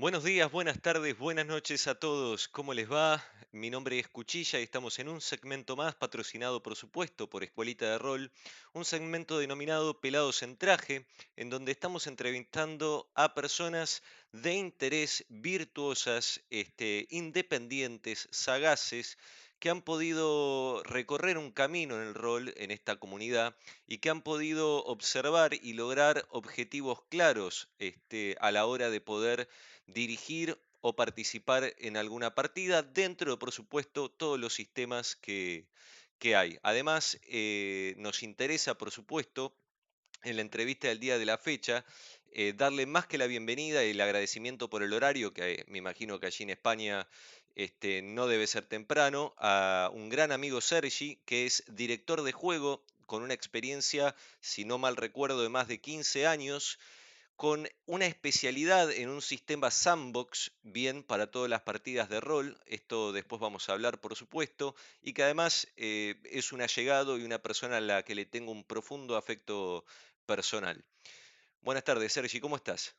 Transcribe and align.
Buenos 0.00 0.22
días, 0.22 0.48
buenas 0.52 0.80
tardes, 0.80 1.18
buenas 1.18 1.46
noches 1.46 1.88
a 1.88 1.96
todos. 1.96 2.46
¿Cómo 2.46 2.72
les 2.72 2.88
va? 2.88 3.20
Mi 3.50 3.68
nombre 3.68 3.98
es 3.98 4.06
Cuchilla 4.06 4.60
y 4.60 4.62
estamos 4.62 5.00
en 5.00 5.08
un 5.08 5.20
segmento 5.20 5.74
más 5.74 5.96
patrocinado, 5.96 6.62
por 6.62 6.76
supuesto, 6.76 7.28
por 7.28 7.42
Escuelita 7.42 7.90
de 7.90 7.98
Rol, 7.98 8.30
un 8.74 8.84
segmento 8.84 9.40
denominado 9.40 10.00
Pelados 10.00 10.44
en 10.44 10.56
Traje, 10.56 11.04
en 11.34 11.50
donde 11.50 11.72
estamos 11.72 12.06
entrevistando 12.06 13.10
a 13.16 13.34
personas 13.34 14.04
de 14.30 14.54
interés, 14.54 15.24
virtuosas, 15.30 16.42
este, 16.48 17.08
independientes, 17.10 18.28
sagaces, 18.30 19.18
que 19.58 19.70
han 19.70 19.82
podido 19.82 20.82
recorrer 20.84 21.36
un 21.36 21.50
camino 21.50 21.96
en 21.96 22.06
el 22.06 22.14
rol 22.14 22.54
en 22.56 22.70
esta 22.70 22.96
comunidad 22.96 23.56
y 23.88 23.98
que 23.98 24.10
han 24.10 24.22
podido 24.22 24.84
observar 24.84 25.54
y 25.54 25.72
lograr 25.72 26.24
objetivos 26.30 27.02
claros 27.08 27.68
este, 27.80 28.36
a 28.40 28.52
la 28.52 28.66
hora 28.66 28.90
de 28.90 29.00
poder 29.00 29.48
dirigir 29.88 30.58
o 30.80 30.94
participar 30.94 31.74
en 31.78 31.96
alguna 31.96 32.34
partida 32.34 32.82
dentro 32.82 33.32
de, 33.32 33.36
por 33.36 33.52
supuesto, 33.52 34.10
todos 34.10 34.38
los 34.38 34.54
sistemas 34.54 35.16
que, 35.16 35.66
que 36.18 36.36
hay. 36.36 36.58
Además, 36.62 37.18
eh, 37.24 37.94
nos 37.98 38.22
interesa, 38.22 38.76
por 38.76 38.90
supuesto, 38.90 39.54
en 40.22 40.36
la 40.36 40.42
entrevista 40.42 40.88
del 40.88 41.00
día 41.00 41.18
de 41.18 41.26
la 41.26 41.38
fecha, 41.38 41.84
eh, 42.32 42.52
darle 42.56 42.86
más 42.86 43.06
que 43.06 43.18
la 43.18 43.26
bienvenida 43.26 43.84
y 43.84 43.90
el 43.90 44.00
agradecimiento 44.00 44.68
por 44.68 44.82
el 44.82 44.92
horario, 44.92 45.32
que 45.32 45.52
eh, 45.52 45.64
me 45.68 45.78
imagino 45.78 46.20
que 46.20 46.26
allí 46.26 46.44
en 46.44 46.50
España 46.50 47.08
este, 47.54 48.02
no 48.02 48.26
debe 48.26 48.46
ser 48.46 48.66
temprano, 48.66 49.34
a 49.38 49.90
un 49.92 50.08
gran 50.08 50.32
amigo 50.32 50.60
Sergi, 50.60 51.18
que 51.24 51.46
es 51.46 51.64
director 51.68 52.22
de 52.22 52.32
juego 52.32 52.84
con 53.06 53.22
una 53.22 53.34
experiencia, 53.34 54.14
si 54.40 54.64
no 54.64 54.78
mal 54.78 54.96
recuerdo, 54.96 55.42
de 55.42 55.48
más 55.48 55.66
de 55.66 55.80
15 55.80 56.26
años 56.26 56.78
con 57.38 57.68
una 57.86 58.06
especialidad 58.06 58.90
en 58.90 59.08
un 59.08 59.22
sistema 59.22 59.70
sandbox, 59.70 60.50
bien 60.62 61.04
para 61.04 61.30
todas 61.30 61.48
las 61.48 61.60
partidas 61.60 62.08
de 62.08 62.20
rol, 62.20 62.58
esto 62.66 63.12
después 63.12 63.40
vamos 63.40 63.68
a 63.68 63.74
hablar 63.74 64.00
por 64.00 64.16
supuesto, 64.16 64.74
y 65.02 65.12
que 65.12 65.22
además 65.22 65.68
eh, 65.76 66.16
es 66.24 66.50
un 66.50 66.62
allegado 66.62 67.16
y 67.16 67.22
una 67.22 67.38
persona 67.38 67.76
a 67.76 67.80
la 67.80 68.02
que 68.02 68.16
le 68.16 68.26
tengo 68.26 68.50
un 68.50 68.64
profundo 68.64 69.16
afecto 69.16 69.84
personal. 70.26 70.84
Buenas 71.60 71.84
tardes, 71.84 72.12
Sergi, 72.12 72.40
¿cómo 72.40 72.56
estás? 72.56 72.96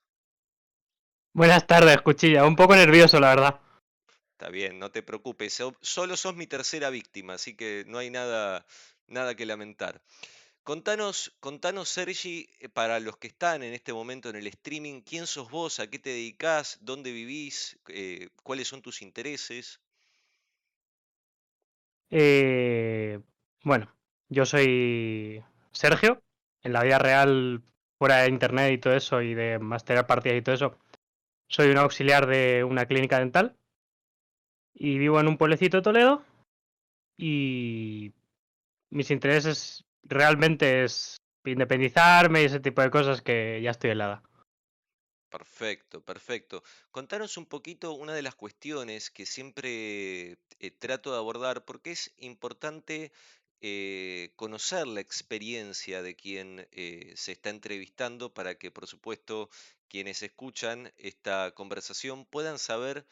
Buenas 1.33 1.67
tardes, 1.67 2.00
Cuchilla. 2.02 2.45
Un 2.45 2.56
poco 2.56 2.78
nervioso, 2.78 3.19
la 3.19 3.35
verdad. 3.35 3.59
Está 4.31 4.50
bien, 4.50 4.80
no 4.80 4.89
te 4.89 5.03
preocupes. 5.03 5.61
Solo 5.81 6.16
sos 6.16 6.35
mi 6.38 6.47
tercera 6.47 6.89
víctima, 6.89 7.33
así 7.33 7.58
que 7.58 7.83
no 7.88 7.97
hay 7.97 8.09
nada, 8.09 8.66
nada 9.08 9.35
que 9.35 9.45
lamentar. 9.45 10.02
Contanos, 10.63 11.35
contanos, 11.39 11.89
Sergi, 11.89 12.47
eh, 12.59 12.69
para 12.69 12.99
los 12.99 13.17
que 13.17 13.27
están 13.27 13.63
en 13.63 13.73
este 13.73 13.93
momento 13.93 14.29
en 14.29 14.35
el 14.35 14.47
streaming, 14.47 15.01
¿quién 15.01 15.25
sos 15.25 15.49
vos? 15.49 15.79
¿A 15.79 15.89
qué 15.89 15.99
te 15.99 16.11
dedicás? 16.11 16.77
¿Dónde 16.81 17.11
vivís? 17.11 17.79
Eh, 17.88 18.29
¿cuáles 18.43 18.67
son 18.67 18.81
tus 18.81 19.01
intereses? 19.01 19.79
Eh, 22.11 23.19
bueno, 23.63 23.91
yo 24.29 24.45
soy 24.45 25.43
Sergio. 25.71 26.21
En 26.61 26.73
la 26.73 26.83
vida 26.83 26.99
real, 26.99 27.63
fuera 27.97 28.17
de 28.17 28.29
internet 28.29 28.73
y 28.73 28.77
todo 28.77 28.94
eso, 28.94 29.21
y 29.21 29.33
de 29.33 29.59
masterar 29.59 30.07
partidas 30.07 30.38
y 30.38 30.41
todo 30.41 30.55
eso, 30.55 30.77
soy 31.47 31.69
un 31.69 31.77
auxiliar 31.77 32.27
de 32.27 32.63
una 32.63 32.85
clínica 32.85 33.17
dental. 33.17 33.57
Y 34.73 34.97
vivo 34.97 35.19
en 35.19 35.27
un 35.27 35.38
pueblecito 35.38 35.77
de 35.77 35.83
Toledo. 35.83 36.23
Y 37.17 38.13
mis 38.91 39.11
intereses 39.11 39.85
realmente 40.03 40.83
es 40.83 41.17
independizarme 41.45 42.42
y 42.42 42.45
ese 42.45 42.59
tipo 42.59 42.81
de 42.81 42.92
cosas 42.92 43.22
que 43.22 43.59
ya 43.61 43.72
estoy 43.72 43.92
helada. 43.92 44.23
Perfecto, 45.30 46.02
perfecto. 46.02 46.64
Contanos 46.91 47.38
un 47.38 47.45
poquito 47.45 47.94
una 47.94 48.14
de 48.14 48.23
las 48.23 48.33
cuestiones 48.33 49.11
que 49.11 49.28
siempre 49.28 50.38
eh, 50.59 50.72
trato 50.79 51.12
de 51.12 51.18
abordar, 51.18 51.66
porque 51.66 51.91
es 51.91 52.13
importante 52.18 53.12
eh, 53.62 54.31
conocer 54.35 54.88
la 54.88 55.01
experiencia 55.01 56.02
de 56.02 56.16
quien 56.16 56.68
eh, 56.72 57.13
se 57.16 57.34
está 57.34 57.52
entrevistando 57.52 58.34
para 58.34 58.56
que, 58.56 58.72
por 58.72 58.88
supuesto, 58.88 59.50
quienes 59.88 60.23
escuchan 60.23 60.91
esta 60.97 61.52
conversación 61.52 62.25
puedan 62.25 62.57
saber 62.57 63.06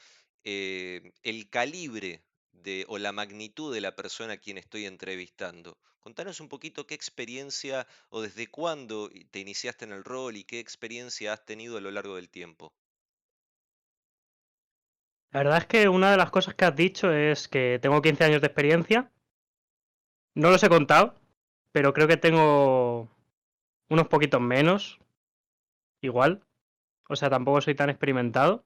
el 0.43 1.49
calibre 1.49 2.23
de, 2.63 2.85
o 2.87 2.97
la 2.97 3.11
magnitud 3.11 3.73
de 3.73 3.81
la 3.81 3.95
persona 3.95 4.33
a 4.33 4.37
quien 4.37 4.57
estoy 4.57 4.85
entrevistando. 4.85 5.77
Contanos 5.99 6.39
un 6.39 6.47
poquito 6.47 6.87
qué 6.87 6.95
experiencia 6.95 7.85
o 8.09 8.21
desde 8.21 8.47
cuándo 8.47 9.09
te 9.31 9.39
iniciaste 9.39 9.85
en 9.85 9.91
el 9.91 10.03
rol 10.03 10.37
y 10.37 10.43
qué 10.43 10.59
experiencia 10.59 11.33
has 11.33 11.45
tenido 11.45 11.77
a 11.77 11.81
lo 11.81 11.91
largo 11.91 12.15
del 12.15 12.29
tiempo. 12.29 12.73
La 15.31 15.43
verdad 15.43 15.57
es 15.57 15.65
que 15.65 15.89
una 15.89 16.09
de 16.11 16.17
las 16.17 16.31
cosas 16.31 16.55
que 16.55 16.65
has 16.65 16.75
dicho 16.75 17.11
es 17.11 17.47
que 17.47 17.79
tengo 17.81 18.01
15 18.01 18.23
años 18.23 18.41
de 18.41 18.47
experiencia. 18.47 19.11
No 20.33 20.49
los 20.49 20.63
he 20.63 20.69
contado, 20.69 21.15
pero 21.71 21.93
creo 21.93 22.07
que 22.07 22.17
tengo 22.17 23.09
unos 23.89 24.07
poquitos 24.07 24.39
menos. 24.39 24.99
Igual. 26.01 26.41
O 27.09 27.15
sea, 27.15 27.29
tampoco 27.29 27.61
soy 27.61 27.75
tan 27.75 27.89
experimentado. 27.89 28.63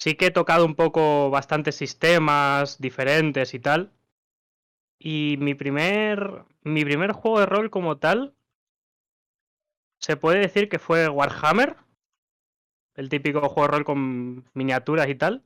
Sí 0.00 0.14
que 0.16 0.26
he 0.26 0.30
tocado 0.30 0.64
un 0.64 0.74
poco 0.74 1.28
bastantes 1.30 1.76
sistemas 1.76 2.80
diferentes 2.80 3.52
y 3.52 3.60
tal. 3.60 3.92
Y 4.98 5.36
mi 5.38 5.54
primer, 5.54 6.44
mi 6.62 6.84
primer 6.84 7.12
juego 7.12 7.40
de 7.40 7.46
rol 7.46 7.70
como 7.70 7.98
tal, 7.98 8.34
se 9.98 10.16
puede 10.16 10.40
decir 10.40 10.70
que 10.70 10.78
fue 10.78 11.08
Warhammer, 11.08 11.76
el 12.94 13.10
típico 13.10 13.40
juego 13.48 13.62
de 13.62 13.76
rol 13.76 13.84
con 13.84 14.50
miniaturas 14.54 15.08
y 15.08 15.14
tal, 15.16 15.44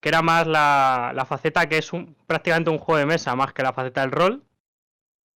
que 0.00 0.08
era 0.08 0.22
más 0.22 0.46
la, 0.46 1.12
la 1.14 1.26
faceta 1.26 1.68
que 1.68 1.78
es 1.78 1.92
un, 1.92 2.14
prácticamente 2.26 2.70
un 2.70 2.78
juego 2.78 2.98
de 2.98 3.06
mesa, 3.06 3.36
más 3.36 3.52
que 3.52 3.62
la 3.62 3.74
faceta 3.74 4.00
del 4.00 4.12
rol. 4.12 4.44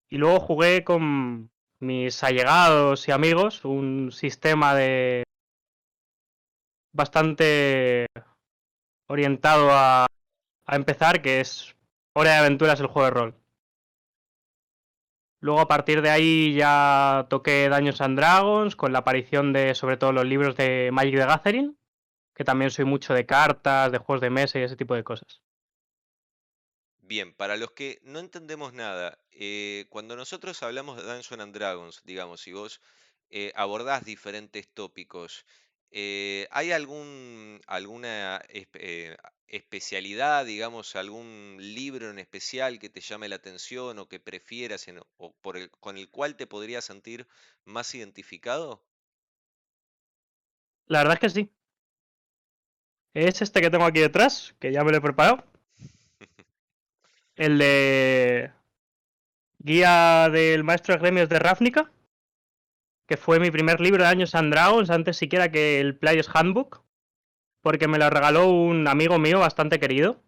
Y 0.09 0.17
luego 0.17 0.39
jugué 0.39 0.83
con 0.83 1.51
mis 1.79 2.23
allegados 2.23 3.07
y 3.07 3.11
amigos 3.11 3.65
un 3.65 4.11
sistema 4.11 4.75
de 4.75 5.23
bastante 6.99 8.07
orientado 9.07 9.69
a, 9.71 10.05
empezar, 10.67 11.21
que 11.21 11.39
es 11.39 11.75
Hora 12.13 12.31
de 12.31 12.37
Aventuras, 12.37 12.79
el 12.81 12.87
juego 12.87 13.05
de 13.05 13.11
rol. 13.11 13.35
Luego 15.39 15.61
a 15.61 15.67
partir 15.69 16.01
de 16.01 16.09
ahí 16.09 16.53
ya 16.53 17.25
toqué 17.29 17.69
Daños 17.69 18.01
and 18.01 18.17
Dragons 18.19 18.75
con 18.75 18.91
la 18.91 18.99
aparición 18.99 19.53
de 19.53 19.73
sobre 19.73 19.95
todo 19.95 20.11
los 20.11 20.25
libros 20.25 20.57
de 20.57 20.89
Magic 20.91 21.15
the 21.15 21.25
Gathering, 21.25 21.77
que 22.35 22.43
también 22.43 22.69
soy 22.69 22.83
mucho 22.83 23.13
de 23.13 23.25
cartas, 23.25 23.93
de 23.93 23.97
juegos 23.97 24.19
de 24.21 24.29
mesa 24.29 24.59
y 24.59 24.63
ese 24.63 24.75
tipo 24.75 24.93
de 24.93 25.05
cosas. 25.05 25.41
Bien, 26.97 27.33
para 27.33 27.55
los 27.55 27.71
que 27.71 27.99
no 28.03 28.19
entendemos 28.19 28.73
nada, 28.73 29.17
eh, 29.31 29.85
cuando 29.89 30.17
nosotros 30.17 30.61
hablamos 30.61 30.97
de 30.97 31.03
Dungeons 31.03 31.41
and 31.41 31.55
Dragons, 31.55 32.01
digamos, 32.03 32.41
si 32.41 32.51
vos 32.51 32.81
eh, 33.29 33.53
abordás 33.55 34.03
diferentes 34.03 34.67
tópicos, 34.73 35.45
eh, 35.91 36.47
¿hay 36.51 36.71
algún, 36.71 37.61
alguna 37.67 38.41
eh, 38.49 39.17
especialidad, 39.47 40.45
digamos, 40.45 40.95
algún 40.95 41.57
libro 41.59 42.09
en 42.11 42.19
especial 42.19 42.79
que 42.79 42.89
te 42.89 43.01
llame 43.01 43.29
la 43.29 43.37
atención 43.37 43.97
o 43.99 44.07
que 44.07 44.19
prefieras 44.19 44.85
o 45.17 45.33
por 45.41 45.57
el, 45.57 45.71
con 45.71 45.97
el 45.97 46.09
cual 46.09 46.35
te 46.35 46.47
podrías 46.47 46.85
sentir 46.85 47.27
más 47.65 47.93
identificado? 47.95 48.83
La 50.85 50.99
verdad 50.99 51.15
es 51.15 51.19
que 51.19 51.29
sí. 51.29 51.49
Es 53.13 53.41
este 53.41 53.61
que 53.61 53.69
tengo 53.69 53.85
aquí 53.85 53.99
detrás, 53.99 54.55
que 54.59 54.71
ya 54.71 54.83
me 54.83 54.91
lo 54.91 54.97
he 54.97 55.01
preparado. 55.01 55.43
El 57.35 57.57
de 57.57 58.51
Guía 59.57 60.29
del 60.31 60.63
Maestro 60.63 60.93
de 60.93 60.99
Gremios 61.01 61.29
de 61.29 61.39
Ravnica 61.39 61.91
que 63.09 63.17
fue 63.17 63.39
mi 63.39 63.49
primer 63.49 63.81
libro 63.81 64.03
de 64.03 64.09
Años 64.09 64.35
and 64.35 64.53
Dragons, 64.53 64.91
antes 64.91 65.17
siquiera 65.17 65.51
que 65.51 65.79
el 65.79 65.97
Players 65.97 66.29
Handbook, 66.31 66.83
porque 67.63 67.87
me 67.87 67.97
lo 67.97 68.07
regaló 68.07 68.47
un 68.51 68.87
amigo 68.87 69.17
mío 69.17 69.39
bastante 69.39 69.79
querido. 69.79 70.21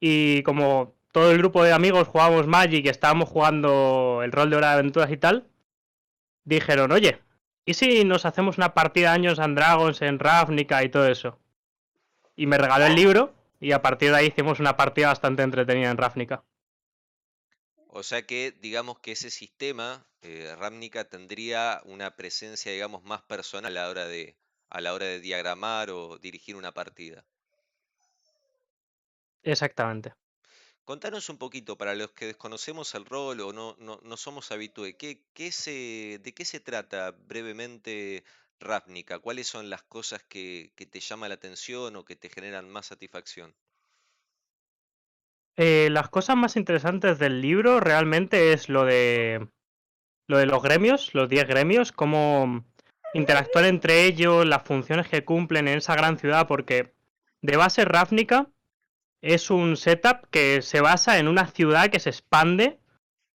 Y 0.00 0.42
como 0.42 0.96
todo 1.12 1.30
el 1.30 1.38
grupo 1.38 1.62
de 1.62 1.72
amigos 1.72 2.08
jugábamos 2.08 2.48
Magic 2.48 2.84
y 2.84 2.88
estábamos 2.88 3.28
jugando 3.28 4.22
el 4.24 4.32
rol 4.32 4.50
de 4.50 4.56
hora 4.56 4.70
de 4.70 4.80
aventuras 4.80 5.08
y 5.12 5.18
tal, 5.18 5.46
dijeron, 6.44 6.90
oye, 6.90 7.20
¿y 7.64 7.74
si 7.74 8.04
nos 8.04 8.26
hacemos 8.26 8.58
una 8.58 8.74
partida 8.74 9.10
de 9.10 9.14
Años 9.14 9.38
and 9.38 9.56
Dragons 9.56 10.02
en 10.02 10.18
Ravnica 10.18 10.82
y 10.82 10.88
todo 10.88 11.06
eso? 11.06 11.38
Y 12.34 12.46
me 12.46 12.58
regaló 12.58 12.86
el 12.86 12.96
libro 12.96 13.34
y 13.60 13.70
a 13.70 13.82
partir 13.82 14.10
de 14.10 14.16
ahí 14.16 14.26
hicimos 14.26 14.58
una 14.58 14.76
partida 14.76 15.06
bastante 15.06 15.44
entretenida 15.44 15.92
en 15.92 15.96
Ravnica. 15.96 16.42
O 17.92 18.02
sea 18.02 18.26
que 18.26 18.52
digamos 18.52 19.00
que 19.00 19.12
ese 19.12 19.30
sistema, 19.30 20.08
eh, 20.22 20.54
tendría 21.10 21.82
una 21.84 22.16
presencia, 22.16 22.72
digamos, 22.72 23.02
más 23.04 23.22
personal 23.22 23.76
a 23.76 23.82
la 23.82 23.90
hora 23.90 24.06
de, 24.06 24.38
a 24.70 24.80
la 24.80 24.94
hora 24.94 25.06
de 25.06 25.20
diagramar 25.20 25.90
o 25.90 26.18
dirigir 26.18 26.56
una 26.56 26.72
partida. 26.72 27.26
Exactamente. 29.42 30.14
Contanos 30.84 31.28
un 31.28 31.38
poquito, 31.38 31.78
para 31.78 31.94
los 31.94 32.12
que 32.12 32.26
desconocemos 32.26 32.94
el 32.94 33.06
rol 33.06 33.40
o 33.40 33.52
no, 33.52 33.76
no, 33.78 34.00
no 34.02 34.16
somos 34.16 34.50
habitués, 34.52 34.94
¿qué, 34.98 35.24
qué 35.32 35.52
se, 35.52 36.18
¿de 36.22 36.34
qué 36.34 36.44
se 36.44 36.60
trata 36.60 37.12
brevemente 37.12 38.24
Ravnica? 38.58 39.18
¿Cuáles 39.20 39.46
son 39.48 39.70
las 39.70 39.82
cosas 39.84 40.22
que, 40.24 40.72
que 40.76 40.86
te 40.86 41.00
llama 41.00 41.28
la 41.28 41.34
atención 41.36 41.96
o 41.96 42.04
que 42.04 42.16
te 42.16 42.28
generan 42.30 42.68
más 42.68 42.86
satisfacción? 42.86 43.56
Eh, 45.62 45.90
las 45.90 46.08
cosas 46.08 46.38
más 46.38 46.56
interesantes 46.56 47.18
del 47.18 47.42
libro 47.42 47.80
realmente 47.80 48.54
es 48.54 48.70
lo 48.70 48.86
de 48.86 49.46
lo 50.26 50.38
de 50.38 50.46
los 50.46 50.62
gremios, 50.62 51.14
los 51.14 51.28
10 51.28 51.46
gremios, 51.46 51.92
cómo 51.92 52.64
interactuar 53.12 53.66
entre 53.66 54.06
ellos, 54.06 54.46
las 54.46 54.62
funciones 54.62 55.06
que 55.06 55.22
cumplen 55.22 55.68
en 55.68 55.76
esa 55.76 55.94
gran 55.96 56.18
ciudad, 56.18 56.46
porque 56.48 56.94
de 57.42 57.58
base 57.58 57.84
Ravnica 57.84 58.48
es 59.20 59.50
un 59.50 59.76
setup 59.76 60.30
que 60.30 60.62
se 60.62 60.80
basa 60.80 61.18
en 61.18 61.28
una 61.28 61.46
ciudad 61.46 61.90
que 61.90 62.00
se 62.00 62.08
expande 62.08 62.80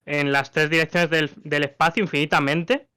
en 0.07 0.31
las 0.31 0.50
tres 0.50 0.71
direcciones 0.71 1.12
del, 1.12 1.30
del 1.44 1.66
espacio 1.66 2.01
infinitamente, 2.01 2.88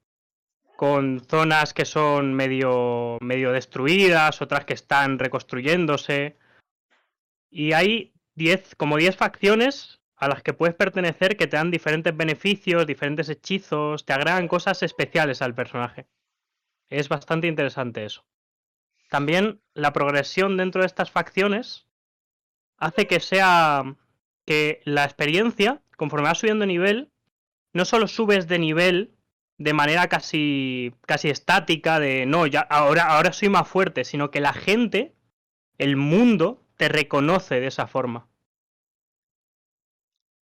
con 0.75 1.21
zonas 1.21 1.75
que 1.75 1.85
son 1.85 2.33
medio, 2.33 3.19
medio 3.21 3.53
destruidas, 3.53 4.41
otras 4.41 4.65
que 4.65 4.73
están 4.73 5.19
reconstruyéndose. 5.19 6.39
Y 7.51 7.73
hay 7.75 8.15
10, 8.39 8.77
como 8.77 8.97
10 8.97 9.17
facciones 9.17 10.01
a 10.17 10.29
las 10.29 10.43
que 10.43 10.55
puedes 10.55 10.75
pertenecer 10.75 11.37
que 11.37 11.47
te 11.47 11.57
dan 11.57 11.71
diferentes 11.71 12.17
beneficios, 12.17 12.87
diferentes 12.87 13.29
hechizos, 13.29 14.05
te 14.05 14.13
agregan 14.13 14.49
cosas 14.49 14.83
especiales 14.83 15.43
al 15.43 15.55
personaje. 15.55 16.07
Es 16.89 17.09
bastante 17.09 17.47
interesante 17.47 18.05
eso. 18.05 18.25
También 19.11 19.61
la 19.75 19.93
progresión 19.93 20.57
dentro 20.57 20.81
de 20.81 20.87
estas 20.87 21.11
facciones 21.11 21.87
hace 22.79 23.07
que 23.07 23.21
sea 23.21 23.97
que 24.47 24.81
la 24.85 25.05
experiencia, 25.05 25.83
conforme 25.97 26.29
vas 26.29 26.39
subiendo 26.39 26.67
nivel, 26.67 27.11
no 27.73 27.85
solo 27.85 28.09
subes 28.09 28.49
de 28.49 28.59
nivel 28.59 29.15
de 29.59 29.73
manera 29.73 30.09
casi 30.09 30.95
casi 31.07 31.31
estática 31.31 31.99
de 31.99 32.27
no, 32.27 32.47
ya 32.47 32.61
ahora 32.61 33.05
ahora 33.05 33.33
soy 33.33 33.49
más 33.49 33.69
fuerte, 33.69 34.05
sino 34.05 34.31
que 34.31 34.41
la 34.41 34.53
gente, 34.53 35.17
el 35.79 35.97
mundo 35.97 36.68
te 36.79 36.89
reconoce 36.89 37.61
de 37.61 37.67
esa 37.67 37.87
forma. 37.87 38.31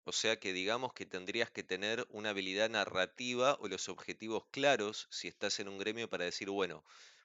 O 0.04 0.12
sea 0.12 0.40
que 0.40 0.54
digamos 0.54 0.94
que 0.94 1.04
tendrías 1.04 1.50
que 1.50 1.62
tener 1.62 2.06
una 2.08 2.30
habilidad 2.30 2.70
narrativa 2.70 3.58
o 3.60 3.68
los 3.68 3.90
objetivos 3.90 4.46
claros 4.50 5.06
si 5.10 5.28
estás 5.28 5.60
en 5.60 5.68
un 5.68 5.76
gremio 5.78 6.08
para 6.08 6.24
decir, 6.24 6.48
bueno, 6.48 6.82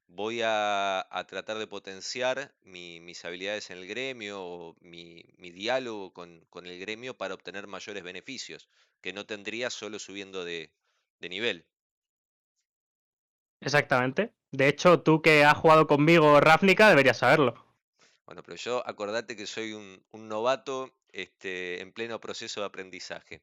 voy 0.07 0.41
a, 0.43 1.07
a 1.09 1.27
tratar 1.27 1.57
de 1.59 1.67
potenciar 1.67 2.53
mi- 2.61 2.99
mis 2.99 3.23
habilidades 3.23 3.69
en 3.71 3.77
el 3.77 3.87
gremio 3.87 4.41
o 4.43 4.75
mi, 4.81 5.23
mi 5.37 5.51
diálogo 5.51 6.11
con, 6.13 6.41
con 6.49 6.65
el 6.67 6.77
gremio 6.77 7.15
para 7.17 7.35
obtener 7.35 7.67
mayores 7.67 8.03
beneficios, 8.03 8.67
que 9.01 9.13
no 9.13 9.25
tendría 9.25 9.69
solo 9.69 9.97
subiendo 9.97 10.43
de, 10.43 10.73
de 11.21 11.29
nivel. 11.29 11.65
Exactamente. 13.59 14.33
De 14.51 14.67
hecho, 14.67 15.01
tú 15.01 15.21
que 15.23 15.43
has 15.45 15.57
jugado 15.57 15.87
conmigo 15.87 16.39
Ravnica 16.39 16.89
deberías 16.89 17.17
saberlo. 17.17 17.70
Bueno, 18.25 18.43
pero 18.43 18.55
yo 18.55 18.87
acordate 18.87 19.35
que 19.35 19.47
soy 19.47 19.73
un, 19.73 20.03
novato 20.13 20.93
este, 21.11 21.81
en 21.81 21.91
pleno 21.91 22.19
proceso 22.19 22.61
de 22.61 22.67
aprendizaje. 22.67 23.41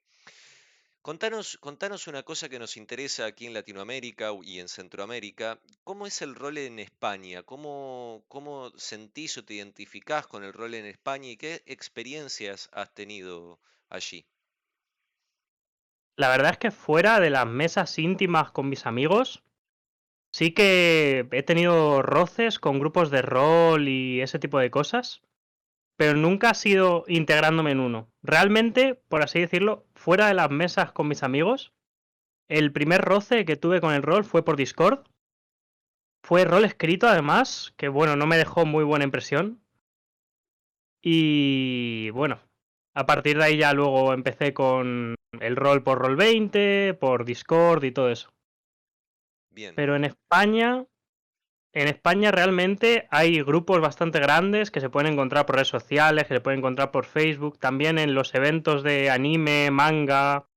Contanos, 1.02 1.56
contanos 1.58 2.06
una 2.06 2.22
cosa 2.22 2.48
que 2.48 2.58
nos 2.58 2.76
interesa 2.76 3.24
aquí 3.24 3.46
en 3.46 3.54
Latinoamérica 3.54 4.30
y 4.42 4.58
en 4.58 4.68
Centroamérica. 4.68 5.58
¿Cómo 5.84 6.06
es 6.06 6.20
el 6.22 6.34
rol 6.34 6.58
en 6.58 6.78
España? 6.78 7.42
¿Cómo, 7.44 8.24
cómo 8.28 8.72
sentís 8.76 9.38
o 9.38 9.44
te 9.44 9.54
identificás 9.54 10.26
con 10.26 10.44
el 10.44 10.52
rol 10.52 10.74
en 10.74 10.86
España 10.86 11.30
y 11.30 11.36
qué 11.36 11.62
experiencias 11.66 12.68
has 12.72 12.92
tenido 12.92 13.58
allí? 13.88 14.26
La 16.16 16.28
verdad 16.28 16.50
es 16.50 16.58
que 16.58 16.70
fuera 16.72 17.20
de 17.20 17.30
las 17.30 17.46
mesas 17.46 17.96
íntimas 17.98 18.50
con 18.50 18.68
mis 18.68 18.86
amigos, 18.86 19.42
sí 20.32 20.52
que 20.52 21.28
he 21.32 21.42
tenido 21.42 22.02
roces 22.02 22.58
con 22.58 22.78
grupos 22.78 23.10
de 23.10 23.22
rol 23.22 23.88
y 23.88 24.20
ese 24.20 24.38
tipo 24.38 24.58
de 24.58 24.70
cosas, 24.70 25.22
pero 25.96 26.16
nunca 26.16 26.50
ha 26.50 26.54
sido 26.54 27.04
integrándome 27.08 27.72
en 27.72 27.80
uno. 27.80 28.10
Realmente, 28.22 28.94
por 28.94 29.22
así 29.22 29.40
decirlo, 29.40 29.86
fuera 29.94 30.28
de 30.28 30.34
las 30.34 30.50
mesas 30.50 30.92
con 30.92 31.08
mis 31.08 31.22
amigos, 31.22 31.72
el 32.48 32.72
primer 32.72 33.02
roce 33.02 33.44
que 33.44 33.56
tuve 33.56 33.80
con 33.80 33.92
el 33.92 34.02
rol 34.02 34.24
fue 34.24 34.44
por 34.44 34.56
Discord. 34.56 35.04
Fue 36.22 36.44
rol 36.44 36.64
escrito 36.64 37.08
además, 37.08 37.74
que 37.76 37.88
bueno, 37.88 38.16
no 38.16 38.26
me 38.26 38.38
dejó 38.38 38.64
muy 38.64 38.84
buena 38.84 39.04
impresión. 39.04 39.60
Y 41.02 42.10
bueno, 42.10 42.40
a 42.94 43.06
partir 43.06 43.38
de 43.38 43.44
ahí 43.44 43.58
ya 43.58 43.72
luego 43.72 44.12
empecé 44.12 44.52
con 44.54 45.14
el 45.40 45.56
rol 45.56 45.82
por 45.82 45.98
Roll 45.98 46.16
20, 46.16 46.94
por 46.94 47.24
Discord 47.24 47.84
y 47.84 47.92
todo 47.92 48.10
eso. 48.10 48.30
Pero 49.76 49.96
en 49.96 50.04
España, 50.04 50.84
en 51.72 51.88
España 51.88 52.30
realmente 52.30 53.06
hay 53.10 53.42
grupos 53.42 53.80
bastante 53.80 54.20
grandes 54.20 54.70
que 54.70 54.80
se 54.80 54.90
pueden 54.90 55.12
encontrar 55.12 55.46
por 55.46 55.56
redes 55.56 55.68
sociales, 55.68 56.26
que 56.26 56.34
se 56.34 56.40
pueden 56.40 56.60
encontrar 56.60 56.90
por 56.90 57.04
Facebook, 57.04 57.58
también 57.58 57.98
en 57.98 58.14
los 58.14 58.34
eventos 58.34 58.82
de 58.82 59.10
anime, 59.10 59.70
manga. 59.70 60.48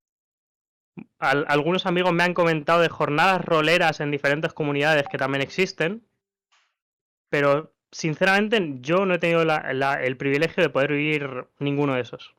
Al- 1.19 1.45
algunos 1.48 1.86
amigos 1.86 2.13
me 2.13 2.24
han 2.24 2.33
comentado 2.33 2.81
de 2.81 2.89
jornadas 2.89 3.44
roleras 3.44 4.00
en 4.00 4.12
diferentes 4.12 4.53
comunidades 4.53 5.07
que 5.07 5.18
también 5.18 5.42
existen, 5.42 6.06
pero 7.30 7.74
sinceramente 7.92 8.77
yo 8.81 9.06
no 9.06 9.13
he 9.15 9.19
tenido 9.19 9.42
el 9.42 10.18
privilegio 10.18 10.63
de 10.63 10.69
poder 10.69 10.92
vivir 10.92 11.48
ninguno 11.59 11.95
de 11.95 12.01
esos. 12.01 12.36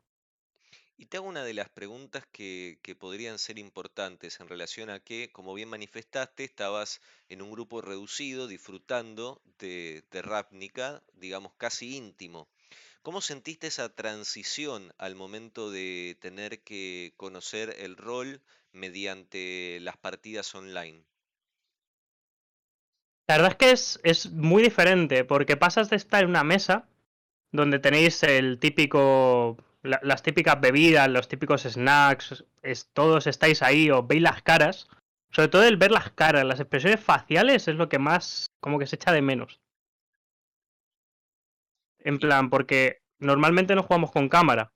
Y 0.97 1.05
te 1.05 1.17
hago 1.17 1.27
una 1.27 1.43
de 1.43 1.53
las 1.53 1.69
preguntas 1.69 2.23
que, 2.31 2.79
que 2.81 2.95
podrían 2.95 3.39
ser 3.39 3.59
importantes 3.59 4.39
en 4.39 4.47
relación 4.47 4.89
a 4.89 4.99
que, 4.99 5.31
como 5.31 5.53
bien 5.53 5.69
manifestaste, 5.69 6.43
estabas 6.43 7.01
en 7.29 7.41
un 7.41 7.51
grupo 7.51 7.81
reducido 7.81 8.47
disfrutando 8.47 9.41
de, 9.59 10.03
de 10.11 10.21
Ravnica, 10.21 11.03
digamos 11.13 11.53
casi 11.57 11.95
íntimo. 11.97 12.47
¿Cómo 13.01 13.19
sentiste 13.19 13.67
esa 13.67 13.89
transición 13.89 14.93
al 14.97 15.15
momento 15.15 15.71
de 15.71 16.17
tener 16.21 16.61
que 16.61 17.13
conocer 17.17 17.75
el 17.79 17.97
rol 17.97 18.41
mediante 18.71 19.79
las 19.81 19.97
partidas 19.97 20.55
online? 20.55 21.03
La 23.27 23.37
verdad 23.37 23.51
es 23.51 23.57
que 23.57 23.71
es, 23.71 23.99
es 24.03 24.31
muy 24.31 24.63
diferente, 24.63 25.25
porque 25.25 25.57
pasas 25.57 25.89
de 25.89 25.95
estar 25.95 26.23
en 26.23 26.29
una 26.29 26.43
mesa 26.43 26.87
donde 27.51 27.79
tenéis 27.79 28.23
el 28.23 28.59
típico, 28.59 29.57
la- 29.83 29.99
las 30.03 30.23
típicas 30.23 30.59
bebidas, 30.59 31.09
los 31.09 31.27
típicos 31.27 31.63
snacks, 31.63 32.43
es, 32.61 32.89
todos 32.93 33.27
estáis 33.27 33.61
ahí, 33.61 33.91
os 33.91 34.07
veis 34.07 34.21
las 34.21 34.41
caras. 34.41 34.87
Sobre 35.31 35.47
todo 35.47 35.63
el 35.63 35.77
ver 35.77 35.91
las 35.91 36.11
caras, 36.11 36.45
las 36.45 36.59
expresiones 36.59 36.99
faciales 36.99 37.67
es 37.67 37.75
lo 37.75 37.89
que 37.89 37.99
más 37.99 38.47
como 38.61 38.79
que 38.79 38.87
se 38.87 38.95
echa 38.95 39.11
de 39.11 39.21
menos. 39.21 39.59
En 41.99 42.19
plan, 42.19 42.49
porque 42.49 42.99
normalmente 43.19 43.75
no 43.75 43.83
jugamos 43.83 44.11
con 44.11 44.29
cámara. 44.29 44.71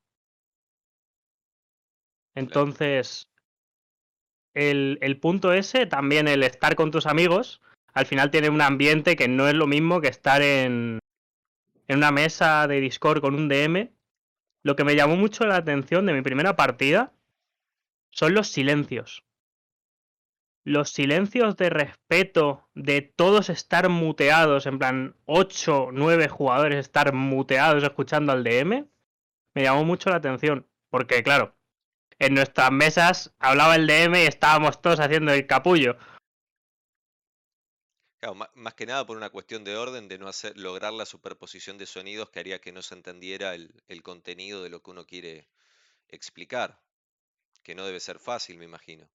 Entonces, 2.35 3.27
el, 4.53 4.97
el 5.01 5.19
punto 5.19 5.53
ese, 5.53 5.85
también 5.85 6.27
el 6.27 6.43
estar 6.43 6.75
con 6.75 6.91
tus 6.91 7.05
amigos, 7.05 7.61
al 7.93 8.05
final 8.05 8.31
tiene 8.31 8.49
un 8.49 8.61
ambiente 8.61 9.15
que 9.15 9.27
no 9.27 9.47
es 9.47 9.53
lo 9.55 9.67
mismo 9.67 10.01
que 10.01 10.07
estar 10.07 10.41
en, 10.41 10.99
en 11.87 11.97
una 11.97 12.11
mesa 12.11 12.67
de 12.67 12.79
Discord 12.79 13.21
con 13.21 13.35
un 13.35 13.47
DM. 13.49 13.91
Lo 14.63 14.75
que 14.75 14.83
me 14.83 14.95
llamó 14.95 15.15
mucho 15.15 15.45
la 15.45 15.55
atención 15.55 16.05
de 16.05 16.13
mi 16.13 16.21
primera 16.21 16.55
partida 16.55 17.13
son 18.11 18.33
los 18.33 18.47
silencios. 18.47 19.23
Los 20.63 20.89
silencios 20.89 21.55
de 21.55 21.69
respeto 21.69 22.67
de 22.73 23.01
todos 23.01 23.49
estar 23.49 23.87
muteados, 23.87 24.65
en 24.65 24.79
plan 24.79 25.15
8, 25.25 25.89
9 25.93 26.27
jugadores 26.27 26.79
estar 26.79 27.13
muteados 27.13 27.83
escuchando 27.83 28.33
al 28.33 28.43
DM, 28.43 28.85
me 29.53 29.63
llamó 29.63 29.85
mucho 29.85 30.09
la 30.09 30.17
atención. 30.17 30.67
Porque 30.89 31.23
claro, 31.23 31.55
en 32.19 32.33
nuestras 32.33 32.71
mesas 32.71 33.35
hablaba 33.39 33.75
el 33.75 33.87
DM 33.87 34.15
y 34.15 34.25
estábamos 34.27 34.81
todos 34.81 34.99
haciendo 34.99 35.31
el 35.31 35.47
capullo. 35.47 35.97
Claro, 38.19 38.35
más 38.55 38.73
que 38.75 38.85
nada 38.85 39.05
por 39.05 39.17
una 39.17 39.29
cuestión 39.31 39.63
de 39.63 39.75
orden, 39.75 40.07
de 40.07 40.17
no 40.19 40.27
hacer, 40.27 40.55
lograr 40.57 40.93
la 40.93 41.05
superposición 41.05 41.77
de 41.77 41.85
sonidos 41.87 42.29
que 42.29 42.39
haría 42.39 42.61
que 42.61 42.71
no 42.71 42.81
se 42.83 42.93
entendiera 42.95 43.55
el, 43.55 43.83
el 43.87 44.03
contenido 44.03 44.61
de 44.63 44.69
lo 44.69 44.81
que 44.83 44.91
uno 44.91 45.05
quiere 45.05 45.49
explicar, 46.09 46.83
que 47.63 47.75
no 47.75 47.85
debe 47.85 47.99
ser 48.01 48.19
fácil, 48.19 48.57
me 48.59 48.65
imagino. 48.65 49.11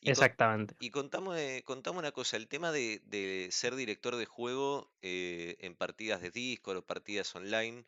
Y, 0.00 0.12
con- 0.12 0.34
Exactamente. 0.44 0.76
y 0.78 0.90
contame, 0.90 1.62
contame 1.64 1.98
una 1.98 2.12
cosa, 2.12 2.36
el 2.36 2.48
tema 2.48 2.72
de, 2.72 3.00
de 3.04 3.48
ser 3.52 3.74
director 3.76 4.16
de 4.16 4.24
juego 4.26 4.92
eh, 5.02 5.56
en 5.60 5.74
partidas 5.76 6.20
de 6.22 6.30
Discord 6.30 6.78
o 6.78 6.86
partidas 6.86 7.34
online, 7.34 7.84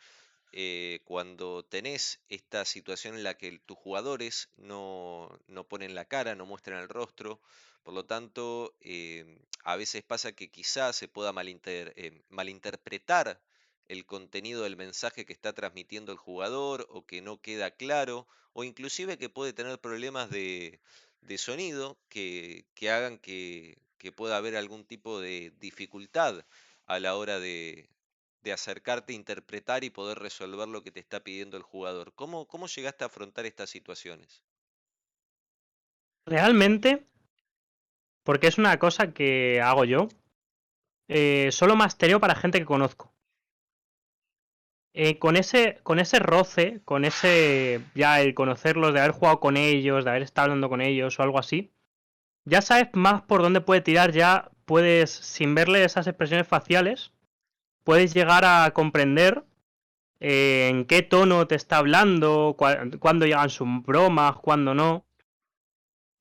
eh, 0.53 1.01
cuando 1.05 1.65
tenés 1.67 2.25
esta 2.29 2.65
situación 2.65 3.17
en 3.17 3.25
la 3.25 3.39
que 3.39 3.59
tus 3.61 3.79
jugadores 3.79 4.51
no, 4.57 5.29
no 5.49 5.69
ponen 5.69 5.95
la 5.95 6.07
cara, 6.07 6.35
no 6.37 6.47
muestran 6.47 6.81
el 6.81 6.89
rostro, 6.91 7.43
por 7.83 7.95
lo 7.95 8.05
tanto, 8.05 8.75
em, 8.81 9.39
a 9.65 9.77
veces 9.77 10.03
pasa 10.03 10.33
que 10.33 10.51
quizás 10.51 10.97
se 10.97 11.09
pueda 11.09 11.33
eh, 11.37 12.23
malinterpretar 12.29 13.41
el 13.89 14.07
contenido 14.07 14.63
del 14.63 14.77
mensaje 14.77 15.25
que 15.25 15.33
está 15.33 15.53
transmitiendo 15.53 16.13
el 16.13 16.19
jugador 16.19 16.87
o 16.91 17.07
que 17.07 17.21
no 17.21 17.41
queda 17.41 17.71
claro, 17.71 18.27
o 18.53 18.65
inclusive 18.65 19.19
que 19.19 19.29
puede 19.29 19.53
tener 19.53 19.81
problemas 19.81 20.31
de, 20.31 20.81
sonido 21.37 21.99
que, 22.09 22.67
hagan 22.83 23.19
que, 23.19 23.79
pueda 24.17 24.37
haber 24.37 24.57
algún 24.57 24.85
tipo 24.85 25.21
de 25.21 25.53
dificultad 25.61 26.45
a 26.87 26.99
la 27.01 27.17
hora 27.17 27.39
de, 27.39 27.89
de 28.43 28.53
acercarte, 28.53 29.13
interpretar 29.13 29.85
y 29.85 29.91
poder 29.91 30.19
resolver 30.19 30.69
lo 30.69 30.83
que 30.83 30.91
te 30.91 31.01
está 31.01 31.21
pidiendo 31.21 31.57
el 31.57 31.63
jugador. 31.63 32.13
¿Cómo, 32.15 32.47
cómo 32.47 32.67
llegaste 32.67 33.05
a 33.05 33.07
afrontar 33.09 33.47
estas 33.47 33.71
situaciones? 33.71 34.43
Realmente, 36.27 37.07
porque 38.25 38.47
es 38.47 38.59
una 38.59 38.79
cosa 38.79 39.13
que 39.13 39.61
hago 39.61 39.85
yo, 39.85 40.09
eh, 41.09 41.49
solo 41.53 41.77
mastereo 41.77 42.21
para 42.21 42.35
gente 42.35 42.59
que 42.59 42.65
conozco. 42.65 43.13
Eh, 44.95 45.19
con, 45.19 45.37
ese, 45.37 45.79
con 45.83 45.99
ese 45.99 46.19
roce, 46.19 46.83
con 46.85 47.07
ese 47.07 47.81
ya 47.95 48.21
el 48.21 48.35
conocerlos, 48.35 48.93
de 48.93 49.01
haber 49.01 49.13
jugado 49.13 49.41
con 49.41 49.57
ellos, 49.57 50.05
de 50.05 50.11
haber 50.11 50.23
estado 50.23 50.47
hablando 50.47 50.69
con 50.69 50.83
ellos 50.83 51.19
o 51.19 51.23
algo 51.23 51.39
así, 51.39 51.73
ya 52.45 52.61
sabes 52.61 52.89
más 52.93 53.23
por 53.23 53.43
dónde 53.43 53.61
puede 53.63 53.81
tirar, 53.81 54.13
ya 54.13 54.51
puedes, 54.67 55.11
sin 55.11 55.55
verle 55.55 55.85
esas 55.85 56.07
expresiones 56.07 56.47
faciales, 56.47 57.13
puedes 57.85 58.15
llegar 58.15 58.45
a 58.45 58.71
comprender 58.73 59.45
eh, 60.21 60.69
en 60.71 60.85
qué 60.85 61.03
tono 61.03 61.47
te 61.47 61.55
está 61.55 61.79
hablando, 61.79 62.57
cuándo 63.01 63.27
llegan 63.27 63.51
sus 63.51 63.69
bromas, 63.83 64.37
cuándo 64.37 64.75
no. 64.75 65.05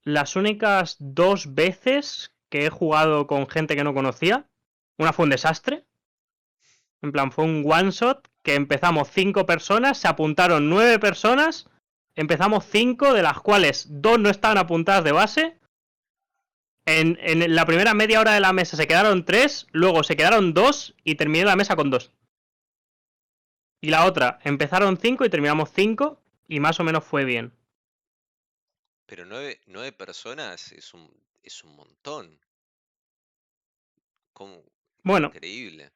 Las 0.03 0.35
únicas 0.35 0.95
dos 0.99 1.53
veces 1.53 2.33
que 2.49 2.65
he 2.65 2.69
jugado 2.69 3.27
con 3.27 3.47
gente 3.47 3.75
que 3.75 3.83
no 3.83 3.93
conocía, 3.93 4.49
una 4.97 5.13
fue 5.13 5.23
un 5.23 5.29
desastre. 5.29 5.85
En 7.01 7.11
plan, 7.11 7.31
fue 7.31 7.45
un 7.45 7.63
one 7.67 7.91
shot 7.91 8.27
que 8.43 8.55
empezamos 8.55 9.09
cinco 9.09 9.45
personas, 9.45 9.97
se 9.97 10.07
apuntaron 10.07 10.69
nueve 10.69 10.99
personas, 10.99 11.69
empezamos 12.15 12.65
cinco, 12.65 13.13
de 13.13 13.23
las 13.23 13.39
cuales 13.39 13.87
dos 13.89 14.19
no 14.19 14.29
estaban 14.29 14.57
apuntadas 14.57 15.03
de 15.03 15.11
base. 15.11 15.59
En, 16.85 17.17
la 17.55 17.65
primera 17.65 17.93
media 17.93 18.19
hora 18.19 18.33
de 18.33 18.39
la 18.39 18.53
mesa 18.53 18.75
se 18.75 18.87
quedaron 18.87 19.23
tres, 19.23 19.67
luego 19.71 20.03
se 20.03 20.15
quedaron 20.15 20.53
dos 20.53 20.95
y 21.03 21.15
terminé 21.15 21.45
la 21.45 21.55
mesa 21.55 21.75
con 21.75 21.89
dos. 21.89 22.11
Y 23.81 23.89
la 23.89 24.05
otra, 24.05 24.39
empezaron 24.43 24.97
cinco 24.97 25.25
y 25.25 25.29
terminamos 25.29 25.71
cinco 25.73 26.21
y 26.47 26.59
más 26.59 26.79
o 26.79 26.83
menos 26.83 27.03
fue 27.03 27.23
bien. 27.23 27.53
Pero 29.11 29.25
nueve, 29.25 29.59
nueve 29.65 29.91
personas 29.91 30.71
es 30.71 30.93
un, 30.93 31.13
es 31.43 31.65
un 31.65 31.75
montón. 31.75 32.39
¿Cómo? 34.31 34.63
Bueno. 35.03 35.27
Increíble. 35.27 35.91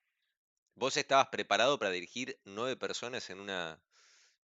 ¿Vos 0.76 0.98
estabas 0.98 1.28
preparado 1.28 1.80
para 1.80 1.92
dirigir 1.92 2.38
nueve 2.44 2.76
personas 2.76 3.30
en 3.30 3.40
una, 3.40 3.80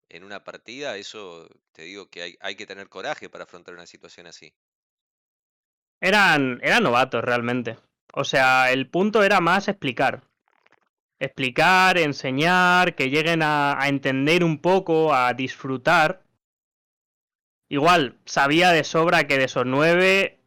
en 0.09 0.23
una 0.23 0.45
partida? 0.45 0.97
Eso 0.99 1.49
te 1.73 1.83
digo 1.83 2.11
que 2.11 2.23
hay, 2.23 2.39
hay 2.41 2.55
que 2.55 2.65
tener 2.65 2.89
coraje 2.89 3.29
para 3.29 3.43
afrontar 3.43 3.75
una 3.75 3.89
situación 3.89 4.29
así. 4.29 4.55
Eran, 6.01 6.61
eran 6.63 6.85
novatos 6.85 7.25
realmente. 7.25 7.77
O 8.15 8.23
sea, 8.23 8.71
el 8.71 8.89
punto 8.89 9.25
era 9.25 9.41
más 9.41 9.67
explicar. 9.67 10.23
Explicar, 11.19 11.99
enseñar, 11.99 12.95
que 12.95 13.11
lleguen 13.11 13.43
a, 13.43 13.83
a 13.83 13.89
entender 13.89 14.45
un 14.45 14.61
poco, 14.61 15.13
a 15.13 15.35
disfrutar. 15.35 16.23
Igual, 17.71 18.19
sabía 18.25 18.73
de 18.73 18.83
sobra 18.83 19.29
que 19.29 19.39
de 19.39 19.45
esos 19.45 19.65
nueve, 19.65 20.41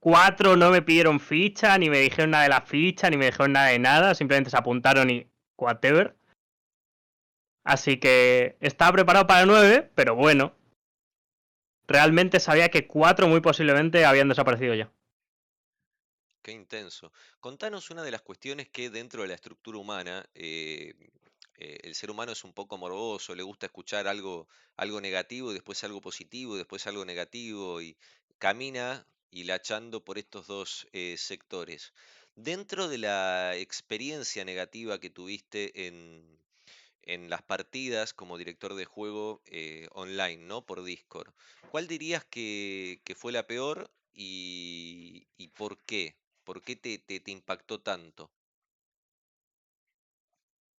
cuatro 0.00 0.56
no 0.56 0.70
me 0.70 0.80
pidieron 0.80 1.20
ficha, 1.20 1.76
ni 1.76 1.90
me 1.90 1.98
dijeron 1.98 2.30
nada 2.30 2.44
de 2.44 2.48
la 2.48 2.62
ficha, 2.62 3.10
ni 3.10 3.18
me 3.18 3.26
dijeron 3.26 3.52
nada 3.52 3.66
de 3.66 3.78
nada, 3.78 4.14
simplemente 4.14 4.48
se 4.48 4.56
apuntaron 4.56 5.10
y 5.10 5.28
whatever. 5.58 6.16
Así 7.62 8.00
que 8.00 8.56
estaba 8.60 8.92
preparado 8.92 9.26
para 9.26 9.44
nueve, 9.44 9.90
pero 9.94 10.14
bueno. 10.14 10.56
Realmente 11.86 12.40
sabía 12.40 12.70
que 12.70 12.86
cuatro 12.86 13.28
muy 13.28 13.40
posiblemente 13.40 14.06
habían 14.06 14.28
desaparecido 14.28 14.74
ya. 14.74 14.90
Qué 16.42 16.52
intenso. 16.52 17.12
Contanos 17.38 17.90
una 17.90 18.02
de 18.02 18.12
las 18.12 18.22
cuestiones 18.22 18.68
que 18.70 18.88
dentro 18.88 19.22
de 19.22 19.28
la 19.28 19.34
estructura 19.34 19.78
humana, 19.78 20.24
eh, 20.34 20.94
eh, 21.58 21.78
el 21.84 21.94
ser 21.94 22.10
humano 22.10 22.32
es 22.32 22.44
un 22.44 22.52
poco 22.52 22.76
morboso, 22.76 23.34
le 23.34 23.42
gusta 23.42 23.66
escuchar 23.66 24.08
algo, 24.08 24.48
algo 24.76 25.00
negativo, 25.00 25.52
después 25.52 25.82
algo 25.84 26.00
positivo, 26.00 26.56
después 26.56 26.86
algo 26.86 27.04
negativo, 27.04 27.80
y 27.80 27.96
camina 28.38 29.06
hilachando 29.30 30.04
por 30.04 30.18
estos 30.18 30.46
dos 30.46 30.86
eh, 30.92 31.16
sectores. 31.18 31.92
Dentro 32.34 32.88
de 32.88 32.98
la 32.98 33.56
experiencia 33.56 34.44
negativa 34.44 35.00
que 35.00 35.10
tuviste 35.10 35.86
en, 35.86 36.38
las 37.30 37.42
partidas 37.42 38.12
como 38.12 38.36
director 38.36 38.74
de 38.74 38.84
juego 38.84 39.40
eh, 39.46 39.88
online, 39.92 40.44
¿no? 40.44 40.66
Por 40.66 40.82
Discord, 40.84 41.32
¿cuál 41.70 41.86
dirías 41.86 42.24
que, 42.24 43.00
fue 43.16 43.32
la 43.32 43.46
peor 43.46 43.90
y, 44.12 45.26
por 45.56 45.78
qué? 45.84 46.16
¿Por 46.44 46.62
qué 46.62 46.76
te 46.76 47.30
impactó 47.30 47.80
tanto? 47.80 48.30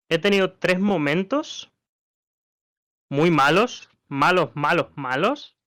He 0.09 0.19
tenido 0.19 0.53
tres 0.53 0.79
momentos 0.79 1.71
muy 3.09 3.31
malos, 3.31 3.89
malos, 4.07 4.55
malos, 4.55 4.87
malos, 4.95 5.57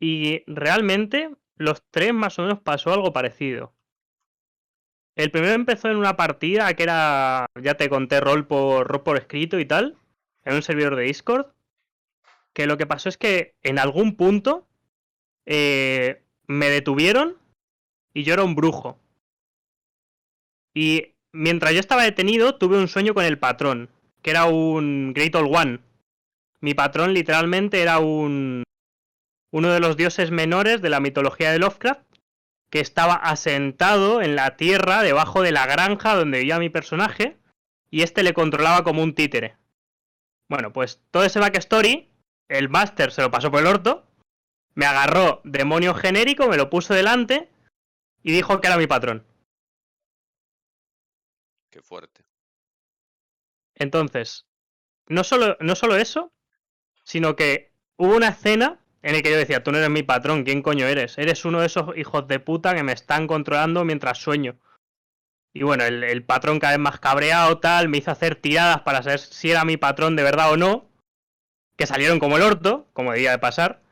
y 0.00 0.42
realmente 0.46 1.30
los 1.56 1.84
tres 1.90 2.12
más 2.12 2.38
o 2.38 2.42
menos 2.42 2.60
pasó 2.60 2.92
algo 2.92 3.12
parecido. 3.12 3.72
El 5.14 5.30
primero 5.30 5.52
empezó 5.52 5.88
en 5.88 5.96
una 5.96 6.16
partida 6.16 6.72
que 6.74 6.82
era, 6.82 7.46
ya 7.60 7.74
te 7.74 7.88
conté, 7.88 8.20
rol 8.20 8.46
por, 8.46 8.88
rol 8.88 9.02
por 9.02 9.16
escrito 9.16 9.60
y 9.60 9.66
tal, 9.66 9.98
en 10.44 10.54
un 10.54 10.62
servidor 10.62 10.96
de 10.96 11.04
Discord. 11.04 11.52
Que 12.52 12.66
lo 12.66 12.78
que 12.78 12.86
pasó 12.86 13.08
es 13.08 13.18
que 13.18 13.54
en 13.62 13.78
algún 13.78 14.16
punto 14.16 14.66
eh, 15.46 16.22
me 16.46 16.68
detuvieron 16.68 17.38
y 18.14 18.24
yo 18.24 18.34
era 18.34 18.44
un 18.44 18.54
brujo. 18.54 18.98
Y 20.74 21.14
mientras 21.32 21.72
yo 21.72 21.80
estaba 21.80 22.04
detenido, 22.04 22.56
tuve 22.56 22.78
un 22.78 22.88
sueño 22.88 23.14
con 23.14 23.24
el 23.24 23.38
patrón, 23.38 23.88
que 24.22 24.30
era 24.30 24.44
un 24.44 25.12
Great 25.14 25.34
Old 25.34 25.54
One. 25.54 25.80
Mi 26.60 26.74
patrón 26.74 27.12
literalmente 27.12 27.82
era 27.82 27.98
un, 27.98 28.62
uno 29.50 29.72
de 29.72 29.80
los 29.80 29.96
dioses 29.96 30.30
menores 30.30 30.80
de 30.80 30.90
la 30.90 31.00
mitología 31.00 31.50
de 31.50 31.58
Lovecraft, 31.58 32.02
que 32.70 32.80
estaba 32.80 33.14
asentado 33.14 34.22
en 34.22 34.36
la 34.36 34.56
tierra 34.56 35.02
debajo 35.02 35.42
de 35.42 35.52
la 35.52 35.66
granja 35.66 36.14
donde 36.14 36.38
vivía 36.38 36.58
mi 36.58 36.70
personaje, 36.70 37.36
y 37.90 38.02
este 38.02 38.22
le 38.22 38.32
controlaba 38.32 38.84
como 38.84 39.02
un 39.02 39.14
títere. 39.14 39.56
Bueno, 40.48 40.72
pues 40.72 41.00
todo 41.10 41.24
ese 41.24 41.40
backstory, 41.40 42.08
el 42.48 42.68
máster 42.68 43.12
se 43.12 43.22
lo 43.22 43.30
pasó 43.30 43.50
por 43.50 43.60
el 43.60 43.66
orto, 43.66 44.06
me 44.74 44.86
agarró 44.86 45.40
demonio 45.44 45.94
genérico, 45.94 46.48
me 46.48 46.56
lo 46.56 46.70
puso 46.70 46.94
delante 46.94 47.50
y 48.22 48.32
dijo 48.32 48.60
que 48.60 48.68
era 48.68 48.78
mi 48.78 48.86
patrón. 48.86 49.24
Qué 51.72 51.80
fuerte. 51.80 52.22
Entonces, 53.74 54.46
no 55.08 55.24
solo, 55.24 55.56
no 55.58 55.74
solo 55.74 55.96
eso, 55.96 56.30
sino 57.02 57.34
que 57.34 57.72
hubo 57.96 58.14
una 58.14 58.28
escena 58.28 58.84
en 59.00 59.14
el 59.14 59.22
que 59.22 59.30
yo 59.30 59.38
decía, 59.38 59.62
tú 59.62 59.72
no 59.72 59.78
eres 59.78 59.88
mi 59.88 60.02
patrón, 60.02 60.44
¿quién 60.44 60.60
coño 60.60 60.86
eres? 60.86 61.16
Eres 61.16 61.46
uno 61.46 61.60
de 61.60 61.66
esos 61.66 61.96
hijos 61.96 62.28
de 62.28 62.40
puta 62.40 62.74
que 62.74 62.82
me 62.82 62.92
están 62.92 63.26
controlando 63.26 63.86
mientras 63.86 64.18
sueño. 64.18 64.60
Y 65.54 65.62
bueno, 65.62 65.84
el, 65.84 66.04
el, 66.04 66.24
patrón 66.24 66.60
cada 66.60 66.74
vez 66.74 66.80
más 66.80 67.00
cabreado, 67.00 67.58
tal, 67.58 67.88
me 67.88 67.98
hizo 67.98 68.10
hacer 68.10 68.36
tiradas 68.36 68.82
para 68.82 69.02
saber 69.02 69.20
si 69.20 69.50
era 69.50 69.64
mi 69.64 69.78
patrón 69.78 70.14
de 70.14 70.22
verdad 70.22 70.52
o 70.52 70.58
no, 70.58 70.90
que 71.76 71.86
salieron 71.86 72.18
como 72.18 72.36
el 72.36 72.42
orto, 72.42 72.86
como 72.92 73.12
debía 73.12 73.30
de 73.30 73.38
pasar. 73.38 73.82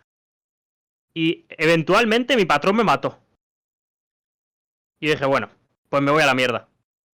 Y 1.14 1.46
eventualmente 1.48 2.36
mi 2.36 2.44
patrón 2.44 2.76
me 2.76 2.84
mató. 2.84 3.18
Y 5.00 5.08
dije, 5.08 5.24
bueno, 5.24 5.50
pues 5.88 6.02
me 6.02 6.10
voy 6.10 6.22
a 6.22 6.26
la 6.26 6.34
mierda. 6.34 6.69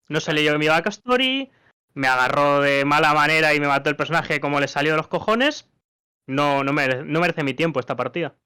No 0.09 0.21
se 0.21 0.33
leyó 0.33 0.59
mi 0.59 0.69
backstory, 0.69 1.51
me 1.95 2.09
agarró 2.09 2.61
de 2.61 2.85
mala 2.85 3.15
manera 3.15 3.55
y 3.55 3.61
me 3.61 3.67
mató 3.67 3.91
el 3.91 3.97
personaje 3.97 4.41
como 4.41 4.61
le 4.61 4.69
salió 4.69 4.93
de 4.93 4.99
los 4.99 5.09
cojones, 5.09 5.69
no, 6.27 6.65
no, 6.65 6.73
merece, 6.73 7.05
no 7.05 7.21
merece 7.21 7.43
mi 7.43 7.55
tiempo 7.55 7.81
esta 7.81 7.97
partida. 7.97 8.37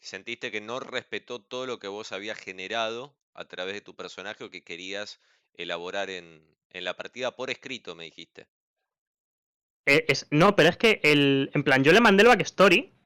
¿Sentiste 0.00 0.50
que 0.50 0.60
no 0.60 0.80
respetó 0.80 1.40
todo 1.40 1.66
lo 1.66 1.78
que 1.78 1.88
vos 1.88 2.12
habías 2.12 2.38
generado 2.38 3.14
a 3.34 3.44
través 3.44 3.74
de 3.74 3.80
tu 3.80 3.94
personaje 3.94 4.44
o 4.44 4.50
que 4.50 4.62
querías 4.62 5.20
elaborar 5.54 6.10
en, 6.10 6.42
en 6.70 6.84
la 6.84 6.96
partida 6.96 7.36
por 7.36 7.50
escrito, 7.50 7.94
me 7.94 8.04
dijiste? 8.04 8.48
Eh, 9.86 10.04
es, 10.08 10.26
no, 10.30 10.54
pero 10.54 10.68
es 10.68 10.76
que 10.76 11.00
el, 11.02 11.50
en 11.54 11.64
plan, 11.64 11.82
yo 11.82 11.92
le 11.92 12.00
mandé 12.00 12.22
el 12.22 12.28
backstory 12.28 12.97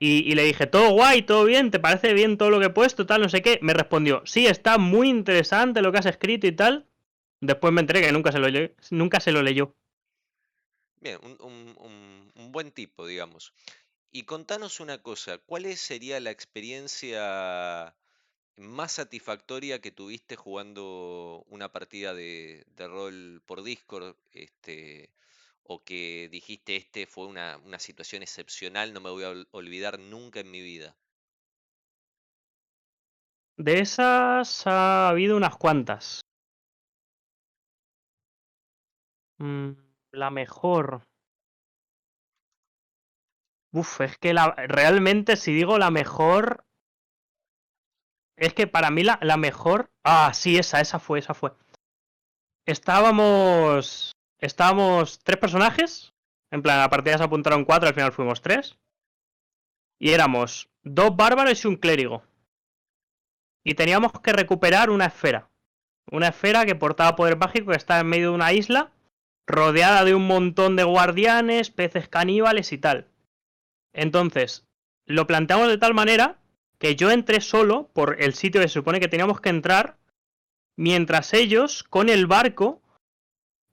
y, 0.00 0.34
le 0.36 0.44
dije, 0.44 0.68
todo 0.68 0.90
guay, 0.90 1.22
todo 1.22 1.44
bien, 1.44 1.72
¿te 1.72 1.80
parece 1.80 2.14
bien 2.14 2.38
todo 2.38 2.50
lo 2.50 2.60
que 2.60 2.66
he 2.66 2.70
puesto, 2.70 3.04
tal, 3.04 3.20
no 3.20 3.28
sé 3.28 3.42
qué? 3.42 3.58
Me 3.62 3.74
respondió, 3.74 4.22
sí, 4.26 4.46
está 4.46 4.78
muy 4.78 5.08
interesante 5.08 5.82
lo 5.82 5.90
que 5.90 5.98
has 5.98 6.06
escrito 6.06 6.46
y 6.46 6.52
tal. 6.52 6.86
Después 7.40 7.72
me 7.72 7.80
enteré 7.80 8.02
que 8.02 8.12
nunca 8.12 8.30
se 8.30 8.38
lo, 8.38 8.48
nunca 8.90 9.18
se 9.18 9.32
lo 9.32 9.42
leyó. 9.42 9.74
Bien, 11.00 11.18
un, 11.22 11.36
un, 11.40 11.76
un, 11.78 12.32
un 12.36 12.52
buen 12.52 12.70
tipo, 12.70 13.06
digamos. 13.06 13.52
Y 14.12 14.22
contanos 14.22 14.78
una 14.78 15.02
cosa, 15.02 15.38
¿cuál 15.38 15.76
sería 15.76 16.20
la 16.20 16.30
experiencia 16.30 17.94
más 18.56 18.92
satisfactoria 18.92 19.80
que 19.80 19.90
tuviste 19.90 20.36
jugando 20.36 21.44
una 21.48 21.70
partida 21.72 22.14
de, 22.14 22.64
de 22.76 22.86
rol 22.86 23.42
por 23.46 23.64
Discord? 23.64 24.16
Este, 24.32 25.10
o 25.70 25.84
que 25.84 26.28
dijiste, 26.30 26.76
este 26.76 27.06
fue 27.06 27.26
una, 27.26 27.58
una 27.58 27.78
situación 27.78 28.22
excepcional, 28.22 28.94
no 28.94 29.00
me 29.00 29.10
voy 29.10 29.24
a 29.24 29.46
olvidar 29.50 29.98
nunca 29.98 30.40
en 30.40 30.50
mi 30.50 30.62
vida. 30.62 30.96
De 33.58 33.80
esas 33.80 34.66
ha 34.66 35.10
habido 35.10 35.36
unas 35.36 35.56
cuantas. 35.56 36.22
Mm, 39.38 39.72
la 40.12 40.30
mejor. 40.30 41.02
Uf, 43.72 44.00
es 44.00 44.16
que 44.16 44.32
la, 44.32 44.54
realmente 44.56 45.36
si 45.36 45.52
digo 45.52 45.76
la 45.78 45.90
mejor... 45.90 46.64
Es 48.36 48.54
que 48.54 48.66
para 48.66 48.90
mí 48.90 49.02
la, 49.02 49.18
la 49.20 49.36
mejor... 49.36 49.90
Ah, 50.02 50.32
sí, 50.32 50.56
esa, 50.56 50.80
esa 50.80 50.98
fue, 50.98 51.18
esa 51.18 51.34
fue. 51.34 51.52
Estábamos... 52.64 54.12
Estábamos 54.38 55.18
tres 55.20 55.38
personajes. 55.38 56.12
En 56.50 56.62
plan, 56.62 56.78
la 56.78 56.90
partida 56.90 57.18
se 57.18 57.24
apuntaron 57.24 57.64
cuatro, 57.64 57.88
al 57.88 57.94
final 57.94 58.12
fuimos 58.12 58.40
tres. 58.40 58.78
Y 59.98 60.10
éramos 60.10 60.70
dos 60.82 61.16
bárbaros 61.16 61.64
y 61.64 61.68
un 61.68 61.76
clérigo. 61.76 62.22
Y 63.64 63.74
teníamos 63.74 64.12
que 64.22 64.32
recuperar 64.32 64.90
una 64.90 65.06
esfera. 65.06 65.50
Una 66.10 66.28
esfera 66.28 66.64
que 66.64 66.74
portaba 66.74 67.16
poder 67.16 67.36
mágico 67.36 67.70
que 67.70 67.76
está 67.76 68.00
en 68.00 68.06
medio 68.06 68.30
de 68.30 68.34
una 68.36 68.52
isla, 68.52 68.92
rodeada 69.46 70.04
de 70.04 70.14
un 70.14 70.26
montón 70.26 70.76
de 70.76 70.84
guardianes, 70.84 71.70
peces 71.70 72.08
caníbales 72.08 72.72
y 72.72 72.78
tal. 72.78 73.08
Entonces, 73.92 74.66
lo 75.04 75.26
planteamos 75.26 75.68
de 75.68 75.78
tal 75.78 75.94
manera 75.94 76.38
que 76.78 76.94
yo 76.96 77.10
entré 77.10 77.40
solo 77.40 77.88
por 77.92 78.22
el 78.22 78.34
sitio 78.34 78.60
que 78.60 78.68
se 78.68 78.74
supone 78.74 79.00
que 79.00 79.08
teníamos 79.08 79.40
que 79.40 79.48
entrar, 79.48 79.98
mientras 80.76 81.34
ellos, 81.34 81.82
con 81.82 82.08
el 82.08 82.26
barco, 82.26 82.80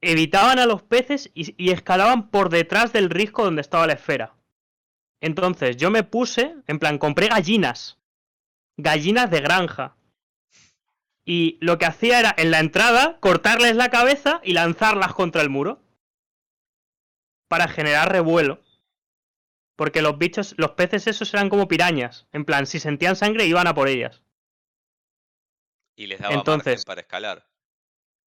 evitaban 0.06 0.60
a 0.60 0.66
los 0.66 0.84
peces 0.84 1.32
y, 1.34 1.56
y 1.64 1.72
escalaban 1.72 2.30
por 2.30 2.50
detrás 2.50 2.94
del 2.94 3.10
risco 3.10 3.44
donde 3.44 3.62
estaba 3.62 3.88
la 3.88 3.94
esfera. 3.94 4.36
Entonces 5.22 5.78
yo 5.78 5.90
me 5.90 6.04
puse, 6.04 6.56
en 6.68 6.80
plan, 6.80 6.98
compré 6.98 7.28
gallinas. 7.28 7.98
Gallinas 8.78 9.32
de 9.32 9.42
granja. 9.42 9.96
Y 11.26 11.58
lo 11.60 11.80
que 11.80 11.86
hacía 11.86 12.20
era, 12.20 12.36
en 12.38 12.52
la 12.52 12.60
entrada, 12.60 13.18
cortarles 13.20 13.76
la 13.76 13.90
cabeza 13.90 14.42
y 14.44 14.54
lanzarlas 14.54 15.14
contra 15.14 15.42
el 15.42 15.50
muro. 15.50 15.82
Para 17.48 17.68
generar 17.68 18.12
revuelo. 18.12 18.62
Porque 19.76 20.02
los 20.02 20.18
bichos, 20.18 20.54
los 20.58 20.72
peces 20.72 21.08
esos 21.08 21.34
eran 21.34 21.50
como 21.50 21.68
pirañas. 21.68 22.28
En 22.32 22.46
plan, 22.46 22.68
si 22.68 22.80
sentían 22.80 23.16
sangre 23.16 23.46
iban 23.46 23.68
a 23.68 23.74
por 23.74 23.88
ellas. 23.88 24.22
Y 25.96 26.08
les 26.08 26.20
daba 26.20 26.36
Entonces, 26.36 26.86
para 26.86 27.02
escalar. 27.02 27.48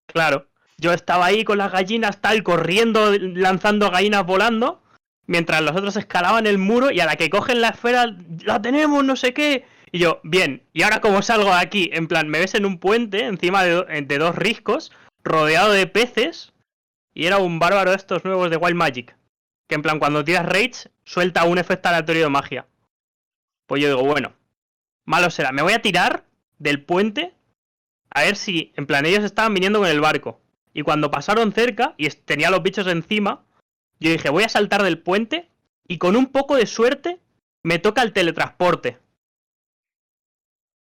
Claro. 0.07 0.49
Yo 0.77 0.91
estaba 0.93 1.25
ahí 1.25 1.43
con 1.43 1.57
las 1.57 1.71
gallinas, 1.71 2.21
tal, 2.21 2.43
corriendo, 2.43 3.11
lanzando 3.17 3.89
gallinas 3.89 4.25
volando. 4.25 4.81
Mientras 5.27 5.61
los 5.61 5.75
otros 5.75 5.95
escalaban 5.95 6.45
el 6.45 6.57
muro 6.57 6.91
y 6.91 6.99
a 6.99 7.05
la 7.05 7.15
que 7.15 7.29
cogen 7.29 7.61
la 7.61 7.69
esfera, 7.69 8.15
la 8.43 8.61
tenemos, 8.61 9.03
no 9.03 9.15
sé 9.15 9.33
qué. 9.33 9.65
Y 9.91 9.99
yo, 9.99 10.19
bien, 10.23 10.63
¿y 10.73 10.83
ahora 10.83 11.01
cómo 11.01 11.21
salgo 11.21 11.49
de 11.49 11.61
aquí? 11.61 11.89
En 11.93 12.07
plan, 12.07 12.27
me 12.27 12.39
ves 12.39 12.53
en 12.53 12.65
un 12.65 12.79
puente, 12.79 13.25
encima 13.25 13.63
de, 13.63 14.01
de 14.01 14.17
dos 14.17 14.35
riscos, 14.35 14.91
rodeado 15.23 15.71
de 15.71 15.87
peces. 15.87 16.53
Y 17.13 17.25
era 17.25 17.37
un 17.37 17.59
bárbaro 17.59 17.91
de 17.91 17.97
estos 17.97 18.25
nuevos 18.25 18.49
de 18.49 18.57
Wild 18.57 18.75
Magic. 18.75 19.15
Que 19.67 19.75
en 19.75 19.81
plan, 19.81 19.99
cuando 19.99 20.25
tiras 20.25 20.45
Rage, 20.45 20.91
suelta 21.05 21.45
un 21.45 21.57
efecto 21.57 21.89
aleatorio 21.89 22.23
de 22.23 22.29
magia. 22.29 22.67
Pues 23.67 23.81
yo 23.81 23.87
digo, 23.87 24.03
bueno, 24.03 24.33
malo 25.05 25.29
será. 25.29 25.51
Me 25.51 25.61
voy 25.61 25.73
a 25.73 25.81
tirar 25.81 26.25
del 26.59 26.83
puente 26.83 27.33
a 28.15 28.23
ver 28.23 28.37
si, 28.37 28.73
en 28.77 28.85
plan, 28.85 29.05
ellos 29.05 29.25
estaban 29.25 29.53
viniendo 29.53 29.79
con 29.79 29.89
el 29.89 29.99
barco. 29.99 30.39
Y 30.75 30.83
cuando 30.83 31.09
pasaron 31.09 31.53
cerca 31.53 31.95
y 31.97 32.09
tenía 32.09 32.51
los 32.51 32.61
bichos 32.61 32.85
encima, 32.87 33.45
yo 33.97 34.11
dije, 34.11 34.29
voy 34.29 34.43
a 34.43 34.49
saltar 34.49 34.83
del 34.83 35.01
puente 35.01 35.49
y 35.87 35.97
con 35.99 36.17
un 36.17 36.27
poco 36.27 36.57
de 36.57 36.65
suerte 36.65 37.21
me 37.63 37.79
toca 37.79 38.01
el 38.01 38.11
teletransporte. 38.11 38.99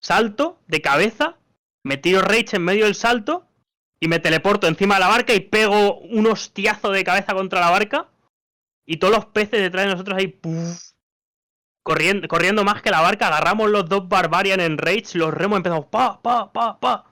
Salto 0.02 0.62
de 0.68 0.82
cabeza, 0.82 1.38
me 1.84 1.98
tiro 1.98 2.22
Rage 2.22 2.56
en 2.56 2.64
medio 2.64 2.86
del 2.86 2.96
salto 2.96 3.50
y 4.00 4.08
me 4.08 4.20
teleporto 4.20 4.66
encima 4.68 4.96
de 4.96 5.02
la 5.02 5.10
barca 5.10 5.34
y 5.34 5.42
pego 5.42 5.98
un 6.00 6.26
hostiazo 6.26 6.92
de 6.92 7.04
cabeza 7.04 7.34
contra 7.34 7.60
la 7.60 7.70
barca 7.70 8.10
y 8.86 8.96
todos 8.96 9.14
los 9.14 9.26
peces 9.26 9.62
detrás 9.62 9.88
de 9.88 9.92
nosotros 9.92 10.18
ahí 10.18 10.40
corriendo, 11.84 12.30
corriendo 12.30 12.64
más 12.64 12.82
que 12.82 12.92
la 12.92 13.02
barca, 13.02 13.28
agarramos 13.28 13.70
los 13.70 13.90
dos 13.90 14.08
Barbarian 14.08 14.62
en 14.62 14.78
Rage, 14.78 15.18
los 15.18 15.34
remos 15.34 15.58
empezamos 15.58 15.88
pa, 15.88 16.22
pa, 16.22 16.52
pa, 16.54 16.80
pa. 16.80 17.11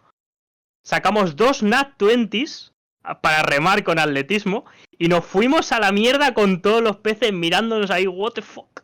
Sacamos 0.84 1.36
dos 1.36 1.64
Nat 1.64 1.98
20s 1.98 2.72
para 3.22 3.44
remar 3.44 3.84
con 3.84 4.00
atletismo 4.00 4.66
y 4.98 5.08
nos 5.08 5.26
fuimos 5.26 5.72
a 5.72 5.80
la 5.80 5.92
mierda 5.92 6.34
con 6.34 6.62
todos 6.62 6.82
los 6.82 6.98
peces 6.98 7.34
mirándonos 7.34 7.92
ahí, 7.92 8.08
what 8.08 8.34
the 8.34 8.42
fuck. 8.42 8.82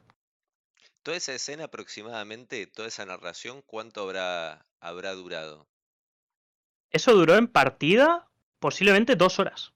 Toda 1.03 1.17
esa 1.17 1.33
escena 1.33 1.65
aproximadamente, 1.65 2.65
toda 2.65 2.87
esa 2.87 3.05
narración, 3.05 3.61
¿cuánto 3.61 4.01
habrá, 4.01 4.65
habrá 4.79 5.13
durado? 5.13 5.67
Eso 6.89 7.13
duró 7.13 7.35
en 7.35 7.47
partida 7.47 8.27
posiblemente 8.59 9.15
dos 9.15 9.37
horas. 9.39 9.73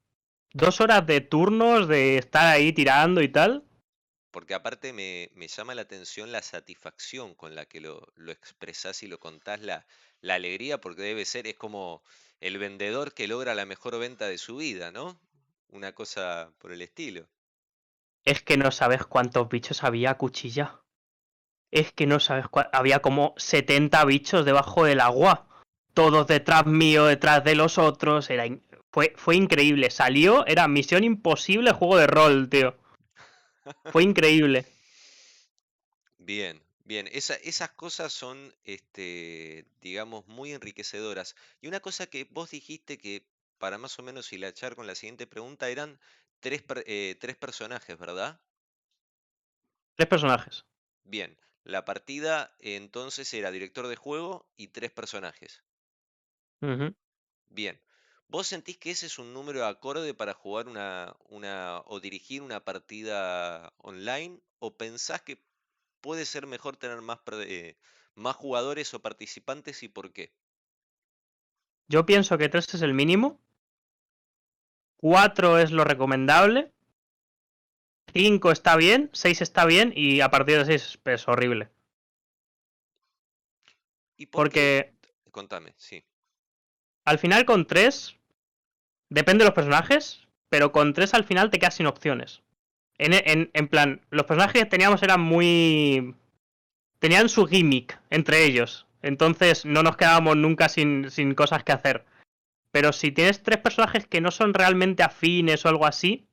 Dos 0.52 0.82
horas 0.82 1.06
de 1.06 1.22
turnos, 1.22 1.88
de 1.88 2.18
estar 2.18 2.48
ahí 2.48 2.74
tirando 2.74 3.22
y 3.22 3.30
tal. 3.30 3.64
Porque 4.32 4.56
aparte 4.56 4.94
me, 4.94 5.30
me 5.36 5.48
llama 5.48 5.76
la 5.76 5.84
atención 5.84 6.32
la 6.32 6.42
satisfacción 6.42 7.36
con 7.36 7.54
la 7.54 7.66
que 7.66 7.82
lo, 7.82 8.08
lo 8.16 8.32
expresás 8.32 9.04
y 9.04 9.08
lo 9.08 9.20
contás, 9.20 9.62
la, 9.62 9.86
la 10.22 10.36
alegría, 10.36 10.80
porque 10.80 11.02
debe 11.02 11.26
ser, 11.26 11.48
es 11.48 11.56
como 11.56 12.04
el 12.42 12.58
vendedor 12.58 13.14
que 13.14 13.28
logra 13.28 13.56
la 13.56 13.66
mejor 13.66 13.98
venta 14.00 14.28
de 14.28 14.38
su 14.38 14.58
vida, 14.58 14.92
¿no? 14.92 15.20
Una 15.70 15.94
cosa 15.94 16.52
por 16.60 16.72
el 16.72 16.82
estilo. 16.82 17.28
Es 18.26 18.42
que 18.42 18.58
no 18.58 18.72
sabes 18.72 19.06
cuántos 19.06 19.50
bichos 19.50 19.84
había 19.84 20.16
cuchilla. 20.16 20.82
Es 21.72 21.92
que 21.92 22.08
no 22.08 22.20
sabes 22.20 22.46
había 22.74 23.02
como 23.02 23.34
70 23.38 24.04
bichos 24.06 24.46
debajo 24.46 24.84
del 24.84 25.00
agua. 25.00 25.48
Todos 25.94 26.28
detrás 26.28 26.66
mío, 26.66 27.06
detrás 27.06 27.44
de 27.44 27.56
los 27.56 27.78
otros. 27.78 28.30
Era 28.30 28.46
fue, 28.92 29.14
fue 29.16 29.36
increíble. 29.36 29.92
Salió, 29.92 30.46
era 30.48 30.68
misión 30.68 31.04
imposible 31.04 31.72
juego 31.72 31.98
de 31.98 32.08
rol, 32.08 32.50
tío. 32.50 32.76
Fue 33.92 34.04
increíble. 34.04 34.66
Bien, 36.18 36.62
Bien, 36.90 37.08
esas 37.12 37.70
cosas 37.74 38.12
son, 38.12 38.52
este, 38.64 39.68
digamos, 39.80 40.26
muy 40.26 40.54
enriquecedoras. 40.54 41.36
Y 41.62 41.68
una 41.68 41.82
cosa 41.82 42.08
que 42.08 42.24
vos 42.32 42.50
dijiste 42.50 42.98
que, 42.98 43.28
para 43.60 43.78
más 43.78 44.00
o 44.00 44.02
menos 44.02 44.34
hilachar 44.34 44.76
con 44.76 44.88
la 44.88 44.96
siguiente 44.96 45.28
pregunta, 45.28 45.70
eran 45.70 46.00
tres, 46.40 46.64
eh, 46.88 47.16
tres 47.20 47.36
personajes, 47.38 47.96
¿verdad? 48.00 48.42
Tres 49.98 50.10
personajes. 50.10 50.66
Bien, 51.04 51.38
la 51.64 51.86
partida 51.86 52.56
entonces 52.58 53.32
era 53.36 53.52
director 53.52 53.86
de 53.86 53.96
juego 53.96 54.52
y 54.58 54.70
tres 54.70 54.90
personajes. 54.90 55.62
Bien, 57.50 57.80
¿vos 58.28 58.48
sentís 58.48 58.80
que 58.80 58.90
ese 58.90 59.06
es 59.06 59.20
un 59.20 59.32
número 59.32 59.64
acorde 59.68 60.16
para 60.16 60.34
jugar 60.34 60.68
una, 60.68 61.16
una 61.26 61.84
o 61.86 62.00
dirigir 62.00 62.42
una 62.42 62.66
partida 62.66 63.76
online? 63.78 64.42
¿O 64.58 64.76
pensás 64.76 65.22
que 65.22 65.49
puede 66.02 66.26
ser 66.26 66.48
mejor 66.48 66.78
tener 66.78 67.02
más, 67.02 67.20
eh, 67.32 67.76
más 68.16 68.36
jugadores 68.36 68.94
o 68.94 69.02
participantes 69.02 69.84
y 69.84 69.88
por 69.88 70.12
qué? 70.12 70.32
Yo 71.88 72.06
pienso 72.06 72.38
que 72.38 72.50
3 72.50 72.74
es 72.76 72.82
el 72.82 72.94
mínimo. 72.94 73.40
4 74.98 75.60
es 75.60 75.72
lo 75.72 75.84
recomendable. 75.84 76.72
5 78.14 78.52
está 78.52 78.76
bien, 78.76 79.10
6 79.14 79.42
está 79.42 79.66
bien 79.66 79.94
y 79.96 80.22
a 80.22 80.30
partir 80.30 80.58
de 80.58 80.66
6 80.66 81.00
es 81.04 81.28
horrible. 81.28 81.70
¿Y 84.18 84.26
Porque... 84.26 84.94
Contame, 85.32 85.74
sí. 85.78 86.04
Al 87.06 87.20
final 87.20 87.46
con 87.46 87.66
3, 87.66 88.16
depende 89.10 89.44
de 89.44 89.50
los 89.50 89.56
personajes, 89.56 90.28
pero 90.50 90.72
con 90.72 90.94
3 90.94 91.14
al 91.14 91.24
final 91.24 91.50
te 91.50 91.60
quedas 91.60 91.76
sin 91.76 91.88
opciones. 91.88 92.42
En, 93.00 93.50
en, 93.54 93.68
plan, 93.70 94.02
los 94.10 94.26
personajes 94.26 94.62
que 94.62 94.70
teníamos 94.70 95.02
eran 95.02 95.22
muy. 95.22 96.16
Tenían 97.00 97.30
su 97.30 97.46
gimmick 97.48 97.98
entre 98.10 98.44
ellos. 98.44 98.86
Entonces 99.02 99.66
no 99.66 99.84
nos 99.84 99.96
quedábamos 99.96 100.36
nunca 100.36 100.68
sin, 100.68 101.10
sin 101.10 101.34
cosas 101.34 101.64
que 101.64 101.72
hacer. 101.72 102.06
Pero 102.72 102.92
si 102.92 103.12
tienes 103.12 103.42
tres 103.42 103.60
personajes 103.60 104.06
que 104.06 104.20
no 104.20 104.32
son 104.32 104.54
realmente 104.54 105.02
afines 105.02 105.66
o 105.66 105.70
algo 105.70 105.86
así, 105.86 106.28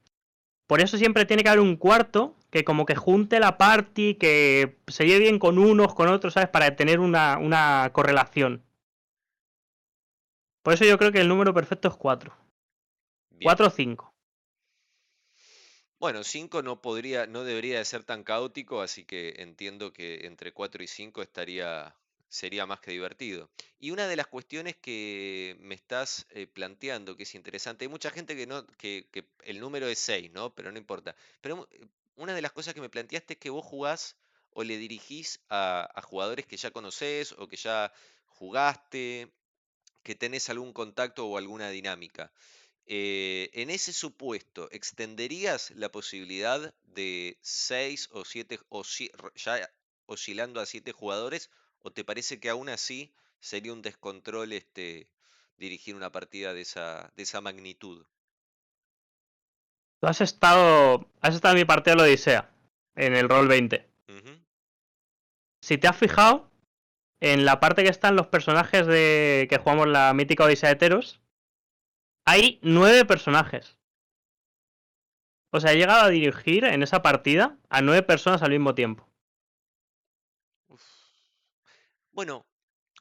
por 0.66 0.80
eso 0.80 0.98
siempre 0.98 1.24
tiene 1.24 1.44
que 1.44 1.48
haber 1.48 1.60
un 1.60 1.76
cuarto 1.76 2.34
que 2.50 2.64
como 2.64 2.84
que 2.84 2.96
junte 2.96 3.38
la 3.38 3.58
party, 3.58 4.14
que 4.14 4.78
se 4.88 5.06
lleve 5.06 5.20
bien 5.20 5.38
con 5.38 5.58
unos, 5.58 5.94
con 5.94 6.08
otros, 6.08 6.34
¿sabes? 6.34 6.48
Para 6.48 6.74
tener 6.74 6.98
una, 6.98 7.38
una 7.38 7.90
correlación. 7.92 8.64
Por 10.62 10.74
eso 10.74 10.84
yo 10.84 10.98
creo 10.98 11.12
que 11.12 11.20
el 11.20 11.28
número 11.28 11.54
perfecto 11.54 11.88
es 11.88 11.94
4. 11.94 12.34
4 13.42 13.66
o 13.66 13.70
5. 13.70 14.15
Bueno, 15.98 16.24
5 16.24 16.62
no 16.62 16.80
podría, 16.82 17.26
no 17.26 17.44
debería 17.44 17.78
de 17.78 17.84
ser 17.84 18.04
tan 18.04 18.22
caótico, 18.22 18.82
así 18.82 19.04
que 19.04 19.34
entiendo 19.38 19.92
que 19.92 20.26
entre 20.26 20.52
4 20.52 20.82
y 20.82 20.86
5 20.86 21.22
estaría, 21.22 21.94
sería 22.28 22.66
más 22.66 22.80
que 22.80 22.90
divertido. 22.92 23.50
Y 23.80 23.90
una 23.92 24.06
de 24.06 24.16
las 24.16 24.26
cuestiones 24.26 24.76
que 24.76 25.56
me 25.60 25.74
estás 25.74 26.26
eh, 26.30 26.46
planteando, 26.46 27.16
que 27.16 27.22
es 27.22 27.34
interesante, 27.34 27.84
hay 27.86 27.88
mucha 27.88 28.10
gente 28.10 28.36
que 28.36 28.46
no, 28.46 28.66
que, 28.78 29.08
que 29.10 29.24
el 29.44 29.58
número 29.60 29.86
es 29.88 29.98
6, 29.98 30.30
¿no? 30.32 30.54
Pero 30.54 30.70
no 30.70 30.78
importa. 30.78 31.16
Pero 31.40 31.66
eh, 31.70 31.86
una 32.16 32.34
de 32.34 32.42
las 32.42 32.52
cosas 32.52 32.74
que 32.74 32.80
me 32.82 32.90
planteaste 32.90 33.34
es 33.34 33.38
que 33.40 33.50
vos 33.50 33.64
jugás 33.64 34.16
o 34.50 34.64
le 34.64 34.76
dirigís 34.78 35.40
a, 35.48 35.88
a 35.94 36.02
jugadores 36.02 36.46
que 36.46 36.56
ya 36.58 36.70
conoces 36.70 37.32
o 37.38 37.48
que 37.48 37.56
ya 37.56 37.90
jugaste, 38.26 39.32
que 40.02 40.14
tenés 40.14 40.48
algún 40.50 40.72
contacto 40.72 41.26
o 41.26 41.36
alguna 41.38 41.68
dinámica. 41.70 42.32
Eh, 42.86 43.50
en 43.52 43.70
ese 43.70 43.92
supuesto, 43.92 44.68
¿extenderías 44.70 45.72
la 45.72 45.90
posibilidad 45.90 46.72
de 46.84 47.36
6 47.42 48.10
o 48.12 48.24
7, 48.24 48.60
o 48.68 48.84
ya 49.34 49.70
oscilando 50.06 50.60
a 50.60 50.66
7 50.66 50.92
jugadores? 50.92 51.50
¿O 51.80 51.92
te 51.92 52.04
parece 52.04 52.38
que 52.38 52.48
aún 52.48 52.68
así 52.68 53.12
sería 53.40 53.72
un 53.72 53.82
descontrol 53.82 54.52
este, 54.52 55.10
dirigir 55.56 55.96
una 55.96 56.12
partida 56.12 56.54
de 56.54 56.60
esa, 56.60 57.12
de 57.16 57.24
esa 57.24 57.40
magnitud? 57.40 58.06
Tú 60.00 60.06
has 60.06 60.20
estado, 60.20 61.10
has 61.20 61.34
estado 61.34 61.54
en 61.54 61.60
mi 61.60 61.64
partida 61.64 61.94
de 61.94 61.96
la 61.96 62.04
Odisea, 62.04 62.54
en 62.94 63.14
el 63.14 63.28
rol 63.28 63.48
20. 63.48 63.84
Si 65.60 65.78
te 65.78 65.88
has 65.88 65.96
fijado, 65.96 66.48
en 67.18 67.44
la 67.44 67.58
parte 67.58 67.82
que 67.82 67.88
están 67.88 68.14
los 68.14 68.28
personajes 68.28 68.86
de 68.86 69.48
que 69.50 69.58
jugamos 69.58 69.88
la 69.88 70.12
mítica 70.14 70.44
Odisea 70.44 70.68
de 70.68 70.76
Teros, 70.76 71.20
hay 72.26 72.58
nueve 72.62 73.04
personajes. 73.04 73.78
O 75.50 75.60
sea, 75.60 75.72
he 75.72 75.76
llegado 75.76 76.02
a 76.02 76.10
dirigir 76.10 76.64
en 76.64 76.82
esa 76.82 77.00
partida 77.00 77.56
a 77.70 77.80
nueve 77.80 78.02
personas 78.02 78.42
al 78.42 78.50
mismo 78.50 78.74
tiempo. 78.74 79.08
Bueno, 82.10 82.46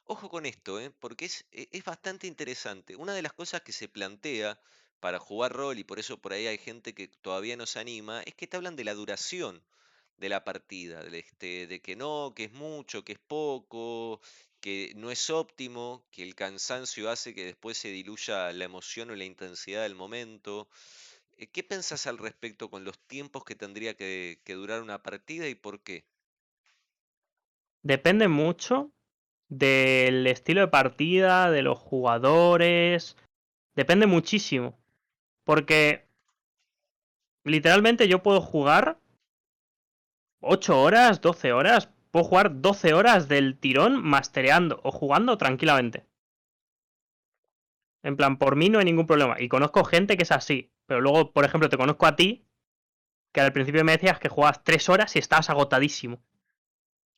ojo 0.06 0.30
con 0.30 0.46
esto, 0.46 0.80
¿eh? 0.80 0.92
porque 1.00 1.26
es, 1.26 1.46
e, 1.52 1.68
es 1.72 1.84
bastante 1.84 2.28
interesante. 2.28 2.96
Una 2.96 3.14
de 3.14 3.24
las 3.24 3.34
cosas 3.34 3.62
que 3.62 3.72
se 3.72 3.90
plantea 3.90 4.60
para 5.00 5.20
jugar 5.20 5.54
rol, 5.54 5.80
y 5.80 5.84
por 5.84 6.00
eso 6.00 6.22
por 6.22 6.34
ahí 6.34 6.48
hay 6.48 6.58
gente 6.58 6.94
que 6.94 7.08
todavía 7.08 7.58
no 7.58 7.66
se 7.66 7.80
anima, 7.80 8.22
es 8.22 8.36
que 8.36 8.48
te 8.48 8.58
hablan 8.58 8.76
de 8.76 8.84
la 8.84 8.94
duración 8.94 9.64
de 10.18 10.30
la 10.30 10.44
partida, 10.44 11.04
de, 11.04 11.20
este, 11.20 11.68
de 11.68 11.82
que 11.82 11.96
no, 11.96 12.34
que 12.36 12.46
es 12.46 12.54
mucho, 12.54 13.04
que 13.04 13.14
es 13.14 13.20
poco, 13.20 14.22
que 14.66 14.94
no 14.96 15.12
es 15.12 15.30
óptimo, 15.30 16.04
que 16.10 16.24
el 16.24 16.34
cansancio 16.34 17.12
hace 17.12 17.36
que 17.36 17.46
después 17.46 17.78
se 17.78 17.90
diluya 17.90 18.52
la 18.52 18.66
emoción 18.66 19.12
o 19.12 19.16
la 19.16 19.24
intensidad 19.24 19.84
del 19.84 19.94
momento. 19.94 20.68
Eh, 21.38 21.46
¿Qué 21.46 21.62
pensás 21.62 22.08
al 22.08 22.18
respecto 22.18 22.72
con 22.72 22.84
los 22.84 22.98
tiempos 22.98 23.46
que 23.46 23.54
tendría 23.54 23.94
que, 23.94 24.40
durar 24.48 24.82
una 24.82 25.04
partida 25.04 25.48
y 25.48 25.54
por 25.54 25.82
qué? 25.82 26.04
Depende 27.84 28.28
mucho 28.28 28.92
del 29.50 30.26
estilo 30.26 30.62
de 30.62 30.68
partida, 30.70 31.52
de 31.52 31.62
los 31.62 31.78
jugadores. 31.78 33.18
Depende 33.76 34.08
muchísimo. 34.08 34.80
Porque 35.44 36.08
literalmente 37.44 38.08
yo 38.08 38.24
puedo 38.24 38.42
jugar 38.42 39.00
8 40.40 40.82
horas, 40.82 41.22
12 41.22 41.54
horas. 41.54 41.95
Puedo 42.16 42.30
jugar 42.30 42.62
12 42.62 42.94
horas 42.94 43.28
del 43.28 43.60
tirón 43.60 44.02
mastereando 44.02 44.80
o 44.86 44.92
jugando 44.92 45.38
tranquilamente. 45.38 46.06
En 48.04 48.16
plan, 48.16 48.38
por 48.38 48.56
mí 48.56 48.70
no 48.70 48.80
hay 48.80 48.86
ningún 48.86 49.06
problema. 49.06 49.36
Y 49.38 49.50
conozco 49.50 49.84
gente 49.84 50.16
que 50.16 50.24
es 50.24 50.32
así. 50.32 50.72
Pero 50.86 51.02
luego, 51.02 51.34
por 51.34 51.44
ejemplo, 51.44 51.68
te 51.68 51.76
conozco 51.76 52.06
a 52.06 52.16
ti, 52.16 52.48
que 53.34 53.42
al 53.42 53.52
principio 53.52 53.84
me 53.84 53.92
decías 53.92 54.18
que 54.18 54.30
jugabas 54.30 54.64
3 54.64 54.88
horas 54.88 55.14
y 55.18 55.20
estabas 55.20 55.50
agotadísimo. 55.50 56.24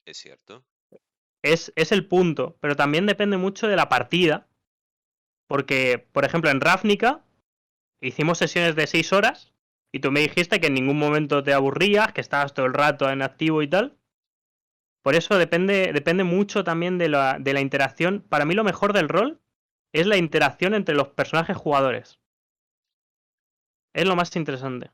Es 0.03 0.17
cierto. 0.17 0.65
Es, 1.43 1.71
es 1.75 1.91
el 1.91 2.07
punto. 2.07 2.57
Pero 2.59 2.75
también 2.75 3.05
depende 3.05 3.37
mucho 3.37 3.67
de 3.67 3.75
la 3.75 3.89
partida. 3.89 4.47
Porque, 5.47 6.07
por 6.11 6.25
ejemplo, 6.25 6.49
en 6.49 6.59
Ravnica 6.59 7.23
hicimos 8.01 8.39
sesiones 8.39 8.75
de 8.75 8.87
6 8.87 9.13
horas 9.13 9.53
y 9.91 9.99
tú 9.99 10.11
me 10.11 10.21
dijiste 10.21 10.59
que 10.59 10.65
en 10.65 10.73
ningún 10.73 10.97
momento 10.97 11.43
te 11.43 11.53
aburrías, 11.53 12.13
que 12.13 12.21
estabas 12.21 12.55
todo 12.55 12.65
el 12.65 12.73
rato 12.73 13.07
en 13.11 13.21
activo 13.21 13.61
y 13.61 13.67
tal. 13.67 13.95
Por 15.07 15.15
eso 15.15 15.37
depende, 15.37 15.93
depende 15.93 16.25
mucho 16.25 16.65
también 16.65 16.97
de 16.97 17.07
la, 17.07 17.37
de 17.39 17.53
la 17.53 17.61
interacción. 17.61 18.19
Para 18.27 18.43
mí 18.43 18.55
lo 18.55 18.65
mejor 18.65 18.91
del 18.91 19.07
rol 19.07 19.41
es 19.93 20.05
la 20.05 20.17
interacción 20.17 20.73
entre 20.73 20.95
los 20.95 21.07
personajes 21.07 21.55
jugadores. 21.55 22.19
Es 23.93 24.05
lo 24.05 24.17
más 24.17 24.35
interesante. 24.35 24.91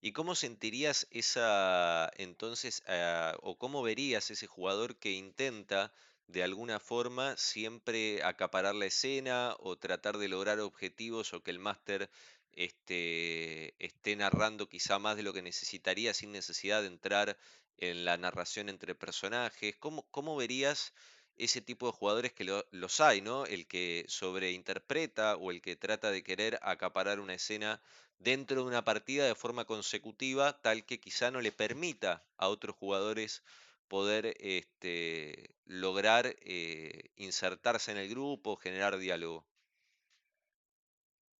¿Y 0.00 0.10
cómo 0.10 0.34
sentirías 0.34 1.06
esa, 1.12 2.10
entonces, 2.16 2.82
ah, 2.88 3.36
o 3.42 3.58
cómo 3.58 3.80
verías 3.80 4.32
ese 4.32 4.48
jugador 4.48 4.96
que 4.96 5.12
intenta 5.12 5.92
de 6.26 6.42
alguna 6.42 6.80
forma 6.80 7.36
siempre 7.36 8.24
acaparar 8.24 8.74
la 8.74 8.86
escena 8.86 9.54
o 9.60 9.76
tratar 9.76 10.18
de 10.18 10.26
lograr 10.26 10.58
objetivos 10.58 11.32
o 11.32 11.44
que 11.44 11.52
el 11.52 11.60
máster 11.60 12.10
este, 12.50 13.74
esté 13.78 14.16
narrando 14.16 14.68
quizá 14.68 14.98
más 14.98 15.16
de 15.16 15.22
lo 15.22 15.32
que 15.32 15.42
necesitaría 15.42 16.12
sin 16.12 16.32
necesidad 16.32 16.82
de 16.82 16.88
entrar 16.88 17.36
en 17.78 18.04
la 18.04 18.16
narración 18.16 18.68
entre 18.68 18.94
personajes. 18.94 19.76
¿Cómo, 19.78 20.36
verías 20.36 20.92
ese 21.36 21.60
tipo 21.60 21.86
de 21.86 21.92
jugadores 21.92 22.32
que 22.32 22.44
los 22.70 23.00
hay, 23.00 23.20
¿no? 23.20 23.44
El 23.46 23.66
que 23.66 24.04
sobreinterpreta 24.08 25.36
o 25.36 25.50
el 25.50 25.60
que 25.60 25.76
trata 25.76 26.10
de 26.10 26.22
querer 26.22 26.58
acaparar 26.62 27.20
una 27.20 27.34
escena 27.34 27.80
dentro 28.18 28.62
de 28.62 28.68
una 28.68 28.84
partida 28.84 29.26
de 29.26 29.34
forma 29.34 29.64
consecutiva, 29.64 30.60
tal 30.60 30.84
que 30.86 31.00
quizá 31.00 31.30
no 31.30 31.40
le 31.40 31.52
permita 31.52 32.24
a 32.36 32.48
otros 32.48 32.76
jugadores 32.76 33.42
poder 33.88 34.34
este, 34.40 35.54
lograr 35.66 36.36
eh, 36.40 37.10
insertarse 37.16 37.92
en 37.92 37.98
el 37.98 38.08
grupo, 38.08 38.56
generar 38.56 38.98
diálogo. 38.98 39.44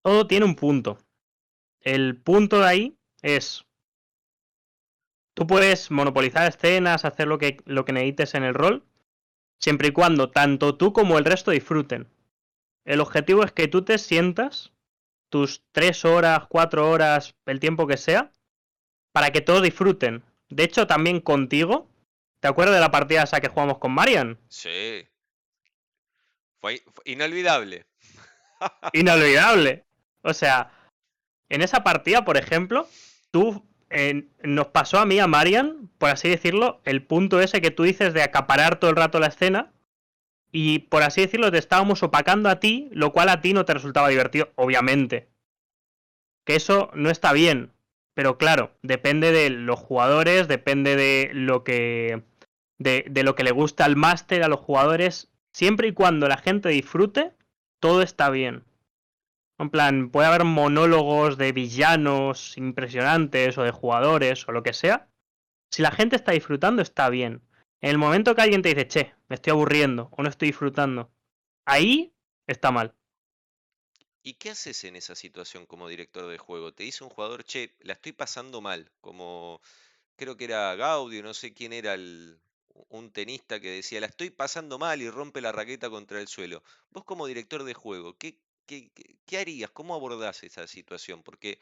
Todo 0.03 0.27
tiene 0.27 0.45
un 0.45 0.55
punto. 0.55 0.99
El 1.81 2.21
punto 2.21 2.61
de 2.61 2.67
ahí 2.67 2.99
es. 3.23 3.65
Tú 5.35 5.47
puedes 5.47 5.91
monopolizar 5.91 6.49
escenas, 6.49 7.05
hacer 7.05 7.27
lo 7.27 7.39
que, 7.39 7.59
lo 7.65 7.85
que 7.85 7.93
necesites 7.93 8.35
en 8.35 8.45
el 8.45 8.55
rol, 8.55 8.85
siempre 9.59 9.89
y 9.89 9.93
cuando 9.93 10.31
tanto 10.31 10.77
tú 10.77 10.93
como 10.93 11.19
el 11.19 11.25
resto 11.25 11.51
disfruten. 11.51 12.09
El 12.85 13.01
objetivo 13.01 13.45
es 13.45 13.53
que 13.53 13.69
tú 13.69 13.85
te 13.85 13.99
sientas 13.99 14.73
tus 15.29 15.65
tres 15.73 16.05
horas, 16.05 16.45
cuatro 16.49 16.89
horas, 16.89 17.35
el 17.47 17.59
tiempo 17.59 17.87
que 17.87 17.97
sea, 17.97 18.31
para 19.13 19.31
que 19.31 19.41
todos 19.41 19.63
disfruten. 19.63 20.23
De 20.49 20.65
hecho, 20.65 20.87
también 20.87 21.21
contigo, 21.21 21.89
¿Te 22.45 22.49
acuerdas 22.49 22.75
de 22.75 22.83
la 22.83 22.91
partida 22.91 23.23
esa 23.23 23.41
que 23.41 23.49
jugamos 23.49 23.79
con 23.79 23.93
Marian? 23.93 24.39
Sí. 24.51 25.09
Fue, 26.61 26.85
inolvidable. 27.07 27.87
inolvidable. 28.93 29.87
O 30.21 30.35
sea, 30.35 30.71
en 31.49 31.63
esa 31.63 31.83
partida, 31.83 32.27
por 32.27 32.37
ejemplo, 32.37 32.87
tú 33.31 33.67
nos 34.43 34.69
pasó 34.69 34.99
a 34.99 35.07
mí, 35.07 35.19
a 35.19 35.27
Marian, 35.27 35.89
por 35.99 36.11
así 36.11 36.29
decirlo, 36.29 36.81
el 36.85 37.03
punto 37.03 37.41
ese 37.41 37.61
que 37.61 37.71
tú 37.71 37.85
dices 37.85 38.13
de 38.13 38.23
acaparar 38.23 38.79
todo 38.79 38.91
el 38.91 38.97
rato 38.97 39.21
la 39.21 39.29
escena. 39.29 39.73
Y 40.51 40.81
por 40.81 41.03
así 41.03 41.21
decirlo, 41.21 41.51
te 41.51 41.59
estábamos 41.59 42.03
opacando 42.03 42.49
a 42.49 42.61
ti, 42.61 42.89
lo 42.93 43.13
cual 43.13 43.29
a 43.29 43.41
ti 43.41 43.53
no 43.53 43.65
te 43.65 43.75
resultaba 43.75 44.09
divertido, 44.09 44.53
obviamente. 44.55 45.29
Que 46.45 46.57
eso 46.57 46.91
no 46.95 47.11
está 47.11 47.33
bien. 47.33 47.73
Pero 48.15 48.39
claro, 48.39 48.73
depende 48.83 49.33
de 49.33 49.51
los 49.51 49.81
jugadores, 49.81 50.47
depende 50.47 50.95
de 50.95 51.31
lo 51.33 51.65
que 51.65 52.23
de, 52.79 53.23
lo 53.23 53.35
que 53.35 53.45
le 53.45 53.51
gusta 53.51 53.85
al 53.85 53.97
máster, 53.97 54.43
a 54.43 54.49
los 54.49 54.61
jugadores, 54.61 55.31
siempre 55.53 55.89
y 55.89 55.93
cuando 55.93 56.29
la 56.29 56.37
gente 56.37 56.69
disfrute, 56.69 57.33
todo 57.81 58.03
está 58.03 58.31
bien. 58.31 58.65
En 59.59 59.71
plan, 59.71 60.11
puede 60.11 60.27
haber 60.27 60.45
monólogos 60.45 61.39
de 61.39 61.53
villanos 61.53 62.57
impresionantes 62.57 63.57
o 63.57 63.63
de 63.63 63.71
jugadores 63.71 64.47
o 64.49 64.53
lo 64.53 64.63
que 64.63 64.73
sea. 64.73 65.09
Si 65.71 65.83
la 65.83 65.93
gente 65.93 66.17
está 66.17 66.33
disfrutando, 66.33 66.83
está 66.83 67.09
bien. 67.09 67.43
En 67.81 67.91
el 67.91 67.99
momento 67.99 68.35
que 68.35 68.43
alguien 68.43 68.63
te 68.63 68.71
dice, 68.71 68.89
che, 68.89 69.15
me 69.29 69.37
estoy 69.37 69.53
aburriendo 69.53 70.09
o 70.13 70.23
no 70.23 70.29
estoy 70.29 70.49
disfrutando, 70.49 71.13
ahí 71.67 72.13
está 72.47 72.71
mal. 72.71 72.95
¿Y 74.23 74.35
qué 74.35 74.51
haces 74.51 74.85
en 74.85 74.97
esa 74.97 75.15
situación 75.15 75.67
como 75.67 75.87
director 75.89 76.27
de 76.27 76.39
juego? 76.39 76.73
Te 76.73 76.85
dice 76.85 77.05
un 77.05 77.11
jugador, 77.11 77.45
che, 77.45 77.77
la 77.81 77.93
estoy 77.93 78.13
pasando 78.13 78.61
mal, 78.61 78.91
como 79.01 79.61
creo 80.17 80.37
que 80.37 80.45
era 80.45 80.75
Gaudio, 80.77 81.23
no 81.23 81.35
sé 81.35 81.53
quién 81.53 81.73
era 81.73 81.95
el, 81.95 82.41
un 82.89 83.13
tenista 83.13 83.61
que 83.61 83.71
decía, 83.71 84.01
la 84.01 84.07
estoy 84.07 84.31
pasando 84.31 84.79
mal 84.79 85.03
y 85.03 85.11
rompe 85.11 85.41
la 85.41 85.53
raqueta 85.53 85.91
contra 85.91 86.21
el 86.21 86.29
suelo. 86.29 86.63
Vos 86.91 87.05
como 87.05 87.27
director 87.27 87.65
de 87.65 87.75
juego, 87.75 88.17
¿qué, 88.17 88.39
qué, 88.67 88.91
qué 89.27 89.39
harías? 89.39 89.71
¿Cómo 89.71 89.95
abordás 89.95 90.43
esa 90.43 90.67
situación? 90.67 91.23
Porque 91.23 91.59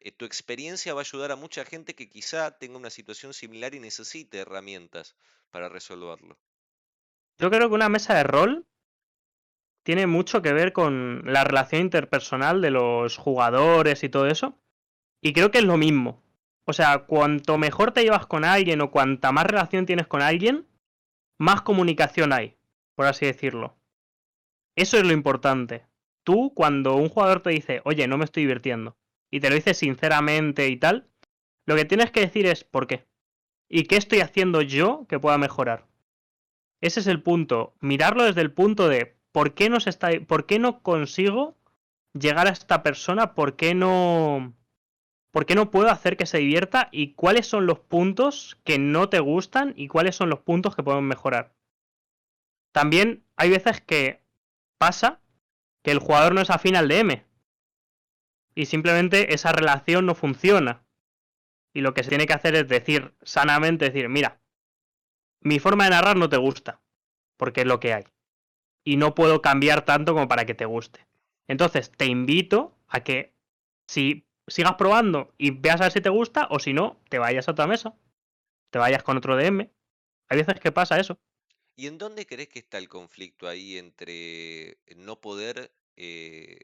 eh, 0.00 0.12
tu 0.12 0.24
experiencia 0.24 0.94
va 0.94 1.00
a 1.00 1.02
ayudar 1.02 1.32
a 1.32 1.36
mucha 1.36 1.64
gente 1.64 1.94
que 1.94 2.08
quizá 2.08 2.58
tenga 2.58 2.76
una 2.76 2.90
situación 2.90 3.32
similar 3.32 3.74
y 3.74 3.80
necesite 3.80 4.38
herramientas 4.38 5.16
para 5.50 5.68
resolverlo. 5.68 6.38
Yo 7.38 7.50
creo 7.50 7.68
que 7.68 7.74
una 7.74 7.88
mesa 7.88 8.14
de 8.14 8.24
rol 8.24 8.66
tiene 9.82 10.06
mucho 10.06 10.42
que 10.42 10.52
ver 10.52 10.72
con 10.72 11.22
la 11.24 11.44
relación 11.44 11.82
interpersonal 11.82 12.60
de 12.60 12.70
los 12.70 13.16
jugadores 13.16 14.02
y 14.02 14.08
todo 14.08 14.26
eso. 14.26 14.58
Y 15.20 15.32
creo 15.32 15.50
que 15.50 15.58
es 15.58 15.64
lo 15.64 15.76
mismo. 15.76 16.22
O 16.64 16.72
sea, 16.72 17.06
cuanto 17.06 17.58
mejor 17.58 17.92
te 17.92 18.02
llevas 18.02 18.26
con 18.26 18.44
alguien 18.44 18.80
o 18.80 18.90
cuanta 18.90 19.32
más 19.32 19.46
relación 19.46 19.86
tienes 19.86 20.06
con 20.06 20.22
alguien, 20.22 20.66
más 21.38 21.62
comunicación 21.62 22.32
hay, 22.32 22.56
por 22.94 23.06
así 23.06 23.26
decirlo. 23.26 23.76
Eso 24.76 24.96
es 24.96 25.04
lo 25.04 25.12
importante. 25.12 25.86
Tú, 26.24 26.52
cuando 26.54 26.96
un 26.96 27.08
jugador 27.08 27.40
te 27.42 27.50
dice, 27.50 27.80
oye, 27.84 28.08
no 28.08 28.18
me 28.18 28.24
estoy 28.24 28.44
divirtiendo, 28.44 28.96
y 29.30 29.40
te 29.40 29.48
lo 29.48 29.54
dice 29.54 29.74
sinceramente 29.74 30.68
y 30.68 30.76
tal, 30.76 31.06
lo 31.66 31.76
que 31.76 31.84
tienes 31.84 32.10
que 32.10 32.20
decir 32.20 32.46
es, 32.46 32.64
¿por 32.64 32.86
qué? 32.86 33.04
¿Y 33.68 33.84
qué 33.84 33.96
estoy 33.96 34.20
haciendo 34.20 34.62
yo 34.62 35.06
que 35.08 35.18
pueda 35.18 35.38
mejorar? 35.38 35.86
Ese 36.80 37.00
es 37.00 37.06
el 37.06 37.22
punto. 37.22 37.74
Mirarlo 37.80 38.24
desde 38.24 38.42
el 38.42 38.52
punto 38.52 38.88
de 38.88 39.16
¿por 39.32 39.54
qué 39.54 39.70
no, 39.70 39.80
se 39.80 39.90
está, 39.90 40.10
por 40.26 40.46
qué 40.46 40.58
no 40.58 40.82
consigo 40.82 41.56
llegar 42.12 42.46
a 42.46 42.50
esta 42.50 42.82
persona? 42.82 43.34
¿Por 43.34 43.56
qué 43.56 43.74
no... 43.74 44.54
¿Por 45.32 45.46
qué 45.46 45.56
no 45.56 45.72
puedo 45.72 45.90
hacer 45.90 46.16
que 46.16 46.26
se 46.26 46.38
divierta? 46.38 46.88
¿Y 46.92 47.14
cuáles 47.14 47.48
son 47.48 47.66
los 47.66 47.80
puntos 47.80 48.56
que 48.62 48.78
no 48.78 49.08
te 49.08 49.18
gustan? 49.18 49.74
¿Y 49.76 49.88
cuáles 49.88 50.14
son 50.14 50.30
los 50.30 50.38
puntos 50.38 50.76
que 50.76 50.84
podemos 50.84 51.02
mejorar? 51.02 51.52
También 52.70 53.24
hay 53.34 53.50
veces 53.50 53.80
que 53.80 54.20
pasa 54.78 55.20
que 55.84 55.90
el 55.90 55.98
jugador 56.00 56.34
no 56.34 56.40
es 56.40 56.50
afín 56.50 56.74
al 56.76 56.88
DM. 56.88 57.22
Y 58.56 58.66
simplemente 58.66 59.34
esa 59.34 59.52
relación 59.52 60.06
no 60.06 60.14
funciona. 60.14 60.82
Y 61.74 61.82
lo 61.82 61.92
que 61.92 62.02
se 62.02 62.08
tiene 62.08 62.26
que 62.26 62.32
hacer 62.32 62.54
es 62.54 62.66
decir 62.66 63.14
sanamente, 63.22 63.84
decir, 63.84 64.08
mira, 64.08 64.40
mi 65.40 65.58
forma 65.58 65.84
de 65.84 65.90
narrar 65.90 66.16
no 66.16 66.28
te 66.28 66.38
gusta, 66.38 66.80
porque 67.36 67.60
es 67.60 67.66
lo 67.66 67.80
que 67.80 67.92
hay. 67.92 68.04
Y 68.82 68.96
no 68.96 69.14
puedo 69.14 69.42
cambiar 69.42 69.84
tanto 69.84 70.14
como 70.14 70.26
para 70.26 70.46
que 70.46 70.54
te 70.54 70.64
guste. 70.64 71.06
Entonces, 71.48 71.92
te 71.92 72.06
invito 72.06 72.74
a 72.88 73.00
que 73.00 73.34
si 73.86 74.26
sigas 74.46 74.74
probando 74.76 75.34
y 75.36 75.50
veas 75.50 75.80
a 75.80 75.84
ver 75.84 75.92
si 75.92 76.00
te 76.00 76.08
gusta, 76.08 76.48
o 76.50 76.58
si 76.60 76.72
no, 76.72 76.98
te 77.10 77.18
vayas 77.18 77.48
a 77.48 77.52
otra 77.52 77.66
mesa. 77.66 77.94
Te 78.70 78.78
vayas 78.78 79.02
con 79.02 79.18
otro 79.18 79.36
DM. 79.36 79.70
Hay 80.28 80.38
veces 80.38 80.58
que 80.60 80.72
pasa 80.72 80.98
eso. 80.98 81.18
¿Y 81.76 81.88
en 81.88 81.98
dónde 81.98 82.26
crees 82.26 82.48
que 82.48 82.60
está 82.60 82.78
el 82.78 82.88
conflicto 82.88 83.48
ahí 83.48 83.78
entre 83.78 84.78
no 84.96 85.20
poder 85.20 85.72
eh, 85.96 86.60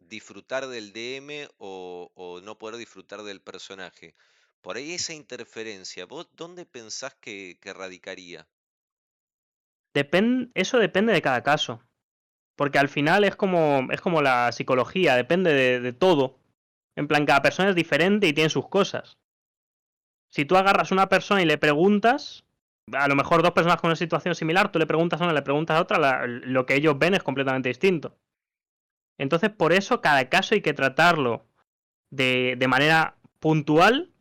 disfrutar 0.00 0.66
del 0.66 0.92
DM 0.92 1.48
o, 1.58 2.40
no 2.42 2.58
poder 2.58 2.76
disfrutar 2.76 3.22
del 3.22 3.40
personaje? 3.40 4.14
Por 4.62 4.76
ahí 4.76 4.94
esa 4.94 5.14
interferencia, 5.14 6.06
¿vos 6.06 6.28
dónde 6.32 6.66
pensás 6.66 7.14
que, 7.14 7.58
radicaría? 7.62 8.48
Depende, 9.94 10.50
eso 10.54 10.78
depende 10.78 11.12
de 11.12 11.22
cada 11.22 11.42
caso. 11.44 11.80
Porque 12.56 12.78
al 12.78 12.88
final 12.88 13.22
es 13.22 13.36
como, 13.36 13.86
es 13.92 14.00
como 14.00 14.22
la 14.22 14.50
psicología, 14.50 15.14
depende 15.14 15.52
de, 15.52 15.80
de 15.80 15.92
todo. 15.92 16.40
En 16.96 17.06
plan, 17.06 17.26
cada 17.26 17.42
persona 17.42 17.68
es 17.68 17.76
diferente 17.76 18.26
y 18.26 18.32
tiene 18.32 18.50
sus 18.50 18.68
cosas. 18.68 19.18
Si 20.30 20.44
tú 20.46 20.56
agarras 20.56 20.90
a 20.90 20.94
una 20.94 21.08
persona 21.08 21.42
y 21.42 21.46
le 21.46 21.58
preguntas, 21.58 22.45
a 22.92 23.08
lo 23.08 23.16
mejor 23.16 23.42
dos 23.42 23.52
personas 23.52 23.80
con 23.80 23.88
una 23.88 23.96
situación 23.96 24.34
similar, 24.34 24.70
tú 24.70 24.78
le 24.78 24.86
preguntas 24.86 25.20
a 25.20 25.24
una, 25.24 25.32
le 25.32 25.42
preguntas 25.42 25.76
a 25.76 25.82
otra, 25.82 26.26
lo 26.26 26.66
que 26.66 26.74
ellos 26.74 26.98
ven 26.98 27.14
es 27.14 27.22
completamente 27.22 27.68
distinto. 27.68 28.16
Entonces, 29.18 29.50
por 29.50 29.72
eso 29.72 30.00
cada 30.00 30.28
caso 30.28 30.54
hay 30.54 30.60
que 30.60 30.74
tratarlo 30.74 31.46
de, 32.10 32.54
de 32.58 32.68
manera 32.68 33.16
puntual 33.40 34.12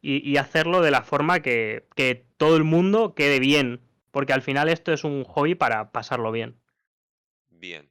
y, 0.00 0.28
y 0.28 0.38
hacerlo 0.38 0.80
de 0.80 0.90
la 0.90 1.02
forma 1.02 1.40
que, 1.40 1.86
que 1.94 2.26
todo 2.36 2.56
el 2.56 2.64
mundo 2.64 3.14
quede 3.14 3.38
bien. 3.38 3.80
Porque 4.10 4.32
al 4.32 4.42
final 4.42 4.68
esto 4.68 4.92
es 4.92 5.04
un 5.04 5.24
hobby 5.24 5.54
para 5.54 5.92
pasarlo 5.92 6.32
bien. 6.32 6.58
Bien. 7.50 7.90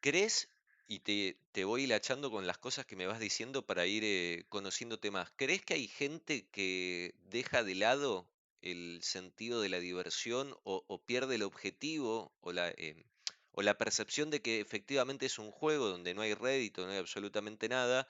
¿Crees, 0.00 0.50
y 0.86 0.98
te, 0.98 1.38
te 1.52 1.64
voy 1.64 1.84
hilachando 1.84 2.30
con 2.30 2.46
las 2.46 2.58
cosas 2.58 2.84
que 2.84 2.96
me 2.96 3.06
vas 3.06 3.20
diciendo 3.20 3.64
para 3.64 3.86
ir 3.86 4.02
eh, 4.04 4.44
conociéndote 4.48 5.10
más, 5.10 5.32
¿crees 5.36 5.62
que 5.62 5.74
hay 5.74 5.86
gente 5.86 6.46
que 6.50 7.14
deja 7.30 7.62
de 7.62 7.74
lado 7.76 8.26
el 8.62 9.00
sentido 9.02 9.60
de 9.60 9.68
la 9.68 9.80
diversión 9.80 10.56
o, 10.64 11.02
pierde 11.04 11.36
el 11.36 11.42
objetivo 11.42 12.32
o 12.40 12.52
la, 12.52 12.68
eh, 12.70 13.04
o 13.52 13.62
la 13.62 13.78
percepción 13.78 14.30
de 14.30 14.42
que 14.42 14.60
efectivamente 14.60 15.26
es 15.26 15.38
un 15.38 15.50
juego 15.50 15.88
donde 15.88 16.14
no 16.14 16.22
hay 16.22 16.34
rédito, 16.34 16.84
no 16.84 16.92
hay 16.92 16.98
absolutamente 16.98 17.68
nada, 17.68 18.06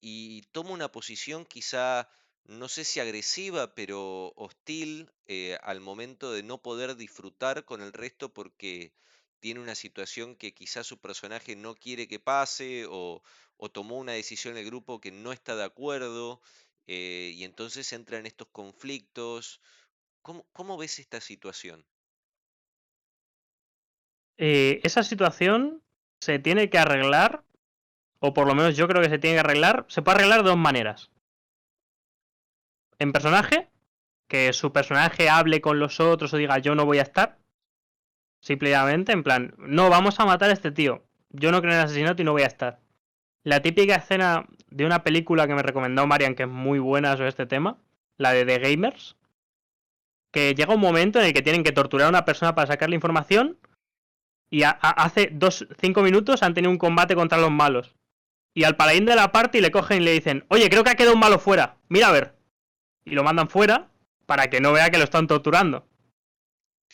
y 0.00 0.42
toma 0.52 0.70
una 0.70 0.90
posición 0.90 1.44
quizá, 1.44 2.08
no 2.44 2.68
sé 2.68 2.84
si 2.84 3.00
agresiva, 3.00 3.74
pero 3.74 4.32
hostil 4.36 5.10
eh, 5.26 5.58
al 5.62 5.80
momento 5.80 6.32
de 6.32 6.42
no 6.42 6.62
poder 6.62 6.96
disfrutar 6.96 7.64
con 7.64 7.82
el 7.82 7.92
resto 7.92 8.32
porque 8.32 8.92
tiene 9.40 9.60
una 9.60 9.74
situación 9.74 10.36
que 10.36 10.54
quizás 10.54 10.86
su 10.86 10.98
personaje 10.98 11.56
no 11.56 11.74
quiere 11.74 12.08
que 12.08 12.20
pase 12.20 12.86
o, 12.88 13.22
o 13.56 13.70
tomó 13.70 13.98
una 13.98 14.12
decisión 14.12 14.56
el 14.56 14.66
grupo 14.66 15.00
que 15.00 15.12
no 15.12 15.32
está 15.32 15.56
de 15.56 15.64
acuerdo 15.64 16.40
eh, 16.86 17.32
y 17.36 17.44
entonces 17.44 17.92
entra 17.92 18.18
en 18.18 18.26
estos 18.26 18.48
conflictos. 18.48 19.60
¿Cómo, 20.22 20.76
ves 20.76 20.98
esta 20.98 21.20
situación? 21.20 21.84
Eh, 24.36 24.80
esa 24.84 25.02
situación 25.02 25.82
se 26.20 26.38
tiene 26.38 26.70
que 26.70 26.78
arreglar, 26.78 27.44
o 28.18 28.32
por 28.34 28.46
lo 28.46 28.54
menos 28.54 28.76
yo 28.76 28.86
creo 28.86 29.02
que 29.02 29.08
se 29.08 29.18
tiene 29.18 29.36
que 29.36 29.40
arreglar, 29.40 29.86
se 29.88 30.02
puede 30.02 30.18
arreglar 30.18 30.42
de 30.42 30.50
dos 30.50 30.58
maneras. 30.58 31.10
En 32.98 33.12
personaje, 33.12 33.70
que 34.28 34.52
su 34.52 34.72
personaje 34.72 35.28
hable 35.28 35.60
con 35.60 35.78
los 35.80 36.00
otros 36.00 36.32
o 36.32 36.36
diga 36.36 36.58
yo 36.58 36.74
no 36.74 36.86
voy 36.86 36.98
a 36.98 37.02
estar. 37.02 37.38
Simplemente, 38.40 39.12
en 39.12 39.22
plan, 39.22 39.54
no, 39.58 39.90
vamos 39.90 40.20
a 40.20 40.24
matar 40.24 40.50
a 40.50 40.54
este 40.54 40.70
tío. 40.70 41.04
Yo 41.30 41.50
no 41.50 41.60
creo 41.60 41.72
en 41.72 41.78
el 41.78 41.84
asesinato 41.84 42.22
y 42.22 42.24
no 42.24 42.32
voy 42.32 42.42
a 42.42 42.46
estar. 42.46 42.80
La 43.42 43.60
típica 43.60 43.96
escena 43.96 44.46
de 44.68 44.86
una 44.86 45.02
película 45.02 45.46
que 45.46 45.54
me 45.54 45.62
recomendó 45.62 46.06
Marian, 46.06 46.34
que 46.34 46.44
es 46.44 46.48
muy 46.48 46.78
buena 46.78 47.16
sobre 47.16 47.30
este 47.30 47.46
tema, 47.46 47.78
la 48.16 48.32
de 48.32 48.44
The 48.44 48.58
Gamers, 48.58 49.16
que 50.32 50.54
llega 50.54 50.74
un 50.74 50.80
momento 50.80 51.18
en 51.18 51.26
el 51.26 51.32
que 51.32 51.42
tienen 51.42 51.62
que 51.64 51.72
torturar 51.72 52.06
a 52.06 52.10
una 52.10 52.24
persona 52.24 52.54
para 52.54 52.66
sacarle 52.68 52.94
información 52.94 53.58
y 54.50 54.62
a- 54.62 54.70
a- 54.70 54.90
hace 55.04 55.30
dos, 55.32 55.66
cinco 55.80 56.02
minutos 56.02 56.42
han 56.42 56.54
tenido 56.54 56.70
un 56.70 56.78
combate 56.78 57.14
contra 57.14 57.38
los 57.38 57.50
malos. 57.50 57.94
Y 58.54 58.64
al 58.64 58.76
paladín 58.76 59.04
de 59.06 59.14
la 59.16 59.30
party 59.32 59.60
le 59.60 59.70
cogen 59.70 60.02
y 60.02 60.04
le 60.04 60.12
dicen, 60.12 60.44
oye, 60.48 60.68
creo 60.70 60.82
que 60.84 60.90
ha 60.90 60.94
quedado 60.96 61.14
un 61.14 61.20
malo 61.20 61.38
fuera, 61.38 61.76
mira 61.88 62.08
a 62.08 62.12
ver. 62.12 62.34
Y 63.04 63.12
lo 63.12 63.22
mandan 63.24 63.48
fuera 63.48 63.88
para 64.26 64.48
que 64.50 64.60
no 64.60 64.72
vea 64.72 64.90
que 64.90 64.98
lo 64.98 65.04
están 65.04 65.26
torturando. 65.26 65.86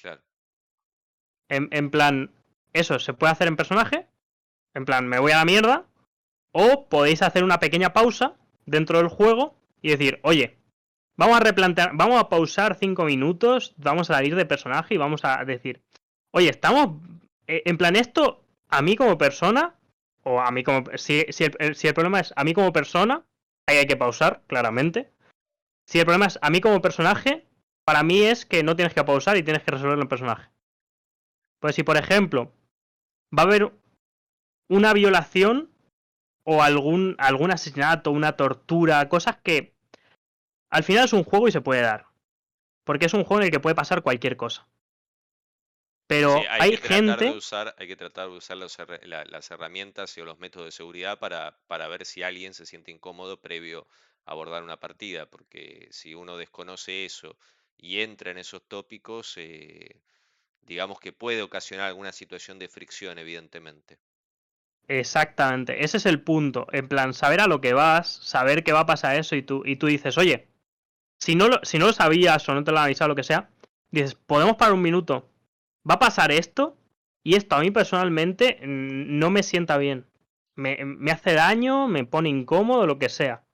Claro. 0.00 0.22
En, 1.48 1.68
en 1.72 1.90
plan, 1.90 2.30
eso 2.72 2.98
se 2.98 3.14
puede 3.14 3.32
hacer 3.32 3.48
en 3.48 3.56
personaje. 3.56 4.06
En 4.74 4.84
plan, 4.84 5.08
me 5.08 5.18
voy 5.18 5.32
a 5.32 5.36
la 5.38 5.44
mierda. 5.44 5.86
O 6.52 6.88
podéis 6.88 7.22
hacer 7.22 7.44
una 7.44 7.60
pequeña 7.60 7.92
pausa 7.92 8.34
dentro 8.66 8.98
del 8.98 9.08
juego 9.08 9.58
y 9.82 9.90
decir, 9.90 10.20
oye, 10.22 10.58
vamos 11.16 11.36
a 11.36 11.40
replantear, 11.40 11.90
vamos 11.94 12.20
a 12.20 12.28
pausar 12.28 12.76
cinco 12.78 13.04
minutos, 13.04 13.74
vamos 13.76 14.10
a 14.10 14.14
salir 14.14 14.36
de 14.36 14.46
personaje 14.46 14.94
y 14.94 14.98
vamos 14.98 15.24
a 15.24 15.44
decir, 15.44 15.82
oye, 16.32 16.50
estamos, 16.50 17.02
eh, 17.46 17.62
en 17.66 17.78
plan, 17.78 17.96
esto, 17.96 18.44
a 18.68 18.82
mí 18.82 18.96
como 18.96 19.18
persona, 19.18 19.74
o 20.22 20.40
a 20.40 20.50
mí 20.50 20.64
como, 20.64 20.84
si, 20.96 21.24
si, 21.30 21.44
el, 21.44 21.94
problema 21.94 22.20
es 22.20 22.32
a 22.36 22.44
mí 22.44 22.52
como 22.52 22.72
persona, 22.72 23.24
ahí 23.66 23.78
hay 23.78 23.86
que 23.86 23.96
pausar, 23.96 24.42
claramente. 24.46 25.12
Si 25.86 25.98
el 25.98 26.04
problema 26.04 26.26
es 26.26 26.38
a 26.42 26.50
mí 26.50 26.60
como 26.60 26.82
personaje, 26.82 27.46
para 27.84 28.02
mí 28.02 28.22
es 28.22 28.44
que 28.44 28.64
no 28.64 28.74
tienes 28.74 28.92
que 28.92 29.04
pausar 29.04 29.36
y 29.36 29.44
tienes 29.44 29.62
que 29.62 29.70
resolverlo 29.70 30.02
en 30.02 30.08
personaje. 30.08 30.50
Pues 31.60 31.76
si, 31.76 31.84
por 31.84 31.96
ejemplo, 31.96 32.52
va 33.36 33.44
a 33.44 33.46
haber 33.46 33.72
una 34.68 34.92
violación 34.92 35.70
o 36.44 36.62
algún, 36.62 37.14
algún 37.18 37.52
asesinato, 37.52 38.10
una 38.10 38.36
tortura, 38.36 39.08
cosas 39.08 39.36
que 39.42 39.75
al 40.70 40.84
final 40.84 41.04
es 41.06 41.12
un 41.12 41.24
juego 41.24 41.48
y 41.48 41.52
se 41.52 41.60
puede 41.60 41.82
dar. 41.82 42.06
Porque 42.84 43.06
es 43.06 43.14
un 43.14 43.24
juego 43.24 43.40
en 43.42 43.46
el 43.46 43.52
que 43.52 43.60
puede 43.60 43.76
pasar 43.76 44.02
cualquier 44.02 44.36
cosa. 44.36 44.68
Pero 46.08 46.32
Sí, 46.32 46.44
hay, 46.46 46.66
hay, 46.66 46.78
que 46.78 46.78
tratar 46.78 47.22
gente... 47.22 47.26
de 47.26 47.32
usar, 47.36 47.74
hay 47.78 47.86
que 47.86 47.94
tratar 47.96 48.28
de 48.28 48.36
usar 48.36 48.56
los 48.56 48.76
herra- 48.78 49.00
la- 49.04 49.24
las 49.24 49.50
herramientas 49.52 50.16
y 50.16 50.20
o 50.20 50.24
los 50.24 50.38
métodos 50.38 50.66
de 50.66 50.72
seguridad 50.72 51.18
para, 51.18 51.58
para 51.68 51.86
ver 51.88 52.04
si 52.06 52.22
alguien 52.22 52.54
se 52.54 52.66
siente 52.66 52.90
incómodo 52.90 53.40
previo 53.40 53.86
a 54.24 54.32
abordar 54.32 54.62
una 54.64 54.80
partida, 54.80 55.26
porque 55.30 55.88
si 55.92 56.14
uno 56.14 56.36
desconoce 56.36 57.04
eso 57.04 57.38
y 57.76 58.00
entra 58.00 58.30
en 58.32 58.38
esos 58.38 58.66
tópicos, 58.66 59.34
eh, 59.36 60.00
digamos 60.62 61.00
que 61.00 61.12
puede 61.12 61.42
ocasionar 61.42 61.88
alguna 61.88 62.12
situación 62.12 62.58
de 62.58 62.68
fricción, 62.68 63.18
evidentemente. 63.18 63.98
Exactamente, 64.88 65.84
ese 65.84 65.96
es 65.96 66.06
el 66.06 66.22
punto. 66.22 66.66
En 66.72 66.88
plan, 66.88 67.12
saber 67.14 67.40
a 67.40 67.46
lo 67.48 67.60
que 67.60 67.72
vas, 67.72 68.08
saber 68.08 68.62
que 68.64 68.72
va 68.72 68.80
a 68.80 68.86
pasar 68.86 69.16
eso 69.16 69.34
y 69.36 69.42
tú, 69.42 69.62
y 69.64 69.76
tú 69.76 69.86
dices, 69.86 70.16
oye, 70.18 70.48
si 71.18 71.34
no, 71.34 71.48
lo, 71.48 71.60
si 71.62 71.78
no 71.78 71.86
lo 71.86 71.92
sabías 71.92 72.48
o 72.48 72.54
no 72.54 72.64
te 72.64 72.72
lo 72.72 72.78
han 72.78 72.84
avisado, 72.84 73.08
lo 73.08 73.14
que 73.14 73.22
sea, 73.22 73.50
dices, 73.90 74.14
podemos 74.14 74.56
parar 74.56 74.74
un 74.74 74.82
minuto. 74.82 75.28
Va 75.88 75.94
a 75.94 75.98
pasar 75.98 76.32
esto 76.32 76.76
y 77.22 77.34
esto 77.34 77.56
a 77.56 77.60
mí 77.60 77.70
personalmente 77.70 78.60
no 78.62 79.30
me 79.30 79.42
sienta 79.42 79.78
bien. 79.78 80.06
Me, 80.54 80.78
me 80.84 81.10
hace 81.10 81.34
daño, 81.34 81.88
me 81.88 82.04
pone 82.04 82.28
incómodo, 82.28 82.86
lo 82.86 82.98
que 82.98 83.08
sea. 83.08 83.44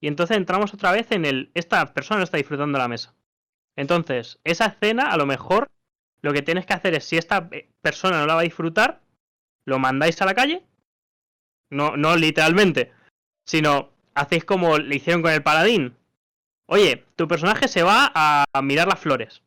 Y 0.00 0.08
entonces 0.08 0.36
entramos 0.36 0.74
otra 0.74 0.92
vez 0.92 1.10
en 1.12 1.24
el, 1.24 1.50
esta 1.54 1.92
persona 1.92 2.18
no 2.18 2.24
está 2.24 2.38
disfrutando 2.38 2.78
la 2.78 2.88
mesa. 2.88 3.14
Entonces, 3.76 4.40
esa 4.44 4.66
escena 4.66 5.10
a 5.10 5.16
lo 5.16 5.26
mejor 5.26 5.70
lo 6.22 6.32
que 6.32 6.42
tienes 6.42 6.66
que 6.66 6.74
hacer 6.74 6.94
es, 6.94 7.04
si 7.04 7.16
esta 7.16 7.48
eh, 7.52 7.70
persona 7.80 8.18
no 8.18 8.26
la 8.26 8.34
va 8.34 8.40
a 8.40 8.44
disfrutar, 8.44 9.02
lo 9.64 9.78
mandáis 9.78 10.20
a 10.22 10.26
la 10.26 10.34
calle 10.34 10.64
no, 11.70 11.96
no 11.96 12.16
literalmente, 12.16 12.92
sino 13.44 13.90
hacéis 14.14 14.44
como 14.44 14.78
le 14.78 14.96
hicieron 14.96 15.22
con 15.22 15.32
el 15.32 15.42
paladín. 15.42 15.96
Oye, 16.72 17.04
tu 17.16 17.26
personaje 17.26 17.66
se 17.66 17.82
va 17.82 18.12
a, 18.14 18.62
mirar 18.62 18.86
las 18.86 19.00
flores. 19.00 19.42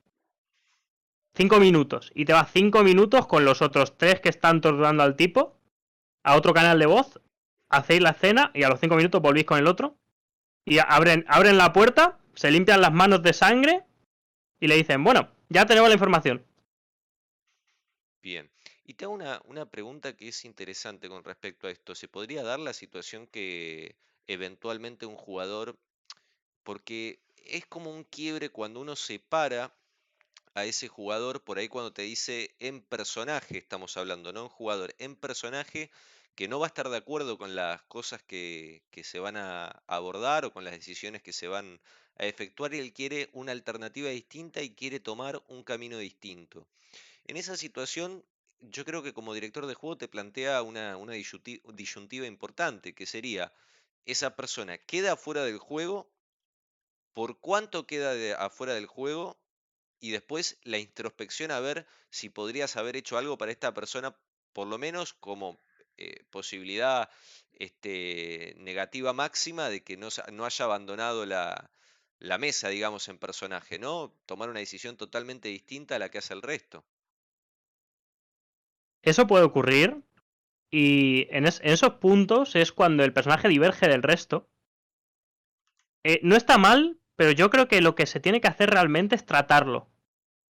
Cinco 1.33 1.57
minutos. 1.57 2.11
Y 2.13 2.25
te 2.25 2.33
vas 2.33 2.51
cinco 2.51 2.83
minutos 2.83 3.27
con 3.27 3.45
los 3.45 3.61
otros 3.61 3.97
tres 3.97 4.19
que 4.19 4.27
están 4.27 4.59
torturando 4.59 5.03
al 5.03 5.15
tipo 5.15 5.57
a 6.23 6.35
otro 6.35 6.53
canal 6.53 6.79
de 6.79 6.85
voz. 6.85 7.21
Hacéis 7.69 8.01
la 8.01 8.09
escena 8.09 8.51
y 8.53 8.63
a 8.63 8.69
los 8.69 8.81
cinco 8.81 8.97
minutos 8.97 9.21
volvéis 9.21 9.45
con 9.45 9.57
el 9.57 9.67
otro. 9.67 9.95
Y 10.65 10.79
abren, 10.79 11.23
abren 11.29 11.57
la 11.57 11.71
puerta, 11.71 12.19
se 12.35 12.51
limpian 12.51 12.81
las 12.81 12.91
manos 12.91 13.23
de 13.23 13.31
sangre 13.31 13.85
y 14.59 14.67
le 14.67 14.75
dicen, 14.75 15.01
bueno, 15.01 15.31
ya 15.47 15.65
tenemos 15.65 15.87
la 15.87 15.95
información. 15.95 16.45
Bien. 18.21 18.51
Y 18.83 18.95
te 18.95 19.05
hago 19.05 19.13
una, 19.13 19.41
una 19.45 19.65
pregunta 19.65 20.17
que 20.17 20.27
es 20.27 20.43
interesante 20.43 21.07
con 21.07 21.23
respecto 21.23 21.67
a 21.67 21.71
esto. 21.71 21.95
¿Se 21.95 22.09
podría 22.09 22.43
dar 22.43 22.59
la 22.59 22.73
situación 22.73 23.27
que 23.27 23.95
eventualmente 24.27 25.05
un 25.05 25.15
jugador, 25.15 25.77
porque 26.63 27.21
es 27.45 27.65
como 27.65 27.91
un 27.91 28.03
quiebre 28.03 28.49
cuando 28.49 28.79
uno 28.81 28.95
separa 28.95 29.75
a 30.55 30.65
ese 30.65 30.87
jugador, 30.87 31.43
por 31.43 31.57
ahí 31.57 31.67
cuando 31.67 31.93
te 31.93 32.03
dice 32.03 32.55
en 32.59 32.81
personaje, 32.81 33.57
estamos 33.57 33.97
hablando, 33.97 34.33
no 34.33 34.43
en 34.43 34.49
jugador, 34.49 34.95
en 34.99 35.15
personaje, 35.15 35.91
que 36.35 36.47
no 36.47 36.59
va 36.59 36.67
a 36.67 36.69
estar 36.69 36.89
de 36.89 36.97
acuerdo 36.97 37.37
con 37.37 37.55
las 37.55 37.83
cosas 37.83 38.23
que, 38.23 38.83
que 38.91 39.03
se 39.03 39.19
van 39.19 39.37
a 39.37 39.83
abordar 39.87 40.45
o 40.45 40.53
con 40.53 40.63
las 40.63 40.73
decisiones 40.73 41.21
que 41.23 41.33
se 41.33 41.47
van 41.47 41.79
a 42.17 42.25
efectuar 42.25 42.73
y 42.73 42.79
él 42.79 42.93
quiere 42.93 43.29
una 43.33 43.51
alternativa 43.51 44.09
distinta 44.09 44.61
y 44.61 44.73
quiere 44.75 44.99
tomar 44.99 45.43
un 45.47 45.63
camino 45.63 45.97
distinto. 45.97 46.67
En 47.25 47.37
esa 47.37 47.57
situación, 47.57 48.25
yo 48.61 48.85
creo 48.85 49.03
que 49.03 49.13
como 49.13 49.33
director 49.33 49.65
de 49.67 49.73
juego 49.73 49.97
te 49.97 50.07
plantea 50.07 50.61
una, 50.61 50.97
una 50.97 51.13
disyunti- 51.15 51.61
disyuntiva 51.73 52.27
importante, 52.27 52.95
que 52.95 53.05
sería, 53.05 53.53
esa 54.05 54.35
persona 54.37 54.77
queda 54.77 55.17
fuera 55.17 55.43
del 55.43 55.57
juego, 55.57 56.12
por 57.13 57.39
cuánto 57.39 57.85
queda 57.85 58.35
afuera 58.37 58.73
del 58.73 58.87
juego 58.87 59.37
y 59.99 60.11
después 60.11 60.59
la 60.63 60.79
introspección 60.79 61.51
a 61.51 61.59
ver 61.59 61.87
si 62.09 62.29
podrías 62.29 62.75
haber 62.75 62.95
hecho 62.95 63.17
algo 63.17 63.37
para 63.37 63.51
esta 63.51 63.73
persona, 63.73 64.15
por 64.51 64.67
lo 64.67 64.77
menos 64.77 65.13
como 65.13 65.59
eh, 65.97 66.23
posibilidad 66.29 67.09
este, 67.53 68.55
negativa 68.57 69.13
máxima 69.13 69.69
de 69.69 69.83
que 69.83 69.95
no, 69.95 70.09
no 70.31 70.45
haya 70.45 70.65
abandonado 70.65 71.25
la, 71.25 71.71
la 72.19 72.37
mesa, 72.37 72.69
digamos, 72.69 73.07
en 73.09 73.19
personaje, 73.19 73.79
¿no? 73.79 74.13
Tomar 74.25 74.49
una 74.49 74.59
decisión 74.59 74.97
totalmente 74.97 75.49
distinta 75.49 75.95
a 75.95 75.99
la 75.99 76.09
que 76.09 76.17
hace 76.17 76.33
el 76.33 76.41
resto. 76.41 76.85
Eso 79.01 79.27
puede 79.27 79.43
ocurrir 79.43 80.01
y 80.71 81.27
en 81.29 81.45
esos 81.45 81.95
puntos 81.95 82.55
es 82.55 82.71
cuando 82.71 83.03
el 83.03 83.13
personaje 83.13 83.49
diverge 83.49 83.87
del 83.87 84.01
resto. 84.01 84.49
Eh, 86.03 86.19
no 86.23 86.35
está 86.35 86.57
mal, 86.57 86.99
pero 87.15 87.31
yo 87.31 87.49
creo 87.49 87.67
que 87.67 87.81
lo 87.81 87.95
que 87.95 88.05
se 88.05 88.19
tiene 88.19 88.41
que 88.41 88.47
hacer 88.47 88.69
realmente 88.69 89.15
es 89.15 89.25
tratarlo. 89.25 89.89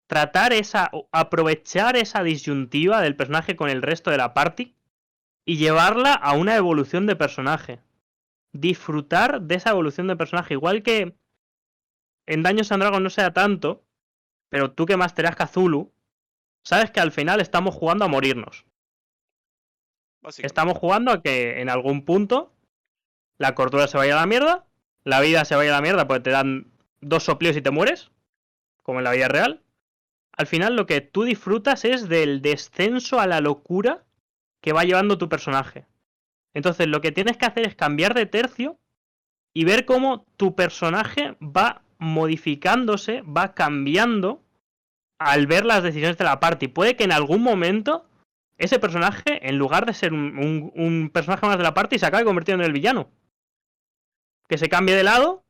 Tratar 0.07 0.53
esa. 0.53 0.91
aprovechar 1.13 1.97
esa 1.97 2.23
disyuntiva 2.23 3.01
del 3.01 3.17
personaje 3.17 3.57
con 3.57 3.71
el 3.71 3.83
resto 3.83 4.11
de 4.11 4.17
la 4.17 4.35
party 4.35 4.75
y 5.45 5.57
llevarla 5.57 6.15
a 6.15 6.35
una 6.35 6.57
evolución 6.57 7.07
de 7.07 7.17
personaje. 7.17 7.81
Disfrutar 8.53 9.43
de 9.43 9.55
esa 9.55 9.71
evolución 9.71 10.09
de 10.09 10.17
personaje. 10.17 10.55
Igual 10.55 10.83
que 10.83 11.17
en 12.27 12.43
Daños 12.43 12.73
and 12.73 12.83
Dragons 12.83 13.03
no 13.03 13.11
sea 13.11 13.33
tanto, 13.33 13.85
pero 14.49 14.73
tú 14.73 14.87
que 14.87 14.97
masteras 14.97 15.37
Cthulhu, 15.37 15.93
sabes 16.65 16.91
que 16.91 17.01
al 17.01 17.13
final 17.13 17.41
estamos 17.41 17.75
jugando 17.75 18.05
a 18.05 18.09
morirnos. 18.09 18.67
Estamos 20.39 20.77
jugando 20.77 21.13
a 21.13 21.23
que 21.23 21.61
en 21.61 21.71
algún 21.71 22.05
punto 22.05 22.53
la 23.39 23.55
cordura 23.55 23.87
se 23.87 23.97
vaya 23.97 24.15
a 24.17 24.21
la 24.21 24.27
mierda, 24.27 24.67
la 25.05 25.21
vida 25.21 25.45
se 25.45 25.55
vaya 25.57 25.71
a 25.71 25.77
la 25.77 25.83
mierda 25.83 26.07
porque 26.07 26.23
te 26.25 26.31
dan 26.31 26.71
dos 27.01 27.25
soplios 27.25 27.57
y 27.57 27.63
te 27.63 27.71
mueres, 27.71 28.11
como 28.83 28.99
en 29.01 29.05
la 29.05 29.13
vida 29.13 29.29
real. 29.29 29.63
Al 30.37 30.47
final 30.47 30.77
lo 30.77 30.87
que 30.87 31.01
tú 31.01 31.25
disfrutas 31.25 31.85
es 31.85 32.09
del 32.09 32.41
descenso 32.43 33.21
a 33.21 33.27
la 33.27 33.41
locura 33.41 34.05
que 34.63 34.73
va 34.73 34.85
llevando 34.85 35.19
tu 35.19 35.29
personaje. 35.29 35.87
Entonces 36.55 36.87
lo 36.89 37.01
que 37.01 37.13
tienes 37.13 37.37
que 37.37 37.47
hacer 37.47 37.67
es 37.67 37.75
cambiar 37.75 38.15
de 38.15 38.27
tercio 38.27 38.79
y 39.55 39.65
ver 39.65 39.85
cómo 39.85 40.27
tu 40.37 40.55
personaje 40.55 41.37
va 41.41 41.83
modificándose, 41.99 43.23
va 43.23 43.55
cambiando 43.55 44.43
al 45.19 45.47
ver 45.47 45.65
las 45.65 45.83
decisiones 45.83 46.17
de 46.19 46.25
la 46.25 46.41
party. 46.41 46.69
Puede 46.69 46.97
que 46.97 47.05
en 47.05 47.13
algún 47.13 47.43
momento 47.43 48.07
ese 48.57 48.79
personaje, 48.79 49.47
en 49.49 49.59
lugar 49.59 49.87
de 49.87 49.95
ser 49.95 50.13
un, 50.13 50.39
un- 50.39 50.73
un 50.75 51.11
personaje 51.11 51.47
más 51.47 51.57
de 51.59 51.63
la 51.65 51.75
party, 51.75 51.99
se 51.99 52.07
acabe 52.07 52.25
convirtiendo 52.25 52.63
en 52.65 52.69
el 52.69 52.75
villano. 52.75 53.11
Que 54.51 54.59
se 54.59 54.69
cambie 54.69 54.97
de 54.97 55.05
lado 55.05 55.45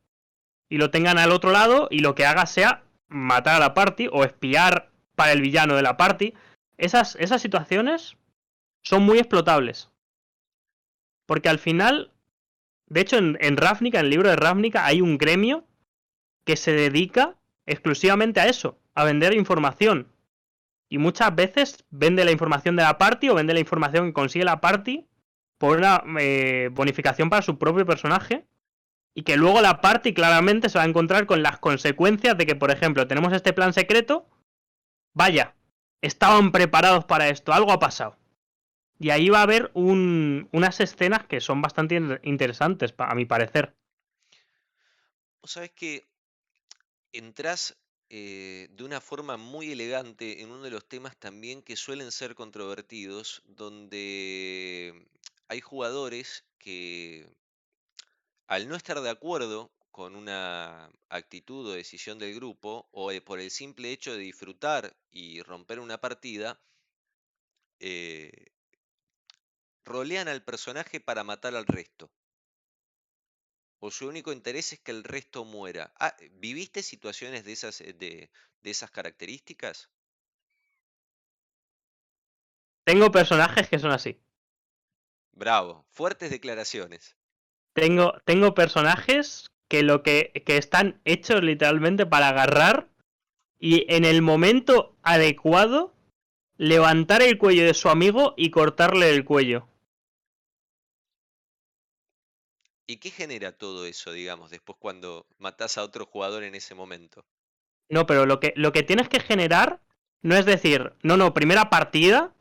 y 0.69 0.77
lo 0.77 0.91
tengan 0.91 1.17
al 1.17 1.33
otro 1.33 1.53
lado 1.53 1.89
y 1.91 2.01
lo 2.01 2.15
que 2.15 2.27
haga 2.27 2.45
sea 2.45 2.85
matar 3.09 3.55
a 3.55 3.59
la 3.59 3.73
party 3.73 4.11
o 4.13 4.25
espiar 4.25 4.91
para 5.15 5.33
el 5.33 5.41
villano 5.41 5.75
de 5.75 5.81
la 5.81 5.97
party. 5.97 6.35
Esas, 6.77 7.17
esas 7.17 7.41
situaciones 7.41 8.19
son 8.83 9.03
muy 9.05 9.19
explotables. 9.19 9.89
Porque 11.25 11.49
al 11.49 11.59
final, 11.59 12.13
de 12.89 13.01
hecho 13.01 13.17
en, 13.17 13.39
en 13.41 13.57
Ravnica, 13.57 14.01
en 14.01 14.05
el 14.05 14.11
libro 14.11 14.29
de 14.29 14.37
Ravnica, 14.37 14.85
hay 14.85 15.01
un 15.01 15.17
gremio 15.17 15.65
que 16.45 16.57
se 16.57 16.73
dedica 16.73 17.37
exclusivamente 17.65 18.41
a 18.41 18.49
eso, 18.49 18.79
a 18.95 19.05
vender 19.05 19.33
información. 19.33 20.09
Y 20.91 20.99
muchas 20.99 21.35
veces 21.35 21.87
vende 21.89 22.27
la 22.27 22.33
información 22.33 22.77
de 22.77 22.83
la 22.83 22.99
party 22.99 23.31
o 23.31 23.35
vende 23.35 23.55
la 23.55 23.61
información 23.61 24.09
que 24.09 24.13
consigue 24.13 24.45
la 24.45 24.61
party 24.61 25.07
por 25.57 25.79
una 25.79 26.05
eh, 26.19 26.69
bonificación 26.71 27.31
para 27.31 27.41
su 27.41 27.57
propio 27.57 27.87
personaje. 27.87 28.45
Y 29.15 29.23
que 29.23 29.37
luego 29.37 29.61
la 29.61 29.81
party 29.81 30.15
claramente 30.15 30.69
se 30.69 30.79
va 30.79 30.85
a 30.85 30.89
encontrar 30.89 31.27
con 31.27 31.43
las 31.43 31.59
consecuencias 31.59 32.39
de 32.39 32.47
que, 32.47 32.55
por 32.55 32.71
ejemplo, 32.71 33.07
tenemos 33.09 33.33
este 33.33 33.53
plan 33.53 33.73
secreto. 33.73 34.29
Vaya, 35.15 35.57
estaban 36.01 36.53
preparados 36.53 37.05
para 37.05 37.29
esto, 37.29 37.53
algo 37.53 37.73
ha 37.73 37.81
pasado. 37.81 38.17
Y 38.99 39.11
ahí 39.11 39.29
va 39.29 39.41
a 39.41 39.43
haber 39.45 39.71
un- 39.75 40.49
unas 40.53 40.79
escenas 40.81 41.27
que 41.27 41.41
son 41.41 41.61
bastante 41.63 41.97
in- 41.97 42.21
interesantes, 42.23 42.95
a 42.99 43.15
mi 43.15 43.25
parecer. 43.25 43.75
Vos 45.43 45.53
sabés 45.53 45.73
que 45.73 46.07
entrás 47.13 47.77
eh, 48.13 48.69
de 48.73 48.85
una 48.85 49.01
forma 49.01 49.37
muy 49.37 49.71
elegante 49.71 50.43
en 50.43 50.51
uno 50.51 50.65
de 50.65 50.71
los 50.71 50.85
temas 50.85 51.17
también 51.17 51.63
que 51.63 51.77
suelen 51.77 52.11
ser 52.11 52.35
controvertidos, 52.35 53.41
donde 53.47 55.07
hay 55.49 55.61
jugadores 55.61 56.45
que 56.59 57.29
al 58.51 58.67
no 58.67 58.75
estar 58.75 59.01
de 59.01 59.11
acuerdo 59.11 59.71
con 59.93 60.17
una 60.17 60.91
actitud 61.09 61.69
o 61.69 61.73
decisión 61.73 62.19
del 62.19 62.35
grupo, 62.35 62.89
o 62.91 63.13
eh, 63.13 63.21
por 63.21 63.39
el 63.39 63.49
simple 63.49 63.93
hecho 63.93 64.13
de 64.13 64.19
disfrutar 64.19 64.97
y 65.13 65.41
romper 65.43 65.79
una 65.79 65.99
partida, 65.99 66.61
eh, 67.79 68.51
rolean 69.85 70.27
al 70.27 70.43
personaje 70.43 70.99
para 70.99 71.23
matar 71.23 71.55
al 71.55 71.65
resto. 71.65 72.11
O 73.79 73.93
su 73.93 74.09
único 74.09 74.33
interés 74.33 74.73
es 74.73 74.81
que 74.81 74.91
el 74.91 75.05
resto 75.05 75.45
muera. 75.45 75.93
Ah, 76.01 76.17
¿viviste 76.33 76.83
situaciones 76.83 77.45
de 77.45 77.53
esas, 77.53 77.81
eh, 77.81 77.93
de, 77.93 78.33
de 78.63 78.71
esas 78.71 78.91
características? 78.91 79.91
Tengo 82.85 83.13
personajes 83.13 83.69
que 83.69 83.79
son 83.79 83.93
así. 83.93 84.21
Bravo, 85.33 85.87
fuertes 85.91 86.31
declaraciones. 86.31 87.17
Tengo, 87.81 88.13
tengo 88.27 88.53
personajes 88.53 89.51
que 89.67 89.83
lo 89.83 90.03
que, 90.03 90.33
que 90.45 90.59
están 90.59 91.01
hechos 91.07 91.43
literalmente 91.43 92.05
para 92.05 92.29
agarrar 92.29 92.91
y 93.59 93.87
en 93.91 94.05
el 94.05 94.21
momento 94.21 94.99
adecuado 95.03 95.95
levantar 96.59 97.23
el 97.23 97.39
cuello 97.39 97.65
de 97.65 97.73
su 97.73 97.89
amigo 97.89 98.35
y 98.37 98.51
cortarle 98.51 99.09
el 99.09 99.25
cuello. 99.25 99.67
¿Y 102.87 102.99
qué 102.99 103.11
genera 103.11 103.53
todo 103.53 103.87
eso, 103.87 104.13
digamos, 104.13 104.51
después 104.51 104.77
cuando 104.79 105.25
matás 105.39 105.79
a 105.79 105.83
otro 105.83 106.05
jugador 106.05 106.43
en 106.43 106.55
ese 106.55 106.75
momento? 106.75 107.25
No, 107.89 108.05
pero 108.05 108.27
lo 108.27 108.41
que, 108.41 108.53
lo 108.57 108.73
que 108.73 108.83
tienes 108.83 109.09
que 109.09 109.21
generar 109.21 109.81
no 110.21 110.37
es 110.37 110.45
decir, 110.45 110.93
no, 111.03 111.17
no, 111.17 111.33
primera 111.33 111.71
partida, 111.71 112.35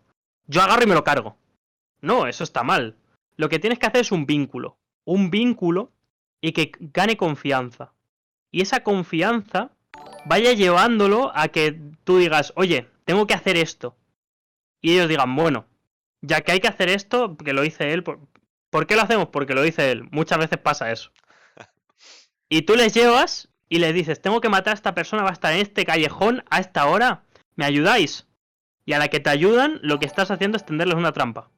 yo 0.47 0.62
agarro 0.62 0.84
y 0.84 0.88
me 0.88 0.95
lo 0.95 1.06
cargo. 1.06 1.38
No, 2.02 2.28
eso 2.28 2.43
está 2.43 2.62
mal. 2.63 2.97
Lo 3.38 3.47
que 3.47 3.60
tienes 3.60 3.80
que 3.80 3.86
hacer 3.86 4.02
es 4.02 4.12
un 4.12 4.25
vínculo. 4.25 4.78
Un 5.05 5.29
vínculo 5.31 5.91
y 6.41 6.51
que 6.51 6.71
gane 6.80 7.17
confianza. 7.17 7.93
Y 8.51 8.61
esa 8.61 8.84
confianza 8.84 9.71
vaya 10.26 10.53
llevándolo 10.53 11.32
a 11.36 11.49
que 11.49 11.80
tú 12.03 12.17
digas, 12.17 12.53
oye, 12.55 12.88
tengo 13.05 13.28
que 13.28 13.34
hacer 13.34 13.57
esto. 13.57 13.95
Y 14.82 14.93
ellos 14.93 15.09
digan, 15.09 15.36
bueno, 15.36 15.67
ya 16.21 16.41
que 16.41 16.53
hay 16.53 16.59
que 16.59 16.67
hacer 16.67 16.89
esto, 16.89 17.38
que 17.38 17.53
lo 17.53 17.63
hice 17.63 17.93
él, 17.93 18.03
¿por, 18.03 18.19
¿por 18.69 18.88
qué 18.88 18.95
lo 18.95 19.01
hacemos? 19.01 19.30
Porque 19.30 19.53
lo 19.53 19.61
dice 19.61 19.91
él. 19.91 20.07
Muchas 20.11 20.38
veces 20.39 20.57
pasa 20.57 20.91
eso. 20.91 21.11
Y 22.51 22.63
tú 22.63 22.76
les 22.76 22.95
llevas 22.95 23.49
y 23.69 23.78
les 23.78 23.93
dices, 23.93 24.21
tengo 24.21 24.41
que 24.41 24.49
matar 24.49 24.71
a 24.71 24.76
esta 24.76 24.95
persona, 24.95 25.21
va 25.21 25.30
a 25.30 25.34
estar 25.34 25.53
en 25.53 25.59
este 25.59 25.86
callejón 25.86 26.43
a 26.49 26.59
esta 26.59 26.88
hora. 26.88 27.24
¿Me 27.55 27.65
ayudáis? 27.65 28.28
Y 28.86 28.93
a 28.93 28.97
la 28.97 29.09
que 29.09 29.19
te 29.19 29.30
ayudan, 29.30 29.80
lo 29.84 29.99
que 29.99 30.07
estás 30.07 30.32
haciendo 30.32 30.57
es 30.57 30.65
tenderles 30.65 30.95
una 30.95 31.11
trampa. 31.11 31.51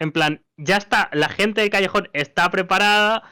En 0.00 0.12
plan, 0.12 0.42
ya 0.56 0.78
está, 0.78 1.10
la 1.12 1.28
gente 1.28 1.60
del 1.60 1.70
callejón 1.70 2.08
está 2.14 2.50
preparada, 2.50 3.22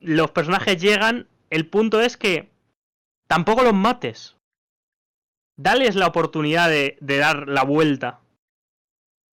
los 0.00 0.30
personajes 0.30 0.80
llegan, 0.80 1.28
el 1.50 1.66
punto 1.68 2.00
es 2.00 2.16
que 2.16 2.50
tampoco 3.26 3.62
los 3.62 3.74
mates. 3.74 4.36
Dales 5.56 5.96
la 5.96 6.06
oportunidad 6.06 6.70
de, 6.70 6.96
dar 7.00 7.48
la 7.48 7.64
vuelta. 7.64 8.20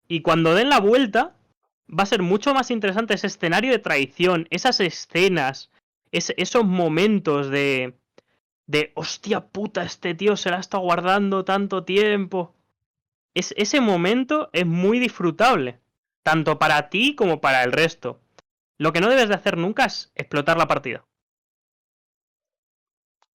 Y 0.09 0.23
cuando 0.23 0.55
den 0.55 0.71
la 0.71 0.81
vuelta, 0.81 1.37
va 1.87 2.05
a 2.05 2.07
ser 2.07 2.23
mucho 2.23 2.55
más 2.55 2.71
interesante 2.71 3.12
ese 3.15 3.27
escenario 3.27 3.71
de 3.71 3.79
traición, 3.79 4.47
esas 4.51 4.81
escenas, 4.81 5.71
es- 6.12 6.33
esos 6.39 6.65
momentos 6.65 7.51
de, 7.51 7.95
de, 8.67 8.93
hostia 8.95 9.49
puta, 9.49 9.83
este 9.85 10.15
tío 10.15 10.37
se 10.39 10.51
la 10.51 10.61
estado 10.61 10.83
guardando 10.83 11.45
tanto 11.45 11.85
tiempo. 11.85 12.55
es, 13.35 13.53
ese 13.59 13.81
momento 13.83 14.49
es 14.55 14.65
muy 14.65 14.99
disfrutable, 14.99 15.79
tanto 16.25 16.59
para 16.59 16.89
ti 16.91 17.14
como 17.14 17.41
para 17.41 17.62
el 17.62 17.70
resto. 17.70 18.20
Lo 18.79 18.93
que 18.93 19.01
no 19.01 19.09
debes 19.09 19.29
de 19.29 19.35
hacer 19.35 19.57
nunca 19.57 19.85
es 19.85 20.11
explotar 20.16 20.57
la 20.57 20.66
partida. 20.66 21.05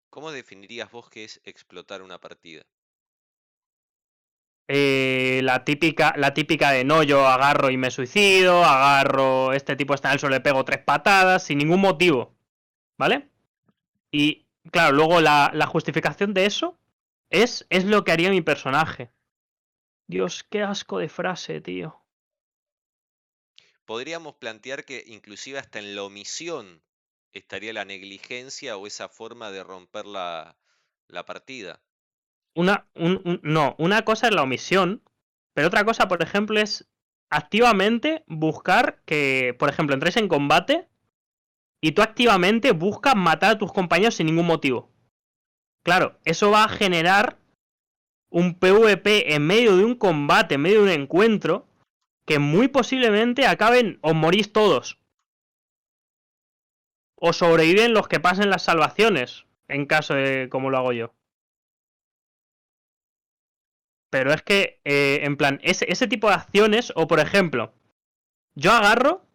¿Cómo 0.09 0.31
definirías 0.31 0.91
vos 0.91 1.09
qué 1.09 1.23
es 1.23 1.39
explotar 1.45 2.01
una 2.01 2.19
partida? 2.19 2.65
Eh, 4.67 5.41
la, 5.43 5.63
típica, 5.63 6.13
la 6.17 6.33
típica 6.33 6.71
de 6.71 6.83
no, 6.83 7.01
yo 7.03 7.25
agarro 7.25 7.69
y 7.69 7.77
me 7.77 7.89
suicido, 7.89 8.63
agarro, 8.63 9.53
este 9.53 9.75
tipo 9.75 9.93
está 9.93 10.09
en 10.09 10.13
el 10.13 10.19
suelo, 10.19 10.35
le 10.35 10.41
pego 10.41 10.65
tres 10.65 10.79
patadas, 10.79 11.43
sin 11.43 11.59
ningún 11.59 11.81
motivo. 11.81 12.35
¿Vale? 12.97 13.29
Y 14.11 14.45
claro, 14.71 14.95
luego 14.95 15.21
la, 15.21 15.51
la 15.53 15.67
justificación 15.67 16.33
de 16.33 16.45
eso 16.45 16.77
es, 17.29 17.65
es 17.69 17.85
lo 17.85 18.03
que 18.03 18.11
haría 18.11 18.29
mi 18.29 18.41
personaje. 18.41 19.11
Dios, 20.07 20.43
qué 20.43 20.63
asco 20.63 20.97
de 20.97 21.07
frase, 21.07 21.61
tío. 21.61 21.98
Podríamos 23.89 24.35
plantear 24.35 24.85
que 24.85 25.03
inclusive 25.07 25.57
hasta 25.57 25.79
en 25.79 25.95
la 25.95 26.03
omisión 26.03 26.83
estaría 27.33 27.73
la 27.73 27.85
negligencia 27.85 28.77
o 28.77 28.85
esa 28.85 29.09
forma 29.09 29.49
de 29.49 29.63
romper 29.63 30.05
la, 30.05 30.55
partida. 31.25 31.81
Una, 32.53 32.87
no, 33.41 33.75
una 33.79 34.05
cosa 34.05 34.27
es 34.27 34.35
la 34.35 34.43
omisión, 34.43 35.01
pero 35.55 35.69
otra 35.69 35.85
cosa, 35.85 36.07
por 36.07 36.21
ejemplo, 36.21 36.59
es 36.59 36.87
activamente 37.31 38.23
buscar 38.27 39.01
que, 39.07 39.55
por 39.57 39.69
ejemplo, 39.69 39.95
entres 39.95 40.17
en 40.17 40.27
combate 40.27 40.87
y 41.81 41.93
tú 41.93 42.03
activamente 42.03 42.73
buscas 42.73 43.15
matar 43.15 43.53
a 43.53 43.57
tus 43.57 43.73
compañeros 43.73 44.13
sin 44.13 44.27
ningún 44.27 44.45
motivo. 44.45 44.91
Claro, 45.83 46.19
eso 46.25 46.51
va 46.51 46.65
a 46.65 46.69
generar 46.69 47.39
un 48.29 48.53
PvP 48.53 49.33
en 49.33 49.47
medio 49.47 49.75
de 49.77 49.83
un 49.83 49.95
combate, 49.95 50.53
en 50.53 50.61
medio 50.61 50.83
de 50.83 50.93
un 50.93 51.01
encuentro, 51.01 51.68
que 52.29 52.37
muy 52.37 52.67
posiblemente 52.67 53.47
acaben, 53.47 53.97
os 54.03 54.13
morís 54.13 54.53
todos. 54.53 54.99
O 57.15 57.33
sobreviven 57.33 57.95
los 57.95 58.07
que 58.07 58.19
pasen 58.19 58.51
las 58.51 58.61
salvaciones, 58.61 59.47
en 59.67 59.87
caso 59.87 60.13
de 60.13 60.47
como 60.47 60.69
lo 60.69 60.77
hago 60.77 60.93
yo. 60.93 61.11
Pero 64.11 64.31
es 64.31 64.43
que, 64.43 64.79
eh, 64.85 65.21
en 65.23 65.37
plan, 65.37 65.59
ese, 65.63 66.07
tipo 66.07 66.27
de 66.27 66.35
acciones, 66.35 66.93
o 66.95 67.07
por 67.07 67.19
ejemplo, 67.19 67.73
yo 68.53 68.73
agarro 68.73 69.25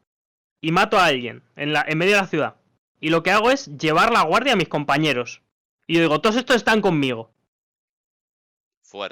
y 0.61 0.71
mato 0.71 0.97
a 0.97 1.07
alguien 1.07 1.43
en, 1.57 1.75
en 1.75 1.99
medio 1.99 2.15
de 2.15 2.21
la 2.21 2.29
ciudad. 2.29 2.55
Y 3.01 3.09
lo 3.09 3.25
que 3.25 3.33
hago 3.33 3.51
es 3.51 3.77
llevar 3.77 4.13
la 4.13 4.23
guardia 4.23 4.53
a 4.53 4.57
mis 4.57 4.69
compañeros. 4.69 5.43
Y 5.89 5.95
yo 5.95 6.01
digo, 6.01 6.21
todos 6.21 6.37
estos 6.37 6.55
están 6.55 6.81
conmigo. 6.81 7.33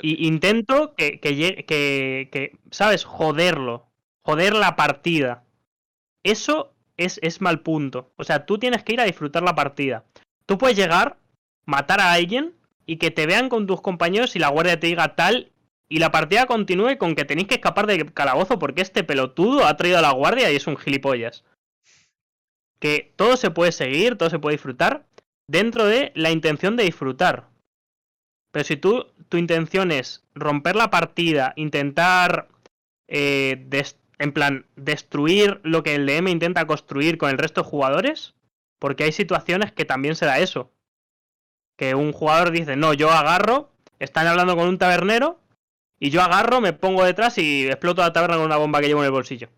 Y 0.02 0.26
intento 0.26 0.94
que, 0.94 1.18
que, 1.20 1.64
que, 1.66 2.58
¿sabes? 2.70 3.04
Joderlo. 3.04 3.86
Joder 4.24 4.54
la 4.54 4.76
partida. 4.76 5.44
Eso 6.22 6.72
es, 6.96 7.18
es 7.22 7.40
mal 7.40 7.60
punto. 7.60 8.12
O 8.16 8.24
sea, 8.24 8.46
tú 8.46 8.58
tienes 8.58 8.84
que 8.84 8.92
ir 8.92 9.00
a 9.00 9.04
disfrutar 9.04 9.42
la 9.42 9.54
partida. 9.54 10.04
Tú 10.46 10.58
puedes 10.58 10.76
llegar, 10.76 11.18
matar 11.64 12.00
a 12.00 12.12
alguien 12.12 12.54
y 12.86 12.96
que 12.96 13.10
te 13.10 13.26
vean 13.26 13.48
con 13.48 13.66
tus 13.66 13.80
compañeros 13.80 14.36
y 14.36 14.38
la 14.38 14.48
guardia 14.48 14.78
te 14.78 14.86
diga 14.86 15.16
tal 15.16 15.52
y 15.88 15.98
la 15.98 16.10
partida 16.10 16.46
continúe 16.46 16.96
con 16.98 17.14
que 17.14 17.24
tenéis 17.24 17.48
que 17.48 17.56
escapar 17.56 17.86
del 17.86 18.12
calabozo 18.14 18.58
porque 18.58 18.82
este 18.82 19.04
pelotudo 19.04 19.66
ha 19.66 19.76
traído 19.76 19.98
a 19.98 20.02
la 20.02 20.12
guardia 20.12 20.50
y 20.50 20.56
es 20.56 20.66
un 20.66 20.76
gilipollas. 20.76 21.44
Que 22.78 23.12
todo 23.16 23.36
se 23.36 23.50
puede 23.50 23.72
seguir, 23.72 24.16
todo 24.16 24.30
se 24.30 24.38
puede 24.38 24.54
disfrutar 24.54 25.06
dentro 25.48 25.84
de 25.84 26.12
la 26.14 26.30
intención 26.30 26.76
de 26.76 26.84
disfrutar. 26.84 27.48
Pero 28.52 28.64
si 28.64 28.76
tú, 28.76 29.06
tu 29.32 29.38
intención 29.38 29.92
es 29.92 30.22
romper 30.34 30.76
la 30.76 30.90
partida, 30.90 31.54
intentar, 31.56 32.48
eh, 33.08 33.66
en 34.18 34.32
plan, 34.32 34.66
destruir 34.76 35.58
lo 35.64 35.82
que 35.82 35.94
el 35.94 36.04
DM 36.04 36.28
intenta 36.28 36.66
construir 36.66 37.16
con 37.16 37.30
el 37.30 37.38
resto 37.38 37.62
de 37.62 37.70
jugadores, 37.70 38.34
porque 38.78 39.04
hay 39.04 39.12
situaciones 39.12 39.72
que 39.72 39.86
también 39.86 40.16
se 40.16 40.26
da 40.26 40.38
eso. 40.38 40.70
Que 41.78 41.94
un 41.94 42.12
jugador 42.12 42.50
dice, 42.50 42.76
no, 42.76 42.92
yo 42.92 43.10
agarro, 43.10 43.72
están 44.00 44.26
hablando 44.26 44.54
con 44.54 44.68
un 44.68 44.76
tabernero, 44.76 45.40
y 45.98 46.10
yo 46.10 46.20
agarro, 46.20 46.60
me 46.60 46.74
pongo 46.74 47.02
detrás 47.02 47.38
y 47.38 47.68
exploto 47.68 48.02
la 48.02 48.12
taberna 48.12 48.36
con 48.36 48.44
una 48.44 48.58
bomba 48.58 48.82
que 48.82 48.88
llevo 48.88 49.00
en 49.00 49.06
el 49.06 49.12
bolsillo. 49.12 49.48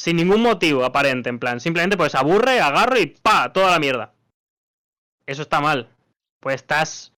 Sin 0.00 0.16
ningún 0.16 0.40
motivo 0.40 0.86
aparente, 0.86 1.28
en 1.28 1.38
plan. 1.38 1.60
Simplemente 1.60 1.98
pues 1.98 2.14
aburre, 2.14 2.60
agarro 2.60 2.98
y 2.98 3.08
¡pa! 3.08 3.52
Toda 3.52 3.70
la 3.70 3.78
mierda. 3.78 4.14
Eso 5.26 5.42
está 5.42 5.60
mal 5.60 5.90
pues 6.42 6.56
estás 6.56 7.11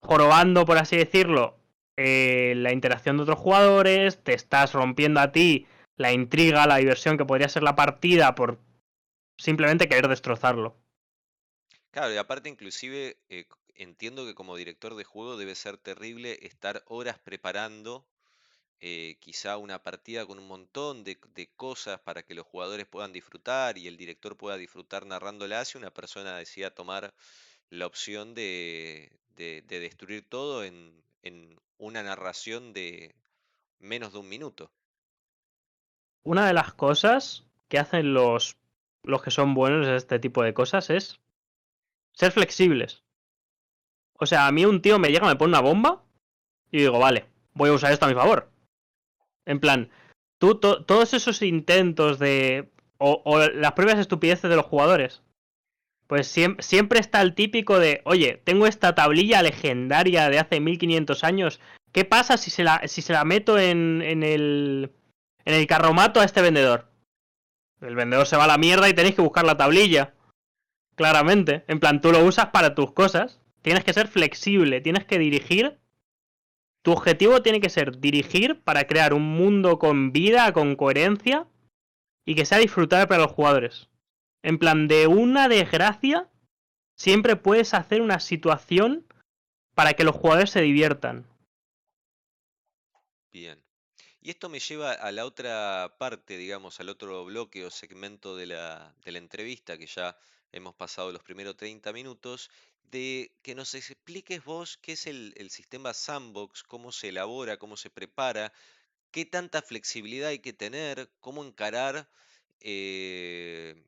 jorobando, 0.00 0.64
por 0.64 0.78
así 0.78 0.96
decirlo, 0.96 1.58
eh, 1.96 2.54
la 2.56 2.72
interacción 2.72 3.16
de 3.16 3.24
otros 3.24 3.38
jugadores, 3.38 4.22
te 4.22 4.34
estás 4.34 4.72
rompiendo 4.72 5.20
a 5.20 5.32
ti 5.32 5.66
la 5.96 6.12
intriga, 6.12 6.66
la 6.66 6.76
diversión 6.76 7.18
que 7.18 7.24
podría 7.24 7.48
ser 7.48 7.64
la 7.64 7.74
partida 7.74 8.34
por 8.34 8.60
simplemente 9.36 9.88
querer 9.88 10.08
destrozarlo. 10.08 10.76
Claro, 11.90 12.12
y 12.12 12.16
aparte 12.16 12.48
inclusive 12.48 13.18
eh, 13.28 13.46
entiendo 13.74 14.24
que 14.26 14.34
como 14.34 14.56
director 14.56 14.94
de 14.94 15.04
juego 15.04 15.36
debe 15.36 15.54
ser 15.54 15.76
terrible 15.76 16.38
estar 16.42 16.84
horas 16.86 17.18
preparando 17.18 18.06
eh, 18.80 19.16
quizá 19.18 19.56
una 19.56 19.82
partida 19.82 20.24
con 20.24 20.38
un 20.38 20.46
montón 20.46 21.02
de, 21.02 21.18
de, 21.34 21.48
cosas 21.56 21.98
para 21.98 22.22
que 22.22 22.34
los 22.34 22.46
jugadores 22.46 22.86
puedan 22.86 23.12
disfrutar 23.12 23.76
y 23.76 23.88
el 23.88 23.96
director 23.96 24.36
pueda 24.36 24.56
disfrutar 24.56 25.04
narrándola 25.04 25.64
si 25.64 25.78
una 25.78 25.90
persona 25.90 26.36
decida 26.36 26.70
tomar 26.70 27.12
la 27.70 27.86
opción 27.86 28.34
de, 28.34 29.10
de, 29.38 29.62
destruir 29.80 30.28
todo 30.28 30.64
en, 30.64 30.92
en 31.22 31.58
una 31.78 32.02
narración 32.02 32.72
de 32.72 33.14
menos 33.78 34.12
de 34.12 34.18
un 34.18 34.28
minuto. 34.28 34.70
Una 36.24 36.46
de 36.46 36.52
las 36.52 36.74
cosas 36.74 37.46
que 37.68 37.78
hacen 37.78 38.12
los, 38.12 38.56
los 39.04 39.22
que 39.22 39.30
son 39.30 39.54
buenos 39.54 39.86
en 39.86 39.94
este 39.94 40.18
tipo 40.18 40.42
de 40.42 40.52
cosas 40.52 40.90
es 40.90 41.20
ser 42.12 42.32
flexibles. 42.32 43.04
O 44.14 44.26
sea, 44.26 44.48
a 44.48 44.52
mí 44.52 44.64
un 44.64 44.82
tío 44.82 44.98
me 44.98 45.08
llega, 45.08 45.26
me 45.26 45.36
pone 45.36 45.50
una 45.50 45.60
bomba 45.60 46.02
y 46.70 46.78
digo, 46.78 46.98
vale, 46.98 47.26
voy 47.54 47.70
a 47.70 47.74
usar 47.74 47.92
esto 47.92 48.06
a 48.06 48.08
mi 48.08 48.14
favor. 48.14 48.50
En 49.46 49.60
plan, 49.60 49.90
tú, 50.38 50.56
todos 50.58 51.14
esos 51.14 51.40
intentos 51.42 52.18
de... 52.18 52.70
O, 53.00 53.22
o, 53.24 53.38
las 53.38 53.72
propias 53.72 54.00
estupideces 54.00 54.50
de 54.50 54.56
los 54.56 54.66
jugadores 54.66 55.22
pues 56.08 56.26
siempre, 56.26 56.98
está 56.98 57.20
el 57.20 57.34
típico 57.34 57.78
de, 57.78 58.00
oye, 58.04 58.40
tengo 58.42 58.66
esta 58.66 58.94
tablilla 58.94 59.42
legendaria 59.42 60.30
de 60.30 60.38
hace 60.38 60.58
1500 60.58 61.22
años. 61.22 61.60
¿Qué 61.92 62.06
pasa 62.06 62.38
si 62.38 62.50
se 62.50 62.64
la, 62.64 63.24
meto 63.26 63.58
en, 63.58 64.00
en, 64.00 64.22
el, 64.22 64.90
en 65.44 65.54
el 65.54 65.66
carromato 65.66 66.20
a 66.20 66.24
este 66.24 66.40
vendedor? 66.40 66.90
El 67.82 67.94
vendedor 67.94 68.26
se 68.26 68.38
va 68.38 68.44
a 68.44 68.48
la 68.48 68.56
mierda 68.56 68.88
y 68.88 68.94
tenéis 68.94 69.16
que 69.16 69.22
buscar 69.22 69.44
la 69.44 69.58
tablilla. 69.58 70.14
Claramente. 70.96 71.64
En 71.68 71.78
plan, 71.78 72.00
tú 72.00 72.10
lo 72.10 72.24
usas 72.24 72.46
para 72.46 72.74
tus 72.74 72.90
cosas. 72.92 73.42
Tienes 73.60 73.84
que 73.84 73.92
ser 73.92 74.08
flexible, 74.08 74.80
tienes 74.80 75.04
que 75.04 75.18
dirigir. 75.18 75.78
Tu 76.80 76.90
objetivo 76.90 77.42
tiene 77.42 77.60
que 77.60 77.68
ser 77.68 78.00
dirigir 78.00 78.62
para 78.62 78.86
crear 78.86 79.12
un 79.12 79.24
mundo 79.24 79.78
con 79.78 80.12
vida, 80.12 80.54
con 80.54 80.74
coherencia 80.74 81.46
y 82.24 82.34
que 82.34 82.46
sea 82.46 82.56
disfrutable 82.56 83.06
para 83.06 83.24
los 83.24 83.32
jugadores. 83.32 83.90
En 84.48 84.58
plan, 84.58 84.88
de 84.88 85.06
una 85.06 85.46
desgracia, 85.46 86.26
siempre 86.96 87.36
puedes 87.36 87.74
hacer 87.74 88.00
una 88.00 88.18
situación 88.18 89.06
para 89.74 89.92
que 89.92 90.04
los 90.04 90.16
jugadores 90.16 90.48
se 90.48 90.62
diviertan. 90.62 91.26
Bien. 93.30 93.62
Y 94.22 94.30
esto 94.30 94.48
me 94.48 94.58
lleva 94.58 94.92
a 94.92 95.12
la 95.12 95.26
otra 95.26 95.96
parte, 95.98 96.38
digamos, 96.38 96.80
al 96.80 96.88
otro 96.88 97.26
bloque 97.26 97.66
o 97.66 97.70
segmento 97.70 98.36
de 98.36 98.46
la, 98.46 98.94
entrevista, 99.04 99.76
que 99.76 99.86
ya 99.86 100.16
hemos 100.50 100.74
pasado 100.74 101.12
los 101.12 101.22
primeros 101.22 101.54
30 101.58 101.92
minutos, 101.92 102.50
de 102.84 103.30
que 103.42 103.54
nos 103.54 103.74
expliques 103.74 104.42
vos 104.44 104.78
qué 104.78 104.92
es 104.92 105.06
el, 105.06 105.34
el 105.36 105.50
sistema 105.50 105.92
sandbox, 105.92 106.62
cómo 106.62 106.90
se 106.90 107.10
elabora, 107.10 107.58
cómo 107.58 107.76
se 107.76 107.90
prepara, 107.90 108.50
qué 109.10 109.26
tanta 109.26 109.60
flexibilidad 109.60 110.30
hay 110.30 110.38
que 110.38 110.54
tener, 110.54 111.10
cómo 111.20 111.44
encarar 111.44 112.08
eh, 112.60 113.84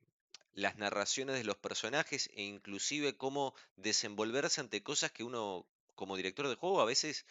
las 0.54 0.76
narraciones 0.76 1.36
de 1.36 1.44
los 1.44 1.56
personajes 1.56 2.30
e 2.34 2.42
inclusive 2.42 3.16
cómo 3.16 3.54
desenvolverse 3.76 4.60
ante 4.60 4.82
cosas 4.82 5.12
que 5.12 5.24
uno 5.24 5.66
como 5.94 6.16
director 6.16 6.48
de 6.48 6.56
juego 6.56 6.80
a 6.80 6.86
veces 6.86 7.24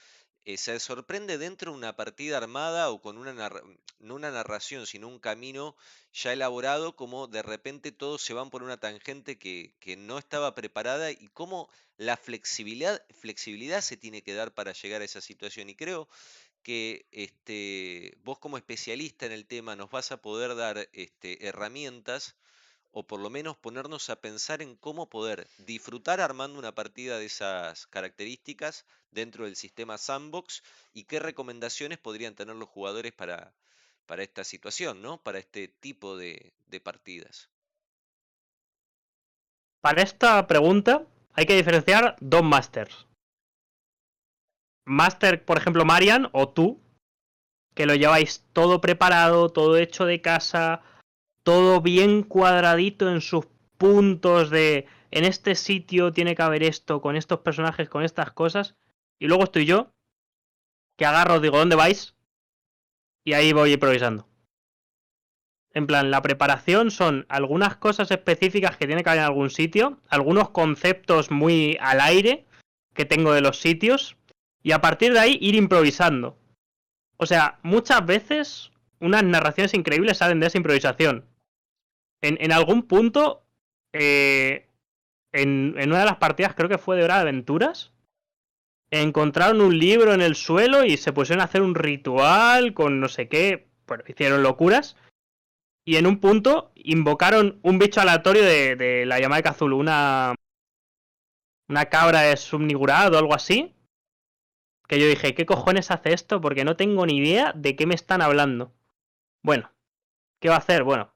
eh, 0.45 0.57
se 0.57 0.80
sorprende 0.80 1.38
dentro 1.38 1.72
de 1.72 1.78
una 1.78 1.95
partida 1.95 2.38
armada 2.38 2.89
o 2.89 3.01
con 3.01 3.17
una 3.17 3.34
no 3.99 4.15
una 4.15 4.32
narración, 4.32 4.88
sino 4.88 5.07
un 5.07 5.20
camino 5.20 5.76
ya 6.13 6.34
elaborado, 6.34 6.95
como 6.95 7.28
de 7.28 7.41
repente 7.41 7.91
todos 7.91 8.22
se 8.22 8.34
van 8.34 8.49
por 8.49 8.63
una 8.63 8.80
tangente 8.80 9.38
que, 9.38 9.76
que 9.80 9.97
no 9.97 10.17
estaba 10.17 10.55
preparada 10.55 11.11
y 11.11 11.28
cómo 11.34 11.70
la 11.97 12.15
flexibilidad, 12.15 13.03
flexibilidad 13.11 13.82
se 13.82 13.97
tiene 13.97 14.24
que 14.24 14.34
dar 14.34 14.53
para 14.53 14.72
llegar 14.74 15.01
a 15.01 15.05
esa 15.05 15.22
situación. 15.22 15.70
Y 15.70 15.76
creo 15.76 16.07
que 16.63 17.05
este, 17.11 18.17
vos 18.24 18.39
como 18.39 18.57
especialista 18.57 19.26
en 19.26 19.34
el 19.34 19.45
tema 19.45 19.76
nos 19.76 19.89
vas 19.89 20.11
a 20.11 20.22
poder 20.22 20.55
dar 20.55 20.89
este, 20.93 21.45
herramientas 21.47 22.36
o 22.92 23.06
por 23.06 23.20
lo 23.20 23.30
menos 23.30 23.58
ponernos 23.58 24.10
a 24.10 24.20
pensar 24.20 24.62
en 24.62 24.76
cómo 24.76 25.10
poder 25.10 25.48
disfrutar 25.60 26.22
armando 26.22 26.58
una 26.58 26.74
partida 26.74 27.20
de 27.20 27.26
esas 27.26 27.88
características 27.88 28.86
dentro 29.12 29.46
del 29.46 29.56
sistema 29.56 29.98
sandbox 29.98 30.64
y 30.94 31.04
qué 31.04 31.20
recomendaciones 31.20 31.98
podrían 31.98 32.36
tener 32.36 32.56
los 32.56 32.70
jugadores 32.70 33.14
para, 33.14 33.54
para 34.06 34.24
esta 34.24 34.44
situación, 34.44 35.02
¿no? 35.02 35.22
Para 35.22 35.40
este 35.40 35.68
tipo 35.68 36.18
de, 36.18 36.54
de 36.68 36.80
partidas. 36.80 37.50
Para 39.82 40.02
esta 40.02 40.46
pregunta 40.48 41.06
hay 41.34 41.46
que 41.46 41.56
diferenciar 41.56 42.16
dos 42.20 42.44
masters. 42.44 43.06
Master, 44.86 45.46
por 45.46 45.58
ejemplo, 45.58 45.86
Marian 45.86 46.30
o 46.32 46.50
tú, 46.50 46.82
que 47.76 47.86
lo 47.86 47.94
lleváis 47.94 48.44
todo 48.54 48.82
preparado, 48.82 49.50
todo 49.50 49.78
hecho 49.78 50.06
de 50.06 50.20
casa, 50.20 50.82
todo 51.44 51.82
bien 51.82 52.24
cuadradito 52.24 53.10
en 53.10 53.22
sus 53.22 53.46
puntos 53.78 54.50
de 54.50 54.88
en 55.12 55.26
este 55.26 55.56
sitio 55.56 56.14
tiene 56.14 56.36
que 56.36 56.42
haber 56.42 56.64
esto, 56.64 57.02
con 57.02 57.16
estos 57.16 57.40
personajes, 57.40 57.90
con 57.90 58.04
estas 58.04 58.32
cosas. 58.32 58.76
Y 59.20 59.28
luego 59.28 59.44
estoy 59.44 59.66
yo, 59.66 59.92
que 60.98 61.06
agarro, 61.06 61.40
digo, 61.40 61.58
¿dónde 61.58 61.76
vais? 61.76 62.16
Y 63.24 63.34
ahí 63.34 63.54
voy 63.54 63.74
improvisando. 63.74 64.28
En 65.72 65.88
plan, 65.88 66.10
la 66.12 66.22
preparación 66.22 66.90
son 66.92 67.26
algunas 67.30 67.78
cosas 67.78 68.12
específicas 68.12 68.76
que 68.78 68.88
tiene 68.88 69.04
que 69.04 69.10
haber 69.10 69.22
en 69.22 69.26
algún 69.26 69.50
sitio, 69.50 70.00
algunos 70.10 70.50
conceptos 70.50 71.30
muy 71.32 71.78
al 71.80 72.02
aire 72.02 72.46
que 72.94 73.06
tengo 73.06 73.34
de 73.34 73.42
los 73.42 73.60
sitios, 73.60 74.18
y 74.64 74.72
a 74.72 74.82
partir 74.82 75.14
de 75.14 75.20
ahí 75.20 75.38
ir 75.42 75.56
improvisando. 75.56 76.38
O 77.18 77.26
sea, 77.26 77.60
muchas 77.64 78.06
veces 78.06 78.72
unas 79.00 79.24
narraciones 79.24 79.74
increíbles 79.74 80.18
salen 80.18 80.40
de 80.40 80.48
esa 80.48 80.58
improvisación. 80.58 81.26
En, 82.22 82.51
algún 82.51 82.84
punto, 82.84 83.45
eh, 83.93 84.67
en, 85.32 85.76
en, 85.78 85.89
una 85.89 85.99
de 85.99 86.05
las 86.05 86.17
partidas, 86.17 86.53
creo 86.53 86.67
que 86.67 86.78
fue 86.78 86.97
de 86.97 87.03
Hora 87.03 87.15
de 87.15 87.22
Aventuras, 87.22 87.93
encontraron 88.91 89.61
un 89.61 89.78
libro 89.78 90.13
en 90.13 90.22
el 90.22 90.36
suelo 90.36 90.84
y 90.84 90.97
se 90.97 91.13
pusieron 91.13 91.41
a 91.41 91.45
hacer 91.45 91.61
un 91.61 91.76
ritual 91.76 92.74
con 92.74 92.99
no 92.99 93.07
sé 93.07 93.28
qué. 93.28 93.67
Bueno, 93.88 94.03
hicieron 94.07 94.43
locuras. 94.43 94.95
Y 95.86 95.95
en 95.95 96.05
un 96.05 96.20
punto 96.20 96.72
invocaron 96.76 97.59
un 97.63 97.80
bicho 97.80 98.01
aleatorio 98.01 98.43
de, 98.43 98.76
de 98.76 99.05
la 99.05 99.20
llamada 99.20 99.41
de 99.41 99.49
Cthulhu, 99.49 99.78
una. 99.78 100.36
Una 101.67 101.86
cabra 101.86 102.22
de 102.22 102.36
subnigurado 102.36 103.15
o 103.15 103.20
algo 103.20 103.36
así. 103.36 103.76
Que 104.88 104.99
yo 104.99 105.07
dije, 105.07 105.36
¿qué 105.36 105.45
cojones 105.45 105.91
hace 105.91 106.13
esto? 106.13 106.41
Porque 106.41 106.65
no 106.65 106.76
tengo 106.76 107.05
ni 107.05 107.17
idea 107.17 107.53
de 107.55 107.76
qué 107.76 107.86
me 107.86 107.93
están 107.93 108.24
hablando. 108.24 108.74
Bueno, 109.43 109.72
¿qué 110.39 110.49
va 110.49 110.55
a 110.55 110.59
hacer? 110.59 110.84
Bueno, 110.84 111.13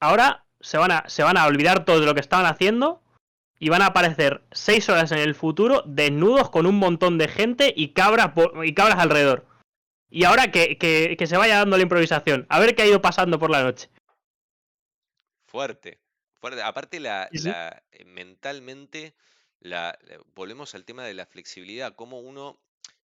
ahora 0.00 0.44
se 0.60 0.78
van, 0.78 0.90
a, 0.90 1.08
se 1.08 1.22
van 1.22 1.36
a 1.36 1.46
olvidar 1.46 1.84
todo 1.84 2.00
de 2.00 2.06
lo 2.06 2.14
que 2.14 2.20
estaban 2.20 2.46
haciendo 2.46 3.02
y 3.58 3.68
van 3.70 3.82
a 3.82 3.86
aparecer 3.86 4.42
seis 4.52 4.88
horas 4.88 5.10
en 5.12 5.18
el 5.18 5.34
futuro 5.34 5.82
desnudos 5.86 6.50
con 6.50 6.66
un 6.66 6.76
montón 6.76 7.18
de 7.18 7.28
gente 7.28 7.72
y 7.76 7.92
cabras, 7.92 8.32
y 8.64 8.74
cabras 8.74 8.98
alrededor. 8.98 9.46
Y 10.10 10.24
ahora 10.24 10.50
que, 10.50 10.78
que, 10.78 11.26
se 11.26 11.36
vaya 11.36 11.58
dando 11.58 11.76
la 11.76 11.82
improvisación. 11.82 12.46
A 12.48 12.60
ver 12.60 12.74
qué 12.74 12.82
ha 12.82 12.86
ido 12.86 13.02
pasando 13.02 13.38
por 13.38 13.50
la 13.50 13.62
noche. 13.62 13.90
Fuerte. 15.46 16.00
Fuerte. 16.40 16.62
Aparte, 16.62 17.00
la, 17.00 17.28
la 17.32 17.82
eh, 17.90 18.04
mentalmente, 18.04 19.14
la, 19.60 19.98
volvemos 20.34 20.74
al 20.74 20.84
tema 20.84 21.04
de 21.04 21.14
la 21.14 21.26
flexibilidad. 21.26 21.94
Cómo 21.94 22.20
uno 22.20 22.58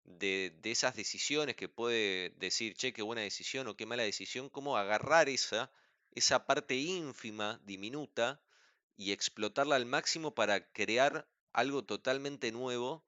de, 0.03 0.53
de, 0.61 0.71
esas 0.71 0.95
decisiones 0.95 1.55
que 1.55 1.69
puede 1.69 2.31
decir, 2.37 2.75
che, 2.75 2.93
qué 2.93 3.01
buena 3.01 3.21
decisión 3.21 3.67
o 3.67 3.75
qué 3.75 3.85
mala 3.85 4.03
decisión, 4.03 4.49
cómo 4.49 4.77
agarrar 4.77 5.27
esa 5.29 5.71
esa 6.11 6.45
parte 6.45 6.75
ínfima, 6.75 7.59
diminuta, 7.63 8.41
y 9.01 9.11
explotarla 9.11 9.75
al 9.75 9.85
máximo 9.85 10.35
para 10.35 10.71
crear 10.71 11.27
algo 11.53 11.83
totalmente 11.83 12.51
nuevo. 12.51 13.03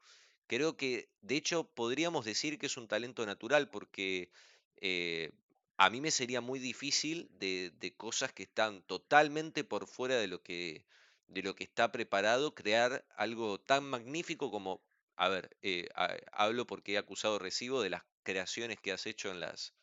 Creo 0.47 0.75
que, 0.75 1.09
de 1.21 1.35
hecho, 1.35 1.65
podríamos 1.65 2.25
decir 2.25 2.57
que 2.57 2.65
es 2.65 2.77
un 2.77 2.87
talento 2.87 3.25
natural 3.25 3.69
porque 3.69 4.31
eh, 4.77 5.31
a 5.77 5.89
mí 5.89 6.01
me 6.01 6.11
sería 6.11 6.41
muy 6.41 6.59
difícil 6.59 7.29
de, 7.39 7.93
cosas 7.95 8.33
que 8.33 8.43
están 8.43 8.81
totalmente 8.83 9.63
por 9.63 9.87
fuera 9.87 10.15
de 10.15 10.27
lo 10.27 10.41
que, 10.41 10.85
de 11.27 11.43
lo 11.43 11.55
que 11.55 11.63
está 11.63 11.91
preparado, 11.91 12.55
crear 12.55 13.05
algo 13.15 13.59
tan 13.59 13.83
magnífico 13.83 14.51
como, 14.51 14.81
a 15.15 15.29
ver, 15.29 15.55
eh, 15.61 15.89
hablo 16.31 16.65
porque 16.65 16.93
he 16.93 16.97
acusado 16.97 17.39
recibo 17.39 17.81
de 17.81 17.91
las 17.91 18.03
creaciones 18.23 18.79
que 18.79 18.91
has 18.91 19.05
hecho 19.05 19.31
en 19.31 19.39
las, 19.39 19.73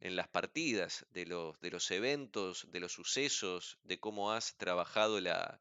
en 0.00 0.16
las 0.16 0.28
partidas, 0.28 1.06
de 1.12 1.26
los, 1.26 1.60
de 1.60 1.70
los 1.70 1.90
eventos, 1.90 2.66
de 2.72 2.80
los 2.80 2.92
sucesos, 2.92 3.78
de 3.84 4.00
cómo 4.00 4.32
has 4.32 4.56
trabajado 4.56 5.20
la, 5.20 5.60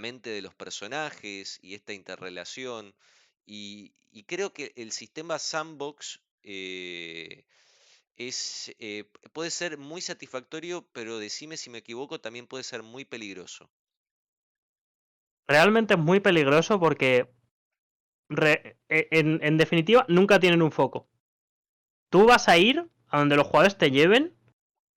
mente 0.00 0.30
de 0.30 0.42
los 0.42 0.54
personajes 0.54 1.58
y 1.62 1.74
esta 1.74 1.92
interrelación. 1.92 2.94
Y, 3.46 3.92
creo 4.26 4.52
que 4.52 4.72
el 4.76 4.90
sistema 4.90 5.38
sandbox 5.38 6.20
eh, 6.42 7.44
es, 8.16 8.74
eh, 8.80 9.04
puede 9.32 9.50
ser 9.50 9.78
muy 9.78 10.00
satisfactorio, 10.00 10.86
pero 10.92 11.18
decime 11.18 11.56
si 11.56 11.70
me 11.70 11.78
equivoco, 11.78 12.20
también 12.20 12.48
puede 12.48 12.64
ser 12.64 12.82
muy 12.82 13.04
peligroso. 13.04 13.70
Realmente 15.46 15.94
es 15.94 16.00
muy 16.00 16.18
peligroso 16.18 16.80
porque, 16.80 17.30
e, 18.88 19.08
en 19.10 19.56
definitiva, 19.56 20.04
nunca 20.08 20.40
tienen 20.40 20.62
un 20.62 20.72
foco. 20.72 21.08
Tú 22.10 22.26
vas 22.26 22.48
a 22.48 22.58
ir 22.58 22.90
a 23.08 23.18
donde 23.18 23.36
los 23.36 23.46
jugadores 23.46 23.78
te 23.78 23.90
lleven 23.90 24.34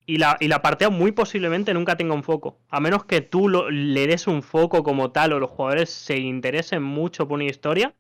y 0.05 0.17
la, 0.17 0.37
y 0.39 0.47
la 0.47 0.61
partida 0.61 0.89
muy 0.89 1.11
posiblemente 1.11 1.73
nunca 1.73 1.95
tenga 1.95 2.13
un 2.13 2.23
foco. 2.23 2.59
A 2.69 2.79
menos 2.79 3.05
que 3.05 3.21
tú 3.21 3.49
le 3.49 4.07
des 4.07 4.27
un 4.27 4.43
foco 4.43 4.83
como 4.83 5.11
tal 5.11 5.33
o 5.33 5.39
los 5.39 5.49
jugadores 5.49 5.89
se 5.89 6.17
interesen 6.17 6.83
mucho 6.83 7.27
por 7.27 7.35
una 7.35 7.45
historia. 7.45 7.95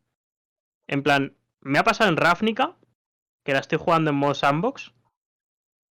En 0.87 1.03
plan, 1.03 1.35
me 1.61 1.79
ha 1.79 1.83
pasado 1.83 2.09
en 2.09 2.17
Ravnica, 2.17 2.75
que 3.45 3.53
la 3.53 3.59
estoy 3.59 3.77
jugando 3.77 4.09
en 4.09 4.17
modo 4.17 4.33
sandbox. 4.33 4.93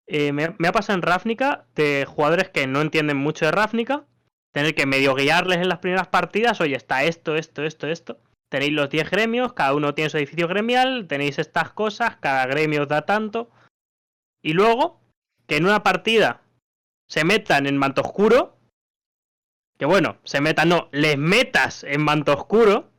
Eh, 0.07 0.33
me, 0.33 0.55
me, 0.59 0.69
ha 0.69 0.73
pasado 0.73 0.97
en 0.97 1.03
Ravnica 1.03 1.67
de 1.75 2.07
jugadores 2.07 2.49
que 2.49 2.67
no 2.67 2.81
entienden 2.81 3.19
mucho 3.19 3.45
de 3.45 3.53
Ravnica. 3.53 4.07
Tener 4.53 4.75
que 4.75 4.87
medio 4.87 5.15
guiarles 5.15 5.59
en 5.59 5.69
las 5.69 5.79
primeras 5.79 6.09
partidas. 6.09 6.61
Oye, 6.63 6.75
está 6.75 7.05
esto, 7.05 7.37
esto, 7.37 7.65
esto, 7.65 7.87
esto. 7.87 8.19
Tenéis 8.49 8.73
los 8.73 8.89
10 8.89 9.11
gremios, 9.11 9.53
cada 9.53 9.75
uno 9.75 9.95
tiene 9.95 10.09
su 10.09 10.17
edificio 10.17 10.49
gremial. 10.49 11.07
Tenéis 11.07 11.39
estas 11.39 11.71
cosas, 11.71 12.17
cada 12.17 12.47
gremio 12.47 12.87
da 12.87 13.03
tanto 13.03 13.51
y 14.49 14.55
luego 14.55 14.99
que 15.47 15.59
en 15.59 15.67
una 15.67 15.83
partida 15.83 16.41
se 17.07 17.23
metan 17.23 17.67
en 17.67 17.77
manto 17.77 18.01
oscuro, 18.01 18.57
que 19.79 19.85
bueno, 19.85 20.17
se 20.25 20.41
metan, 20.41 20.71
no, 20.71 20.89
les 20.91 21.19
metas 21.19 21.85
en 21.85 22.01
manto 22.01 22.33
oscuro, 22.33 22.91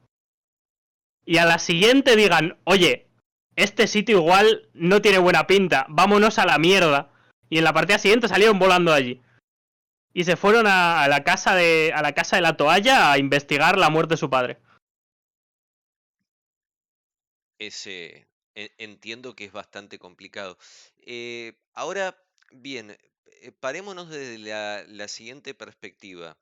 y 1.26 1.38
a 1.38 1.46
la 1.46 1.58
siguiente 1.58 2.16
digan, 2.16 2.60
oye, 2.66 3.08
este 3.56 3.88
sitio 3.88 4.18
igual 4.20 4.70
no 4.76 5.02
tiene 5.02 5.18
buena 5.18 5.48
pinta, 5.48 5.88
vámonos 5.90 6.38
a 6.38 6.46
la 6.46 6.60
mierda. 6.60 7.10
Y 7.50 7.58
en 7.58 7.64
la 7.64 7.74
partida 7.74 7.98
siguiente 7.98 8.28
salieron 8.28 8.60
volando 8.60 8.94
allí. 8.94 9.20
Y 10.14 10.26
se 10.26 10.38
fueron 10.38 10.68
a, 10.68 11.08
la 11.08 11.24
casa 11.24 11.56
de. 11.56 11.92
a 11.96 12.04
la 12.04 12.14
casa 12.14 12.36
de 12.36 12.44
la 12.44 12.58
toalla 12.58 13.12
a 13.12 13.18
investigar 13.18 13.76
la 13.80 13.90
muerte 13.90 14.14
de 14.14 14.18
su 14.18 14.30
padre. 14.30 14.60
Ese, 17.58 18.29
entiendo 18.78 19.36
que 19.36 19.46
es 19.46 19.52
bastante 19.52 20.00
complicado. 20.00 20.58
Eh, 21.00 21.54
ahora, 21.74 22.18
bien, 22.52 22.98
eh, 23.42 23.52
parémonos 23.60 24.10
desde 24.10 24.38
la, 24.40 25.08
siguiente 25.08 25.54
perspectiva. 25.54 26.38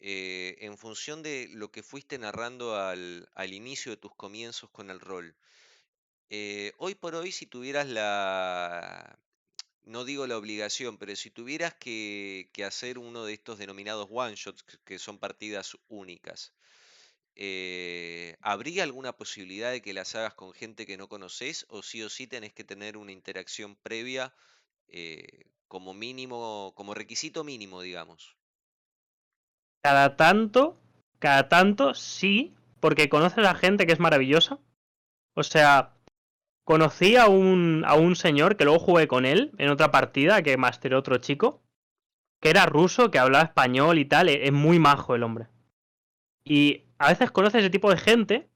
Eh, 0.00 0.56
en 0.60 0.76
función 0.76 1.22
de 1.22 1.48
lo 1.52 1.70
que 1.70 1.82
fuiste 1.82 2.18
narrando 2.18 2.76
al, 2.76 3.28
inicio 3.52 3.92
de 3.92 3.96
tus 3.96 4.14
comienzos 4.14 4.70
con 4.70 4.90
el 4.90 5.00
rol, 5.00 5.34
hoy 6.78 6.94
por 6.96 7.14
hoy, 7.14 7.30
si 7.30 7.46
tuvieras 7.46 7.88
la, 7.88 9.18
no 9.84 10.04
digo 10.04 10.26
la 10.26 10.36
obligación, 10.36 10.98
pero 10.98 11.14
si 11.16 11.30
tuvieras 11.30 11.74
que, 11.74 12.50
que 12.52 12.64
hacer 12.64 12.98
uno 12.98 13.24
de 13.24 13.34
estos 13.34 13.58
denominados 13.58 14.08
one 14.10 14.34
shots, 14.34 14.64
que 14.84 14.98
son 14.98 15.18
partidas 15.18 15.76
únicas, 15.88 16.52
eh, 17.36 18.36
¿habría 18.40 18.84
alguna 18.84 19.12
posibilidad 19.12 19.72
de 19.72 19.82
que 19.82 19.92
las 19.92 20.14
hagas 20.14 20.34
con 20.34 20.52
gente 20.52 20.86
que 20.86 20.96
no 20.96 21.08
conoces 21.08 21.66
o 21.68 21.82
sí 21.82 22.02
o 22.02 22.08
sí 22.08 22.26
tenés 22.26 22.52
que 22.52 22.64
tener 22.64 22.96
una 22.96 23.12
interacción 23.12 23.76
previa 23.76 24.32
eh, 24.88 25.46
como 25.66 25.94
mínimo, 25.94 26.72
como 26.76 26.94
requisito 26.94 27.42
mínimo, 27.42 27.82
digamos? 27.82 28.36
Cada 29.82 30.16
tanto, 30.16 30.78
cada 31.18 31.48
tanto 31.48 31.94
sí, 31.94 32.54
porque 32.80 33.08
conoces 33.08 33.44
a 33.44 33.54
gente 33.54 33.86
que 33.86 33.92
es 33.92 34.00
maravillosa. 34.00 34.58
O 35.34 35.42
sea, 35.42 35.94
conocí 36.64 37.16
a 37.16 37.26
un, 37.26 37.82
a 37.86 37.94
un 37.94 38.14
señor 38.14 38.56
que 38.56 38.64
luego 38.64 38.78
jugué 38.78 39.08
con 39.08 39.26
él 39.26 39.52
en 39.58 39.68
otra 39.68 39.90
partida 39.90 40.42
que 40.42 40.56
masteró 40.56 40.98
otro 40.98 41.18
chico, 41.18 41.62
que 42.40 42.50
era 42.50 42.66
ruso, 42.66 43.10
que 43.10 43.18
hablaba 43.18 43.44
español 43.44 43.98
y 43.98 44.04
tal, 44.04 44.28
e, 44.28 44.46
es 44.46 44.52
muy 44.52 44.78
majo 44.78 45.14
el 45.14 45.24
hombre. 45.24 45.48
Y 46.44 46.83
a 46.98 47.08
veces 47.08 47.30
conoces 47.30 47.60
ese 47.60 47.70
tipo 47.70 47.90
de 47.90 47.98
gente. 47.98 48.48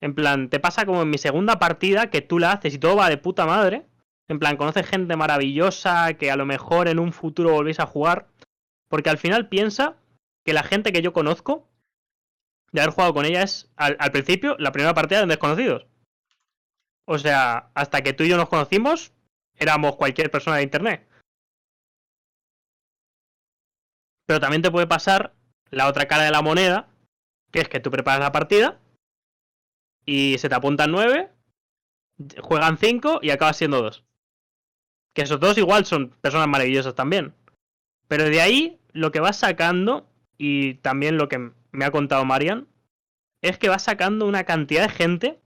En 0.00 0.14
plan, 0.14 0.50
te 0.50 0.60
pasa 0.60 0.84
como 0.84 1.02
en 1.02 1.10
mi 1.10 1.18
segunda 1.18 1.58
partida 1.58 2.10
que 2.10 2.22
tú 2.22 2.38
la 2.38 2.52
haces 2.52 2.74
y 2.74 2.78
todo 2.78 2.96
va 2.96 3.08
de 3.08 3.18
puta 3.18 3.46
madre. 3.46 3.86
En 4.28 4.38
plan, 4.38 4.56
conoces 4.56 4.86
gente 4.86 5.16
maravillosa 5.16 6.14
que 6.14 6.30
a 6.30 6.36
lo 6.36 6.46
mejor 6.46 6.88
en 6.88 6.98
un 6.98 7.12
futuro 7.12 7.52
volvéis 7.52 7.80
a 7.80 7.86
jugar. 7.86 8.28
Porque 8.88 9.10
al 9.10 9.18
final 9.18 9.48
piensa 9.48 9.96
que 10.44 10.52
la 10.52 10.62
gente 10.62 10.92
que 10.92 11.02
yo 11.02 11.12
conozco, 11.12 11.68
de 12.72 12.80
haber 12.80 12.94
jugado 12.94 13.14
con 13.14 13.24
ella, 13.24 13.42
es 13.42 13.72
al, 13.76 13.96
principio 14.12 14.56
la 14.58 14.72
primera 14.72 14.94
partida 14.94 15.20
de 15.20 15.26
desconocidos. 15.26 15.86
O 17.06 17.18
sea, 17.18 17.70
hasta 17.74 18.02
que 18.02 18.12
tú 18.12 18.24
y 18.24 18.28
yo 18.28 18.36
nos 18.36 18.48
conocimos, 18.48 19.12
éramos 19.54 19.96
cualquier 19.96 20.30
persona 20.30 20.56
de 20.56 20.64
internet. 20.64 21.08
Pero 24.26 24.40
también 24.40 24.62
te 24.62 24.70
puede 24.70 24.86
pasar 24.86 25.34
la 25.70 25.88
otra 25.88 26.06
cara 26.06 26.24
de 26.24 26.30
la 26.30 26.42
moneda, 26.42 26.88
es 27.60 27.68
que 27.68 27.80
tú 27.80 27.90
preparas 27.90 28.20
la 28.20 28.32
partida 28.32 28.80
y 30.04 30.38
se 30.38 30.48
te 30.48 30.54
apuntan 30.54 30.92
nueve, 30.92 31.30
juegan 32.40 32.78
cinco 32.78 33.18
y 33.22 33.30
acabas 33.30 33.56
siendo 33.56 33.82
dos. 33.82 34.04
Que 35.14 35.22
esos 35.22 35.40
dos 35.40 35.58
igual 35.58 35.86
son 35.86 36.10
personas 36.20 36.48
maravillosas 36.48 36.94
también. 36.94 37.34
Pero 38.08 38.24
de 38.24 38.40
ahí 38.40 38.80
lo 38.92 39.12
que 39.12 39.20
vas 39.20 39.36
sacando, 39.36 40.08
y 40.38 40.74
también 40.74 41.16
lo 41.16 41.28
que 41.28 41.50
me 41.72 41.84
ha 41.84 41.90
contado 41.90 42.24
Marian, 42.24 42.68
es 43.42 43.58
que 43.58 43.68
vas 43.68 43.82
sacando 43.82 44.26
una 44.26 44.44
cantidad 44.44 44.82
de 44.82 44.94
gente 44.94 45.40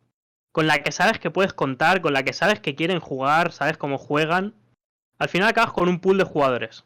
con 0.52 0.66
la 0.66 0.82
que 0.82 0.92
sabes 0.92 1.18
que 1.18 1.30
puedes 1.30 1.52
contar, 1.52 2.00
con 2.00 2.12
la 2.12 2.24
que 2.24 2.32
sabes 2.32 2.61
que 2.61 2.74
quieren 2.74 3.00
jugar, 3.00 3.52
sabes 3.52 3.76
cómo 3.76 3.98
juegan. 3.98 4.54
Al 5.18 5.28
final 5.28 5.48
acabas 5.48 5.72
con 5.72 5.88
un 5.88 6.00
pool 6.00 6.18
de 6.18 6.24
jugadores. 6.24 6.84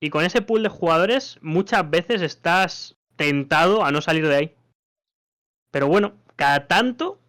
Y 0.00 0.10
con 0.10 0.24
ese 0.24 0.42
pool 0.42 0.62
de 0.62 0.68
jugadores 0.68 1.38
muchas 1.42 1.88
veces 1.88 2.22
estás 2.22 2.97
tentado 3.18 3.84
a 3.84 3.90
no 3.90 4.00
salir 4.00 4.26
de 4.26 4.34
ahí. 4.34 4.56
Pero 5.70 5.88
bueno, 5.88 6.16
cada 6.36 6.66
tanto 6.66 7.20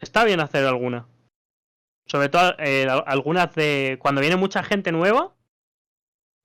está 0.00 0.24
bien 0.24 0.40
hacer 0.40 0.64
alguna. 0.64 1.06
Sobre 2.06 2.28
todo 2.28 2.56
eh, 2.58 2.88
algunas 3.06 3.54
de... 3.54 3.98
Cuando 4.00 4.20
viene 4.20 4.36
mucha 4.36 4.64
gente 4.64 4.90
nueva, 4.90 5.34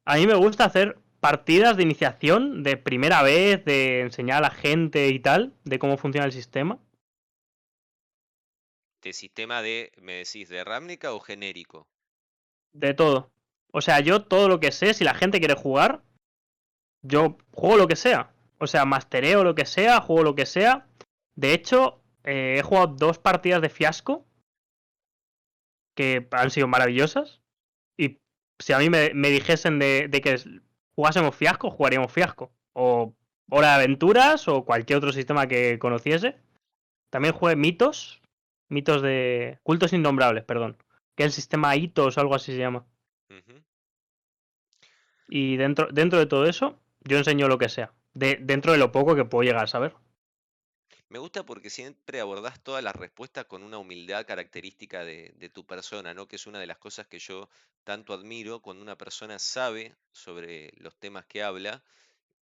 a 0.06 0.16
mí 0.18 0.28
me 0.28 0.36
gusta 0.36 0.66
hacer 0.66 1.00
partidas 1.20 1.78
de 1.78 1.84
iniciación 1.84 2.64
de 2.64 2.78
primera 2.78 3.24
vez, 3.24 3.64
de 3.64 4.02
enseñar 4.02 4.40
a 4.40 4.50
la 4.50 4.52
gente 4.52 5.10
y 5.10 5.20
tal, 5.20 5.54
de 5.64 5.80
cómo 5.80 5.98
funciona 5.98 6.26
el 6.26 6.34
sistema. 6.34 6.80
¿De 9.02 9.14
sistema 9.14 9.62
de, 9.62 9.92
me 10.02 10.14
decís, 10.14 10.50
de 10.50 10.64
Ramnica 10.64 11.14
o 11.14 11.20
genérico? 11.20 11.88
De 12.74 12.94
todo. 12.94 13.32
O 13.72 13.82
sea, 13.82 14.00
yo 14.00 14.26
todo 14.26 14.48
lo 14.48 14.60
que 14.60 14.72
sé, 14.72 14.94
si 14.94 15.04
la 15.04 15.14
gente 15.14 15.40
quiere 15.40 15.56
jugar, 15.56 16.04
yo 17.04 17.38
juego 17.54 17.78
lo 17.78 17.88
que 17.88 17.96
sea. 17.96 18.34
O 18.62 18.68
sea, 18.68 18.86
mastereo 18.86 19.44
lo 19.44 19.56
que 19.56 19.66
sea, 19.66 20.02
juego 20.02 20.22
lo 20.22 20.36
que 20.36 20.46
sea. 20.46 20.86
De 21.36 21.52
hecho, 21.52 22.00
eh, 22.24 22.58
he 22.60 22.62
jugado 22.62 22.96
dos 22.96 23.18
partidas 23.18 23.60
de 23.60 23.70
fiasco 23.70 24.24
que 25.96 26.28
han 26.30 26.52
sido 26.52 26.68
maravillosas. 26.68 27.42
Y 27.98 28.20
si 28.60 28.74
a 28.74 28.78
mí 28.78 28.92
me, 28.92 29.16
me 29.16 29.30
dijesen 29.30 29.80
de, 29.80 30.08
de, 30.08 30.22
que 30.22 30.40
jugásemos 30.96 31.36
fiasco, 31.36 31.72
jugaríamos 31.72 32.12
fiasco. 32.12 32.54
O 32.74 33.16
Hora 33.50 33.70
de 33.70 33.84
Aventuras 33.84 34.48
o 34.48 34.64
cualquier 34.64 34.98
otro 34.98 35.12
sistema 35.12 35.48
que 35.48 35.80
conociese. 35.80 36.38
También 37.10 37.34
jugué 37.34 37.56
mitos. 37.56 38.22
Mitos 38.70 39.02
de. 39.02 39.58
Cultos 39.64 39.92
innombrables, 39.92 40.44
perdón. 40.44 40.78
Que 41.16 41.24
es 41.24 41.30
el 41.30 41.34
sistema 41.34 41.76
hitos 41.76 42.16
o 42.16 42.22
algo 42.22 42.36
así 42.36 42.52
se 42.52 42.60
llama. 42.60 42.86
Uh 43.32 43.34
-huh. 43.34 43.64
Y 45.30 45.58
dentro, 45.58 45.88
dentro 45.92 46.20
de 46.20 46.28
todo 46.28 46.46
eso, 46.46 46.80
yo 47.00 47.18
enseño 47.18 47.48
lo 47.48 47.58
que 47.58 47.68
sea. 47.68 47.92
De, 48.14 48.38
dentro 48.42 48.72
de 48.72 48.78
lo 48.78 48.92
poco 48.92 49.16
que 49.16 49.26
puedo 49.26 49.44
llegar 49.44 49.64
a 49.64 49.68
saber. 49.68 49.96
Me 51.10 51.20
gusta 51.20 51.44
porque 51.44 51.70
siempre 51.70 52.22
abordás 52.22 52.62
todas 52.64 52.84
las 52.84 52.96
respuestas 52.96 53.46
con 53.46 53.64
una 53.64 53.78
humildad 53.78 54.26
característica 54.26 55.04
de, 55.04 55.34
de, 55.36 55.50
tu 55.50 55.66
persona, 55.66 56.14
¿no? 56.14 56.28
Que 56.28 56.38
es 56.38 56.48
una 56.48 56.60
de 56.60 56.68
las 56.68 56.78
cosas 56.78 57.08
que 57.08 57.20
yo 57.20 57.50
tanto 57.84 58.14
admiro 58.14 58.62
cuando 58.62 58.82
una 58.82 58.98
persona 58.98 59.38
sabe 59.40 59.96
sobre 60.12 60.72
los 60.78 60.96
temas 60.98 61.26
que 61.26 61.44
habla. 61.44 61.84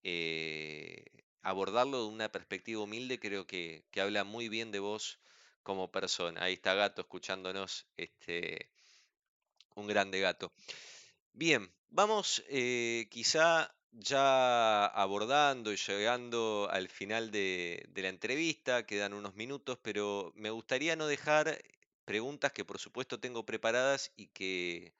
Eh, 0.03 1.05
abordarlo 1.41 2.03
de 2.03 2.09
una 2.09 2.31
perspectiva 2.31 2.83
humilde 2.83 3.19
creo 3.19 3.47
que, 3.47 3.85
que, 3.91 4.01
habla 4.01 4.23
muy 4.23 4.49
bien 4.49 4.71
de 4.71 4.79
vos 4.79 5.19
como 5.63 5.91
persona. 5.91 6.43
Ahí 6.43 6.53
está 6.53 6.73
Gato 6.73 7.01
escuchándonos, 7.01 7.87
este, 7.97 8.69
un 9.75 9.87
grande 9.87 10.19
gato. 10.19 10.51
Bien, 11.33 11.71
vamos 11.89 12.43
eh, 12.49 13.07
quizá 13.09 13.73
ya 13.91 14.85
abordando 14.85 15.71
y 15.73 15.77
llegando 15.77 16.67
al 16.71 16.89
final 16.89 17.31
de, 17.31 17.85
de, 17.89 18.01
la 18.01 18.09
entrevista, 18.09 18.85
quedan 18.85 19.13
unos 19.13 19.35
minutos, 19.35 19.79
pero 19.81 20.31
me 20.35 20.49
gustaría 20.51 20.95
no 20.95 21.07
dejar 21.07 21.61
preguntas 22.05 22.51
que 22.51 22.65
por 22.65 22.79
supuesto 22.79 23.19
tengo 23.19 23.45
preparadas 23.45 24.11
y 24.15 24.27
que, 24.27 24.93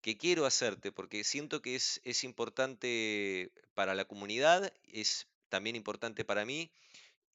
que 0.00 0.16
quiero 0.18 0.46
hacerte, 0.46 0.92
porque 0.92 1.24
siento 1.24 1.62
que 1.62 1.74
es, 1.76 2.00
es, 2.04 2.24
importante 2.24 3.52
para 3.74 3.94
la 3.94 4.04
comunidad, 4.06 4.72
es 4.84 5.26
también 5.48 5.76
importante 5.76 6.24
para 6.24 6.44
mí, 6.44 6.70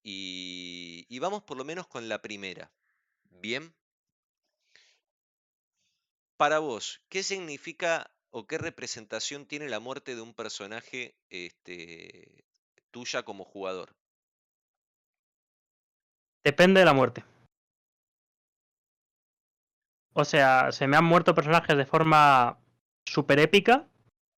y, 0.03 1.05
y 1.09 1.19
vamos 1.19 1.43
por 1.43 1.57
lo 1.57 1.65
menos 1.65 1.87
con 1.87 2.09
la 2.09 2.21
primera. 2.21 2.71
Bien. 3.29 3.73
Para 6.37 6.59
vos, 6.59 7.01
¿qué 7.09 7.23
significa 7.23 8.11
o 8.31 8.47
qué 8.47 8.57
representación 8.57 9.45
tiene 9.45 9.69
la 9.69 9.79
muerte 9.79 10.15
de 10.15 10.21
un 10.21 10.33
personaje 10.33 11.15
este, 11.29 12.45
tuya 12.89 13.23
como 13.23 13.43
jugador? 13.43 13.93
Depende 16.43 16.79
de 16.79 16.85
la 16.85 16.93
muerte. 16.93 17.23
O 20.13 20.25
sea, 20.25 20.71
se 20.71 20.87
me 20.87 20.97
han 20.97 21.05
muerto 21.05 21.35
personajes 21.35 21.77
de 21.77 21.85
forma 21.85 22.57
súper 23.05 23.39
épica, 23.39 23.87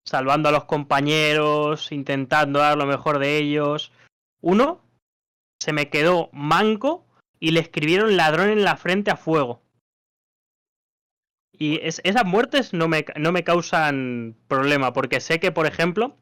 salvando 0.05 0.49
a 0.49 0.51
los 0.51 0.65
compañeros, 0.65 1.91
intentando 1.91 2.59
dar 2.59 2.77
lo 2.77 2.85
mejor 2.85 3.19
de 3.19 3.37
ellos. 3.37 3.91
Uno 4.41 4.81
se 5.59 5.73
me 5.73 5.89
quedó 5.89 6.29
manco 6.33 7.05
y 7.39 7.51
le 7.51 7.61
escribieron 7.61 8.17
ladrón 8.17 8.49
en 8.49 8.63
la 8.63 8.75
frente 8.75 9.11
a 9.11 9.17
fuego. 9.17 9.61
Y 11.63 11.79
es, 11.81 12.01
esas 12.03 12.25
muertes 12.25 12.73
no 12.73 12.89
me, 12.89 13.05
no 13.15 13.31
me 13.31 13.45
causan 13.45 14.35
problema, 14.49 14.91
porque 14.91 15.21
sé 15.21 15.39
que, 15.39 15.53
por 15.53 15.65
ejemplo, 15.65 16.17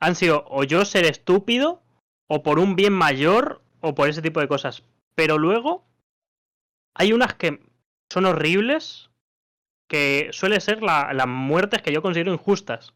han 0.00 0.14
sido 0.16 0.46
o 0.48 0.64
yo 0.64 0.86
ser 0.86 1.04
estúpido, 1.04 1.82
o 2.26 2.42
por 2.42 2.58
un 2.58 2.74
bien 2.74 2.94
mayor, 2.94 3.60
o 3.82 3.94
por 3.94 4.08
ese 4.08 4.22
tipo 4.22 4.40
de 4.40 4.48
cosas. 4.48 4.82
Pero 5.14 5.36
luego 5.36 5.84
hay 6.94 7.12
unas 7.12 7.34
que 7.34 7.60
son 8.10 8.24
horribles, 8.24 9.10
que 9.90 10.30
suele 10.32 10.58
ser 10.58 10.82
la, 10.82 11.12
las 11.12 11.28
muertes 11.28 11.82
que 11.82 11.92
yo 11.92 12.00
considero 12.00 12.32
injustas. 12.32 12.94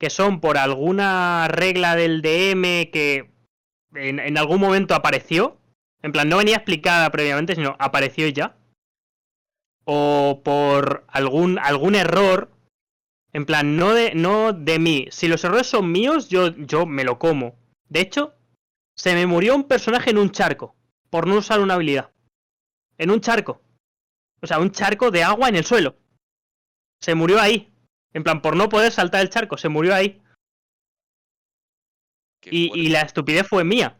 Que 0.00 0.10
son 0.10 0.40
por 0.40 0.58
alguna 0.58 1.46
regla 1.46 1.94
del 1.94 2.20
DM 2.20 2.90
que 2.90 3.30
en, 3.94 4.18
en 4.18 4.38
algún 4.38 4.58
momento 4.58 4.96
apareció. 4.96 5.56
En 6.02 6.10
plan, 6.10 6.28
no 6.28 6.38
venía 6.38 6.56
explicada 6.56 7.08
previamente, 7.12 7.54
sino 7.54 7.76
apareció 7.78 8.26
ya 8.26 8.56
o 9.84 10.40
por 10.44 11.04
algún, 11.08 11.58
algún 11.58 11.94
error, 11.94 12.50
en 13.32 13.46
plan, 13.46 13.76
no 13.76 13.94
de, 13.94 14.14
no 14.14 14.52
de 14.52 14.78
mí. 14.78 15.08
Si 15.10 15.28
los 15.28 15.44
errores 15.44 15.66
son 15.66 15.90
míos, 15.90 16.28
yo, 16.28 16.54
yo 16.56 16.86
me 16.86 17.04
lo 17.04 17.18
como. 17.18 17.56
De 17.88 18.00
hecho, 18.00 18.34
se 18.96 19.14
me 19.14 19.26
murió 19.26 19.54
un 19.54 19.64
personaje 19.64 20.10
en 20.10 20.18
un 20.18 20.30
charco, 20.30 20.76
por 21.10 21.26
no 21.26 21.36
usar 21.36 21.60
una 21.60 21.74
habilidad. 21.74 22.12
En 22.96 23.10
un 23.10 23.20
charco. 23.20 23.60
O 24.40 24.46
sea, 24.46 24.58
un 24.58 24.70
charco 24.70 25.10
de 25.10 25.24
agua 25.24 25.48
en 25.48 25.56
el 25.56 25.64
suelo. 25.64 25.96
Se 27.00 27.14
murió 27.14 27.40
ahí. 27.40 27.72
En 28.12 28.22
plan, 28.22 28.40
por 28.40 28.56
no 28.56 28.68
poder 28.68 28.92
saltar 28.92 29.20
el 29.20 29.30
charco, 29.30 29.58
se 29.58 29.68
murió 29.68 29.94
ahí. 29.94 30.22
Y, 32.44 32.78
y, 32.78 32.88
la 32.90 33.00
estupidez 33.00 33.48
fue 33.48 33.64
mía. 33.64 33.98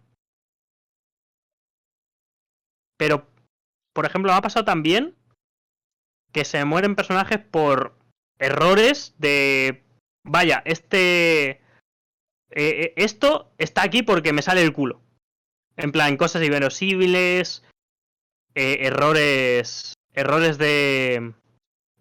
Pero, 2.99 3.27
por 3.93 4.05
ejemplo, 4.05 4.31
me 4.31 4.39
ha 4.39 4.43
pasado 4.43 4.65
también 4.65 5.17
que 6.35 6.45
se 6.45 6.63
mueren 6.67 6.97
personajes 6.97 7.39
por 7.39 7.97
errores 8.39 9.15
de. 9.19 9.85
Vaya, 10.25 10.63
este. 10.67 11.63
Eh, 12.51 12.93
esto 12.97 13.53
está 13.57 13.83
aquí 13.83 14.03
porque 14.03 14.35
me 14.35 14.43
sale 14.43 14.63
el 14.63 14.75
culo. 14.75 15.01
En 15.77 15.93
plan, 15.93 16.19
cosas 16.19 16.43
inverosímiles. 16.43 17.63
Eh, 18.55 18.79
errores. 18.81 19.95
Errores 20.13 20.59
de. 20.59 21.33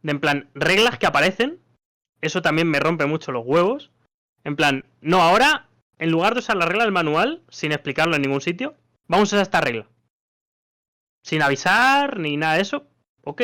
De 0.02 0.12
en 0.12 0.20
plan, 0.20 0.50
reglas 0.56 0.98
que 0.98 1.06
aparecen. 1.06 1.60
Eso 2.20 2.42
también 2.42 2.70
me 2.70 2.80
rompe 2.80 3.06
mucho 3.06 3.32
los 3.32 3.46
huevos. 3.46 3.92
En 4.44 4.56
plan, 4.56 4.84
no, 5.00 5.22
ahora, 5.22 5.70
en 6.00 6.12
lugar 6.12 6.34
de 6.34 6.40
usar 6.40 6.58
la 6.58 6.66
regla 6.66 6.84
del 6.84 6.92
manual, 6.92 7.44
sin 7.50 7.72
explicarlo 7.72 8.16
en 8.16 8.24
ningún 8.24 8.42
sitio, 8.42 8.76
vamos 9.08 9.32
a 9.32 9.36
usar 9.36 9.42
esta 9.44 9.62
regla. 9.62 9.88
Sin 11.22 11.42
avisar 11.42 12.20
ni 12.20 12.36
nada 12.36 12.56
de 12.56 12.62
eso. 12.62 12.88
Ok, 13.24 13.42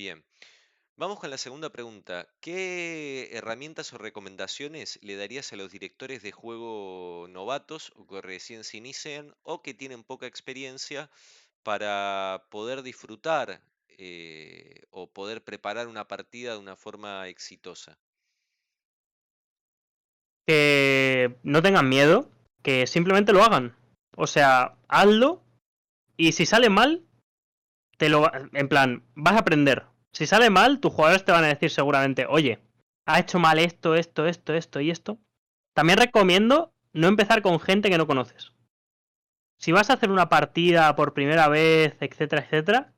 Bien. 0.00 0.24
Vamos 0.96 1.20
con 1.20 1.28
la 1.28 1.36
segunda 1.36 1.68
pregunta. 1.68 2.26
¿Qué 2.40 3.28
herramientas 3.32 3.92
o 3.92 3.98
recomendaciones 3.98 4.98
le 5.02 5.14
darías 5.14 5.52
a 5.52 5.56
los 5.56 5.70
directores 5.70 6.22
de 6.22 6.32
juego 6.32 7.26
novatos 7.28 7.92
o 7.96 8.06
que 8.06 8.22
recién 8.22 8.64
se 8.64 8.78
inician 8.78 9.34
o 9.42 9.60
que 9.60 9.74
tienen 9.74 10.02
poca 10.02 10.26
experiencia 10.26 11.10
para 11.62 12.46
poder 12.48 12.80
disfrutar 12.82 13.60
eh, 13.88 14.84
o 14.88 15.06
poder 15.06 15.44
preparar 15.44 15.86
una 15.86 16.08
partida 16.08 16.52
de 16.52 16.60
una 16.60 16.76
forma 16.76 17.28
exitosa? 17.28 17.98
que 20.46 21.36
no 21.42 21.60
tengan 21.60 21.90
miedo, 21.90 22.30
que 22.62 22.86
simplemente 22.86 23.34
lo 23.34 23.44
hagan. 23.44 23.76
O 24.16 24.26
sea, 24.26 24.78
hazlo 24.88 25.44
y 26.16 26.32
si 26.32 26.46
sale 26.46 26.70
mal, 26.70 27.04
te 28.00 28.08
lo 28.08 28.32
en 28.54 28.68
plan, 28.70 29.04
vas 29.14 29.34
a 29.34 29.40
aprender. 29.40 29.89
Si 30.12 30.26
sale 30.26 30.50
mal, 30.50 30.80
tus 30.80 30.92
jugadores 30.92 31.24
te 31.24 31.32
van 31.32 31.44
a 31.44 31.48
decir 31.48 31.70
seguramente, 31.70 32.26
oye, 32.28 32.58
ha 33.06 33.20
hecho 33.20 33.38
mal 33.38 33.58
esto, 33.58 33.94
esto, 33.94 34.26
esto, 34.26 34.54
esto 34.54 34.80
y 34.80 34.90
esto. 34.90 35.18
También 35.74 35.98
recomiendo 35.98 36.72
no 36.92 37.08
empezar 37.08 37.42
con 37.42 37.60
gente 37.60 37.90
que 37.90 37.98
no 37.98 38.06
conoces. 38.06 38.52
Si 39.58 39.72
vas 39.72 39.90
a 39.90 39.94
hacer 39.94 40.10
una 40.10 40.28
partida 40.28 40.94
por 40.96 41.12
primera 41.12 41.48
vez, 41.48 41.96
etcétera, 42.00 42.42
etcétera, 42.42 42.92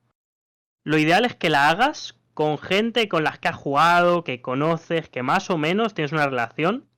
lo 0.83 0.97
ideal 0.97 1.25
es 1.25 1.35
que 1.35 1.49
la 1.49 1.69
hagas 1.69 2.17
con 2.33 2.57
gente 2.57 3.07
con 3.07 3.23
las 3.23 3.39
que 3.39 3.49
has 3.49 3.55
jugado, 3.55 4.23
que 4.23 4.41
conoces, 4.41 5.09
que 5.09 5.23
más 5.23 5.49
o 5.49 5.57
menos 5.57 5.93
tienes 5.93 6.11
una 6.11 6.25
relación. 6.25 6.89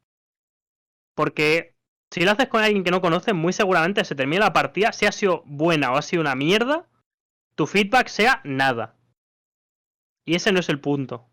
Porque 1.14 1.76
si 2.12 2.22
lo 2.22 2.32
haces 2.32 2.48
con 2.48 2.64
alguien 2.64 2.84
que 2.84 2.92
no 2.92 3.02
conoces, 3.02 3.34
muy 3.34 3.54
seguramente 3.54 4.06
se 4.06 4.16
termina 4.16 4.46
la 4.46 4.54
partida, 4.54 4.92
si 4.92 5.06
ha 5.06 5.12
sido 5.12 5.44
buena 5.46 5.92
o 5.92 5.98
ha 5.98 6.02
sido 6.02 6.22
una 6.22 6.36
mierda, 6.36 6.88
tu 7.56 7.68
feedback 7.68 8.08
sea 8.08 8.42
nada. 8.44 8.96
Y 10.26 10.36
ese 10.36 10.52
no 10.52 10.60
es 10.60 10.70
el 10.70 10.82
punto. 10.82 11.30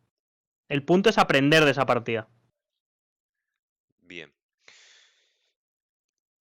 El 0.69 0.85
punto 0.85 1.09
es 1.09 1.19
aprender 1.19 1.65
de 1.65 1.71
esa 1.71 1.87
partida. 1.87 2.29
Bien. 4.03 4.33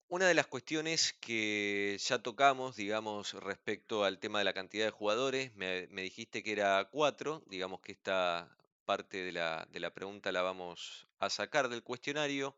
Una 0.10 0.28
de 0.28 0.34
las 0.34 0.48
cuestiones 0.48 1.14
que 1.14 1.98
ya 1.98 2.22
tocamos, 2.22 2.76
digamos, 2.76 3.34
respecto 3.34 4.04
al 4.04 4.20
tema 4.20 4.40
de 4.40 4.46
la 4.46 4.54
cantidad 4.54 4.84
de 4.84 4.92
jugadores, 4.92 5.56
me, 5.56 5.88
dijiste 5.88 6.44
que 6.44 6.52
era 6.52 6.90
cuatro, 6.92 7.42
digamos 7.48 7.80
que 7.80 7.94
esta 7.94 8.54
parte 8.84 9.24
de 9.24 9.32
la, 9.32 9.66
de 9.72 9.80
la 9.80 9.94
pregunta 9.94 10.34
la 10.34 10.42
vamos 10.42 11.08
a 11.20 11.30
sacar 11.30 11.70
del 11.70 11.84
cuestionario, 11.84 12.58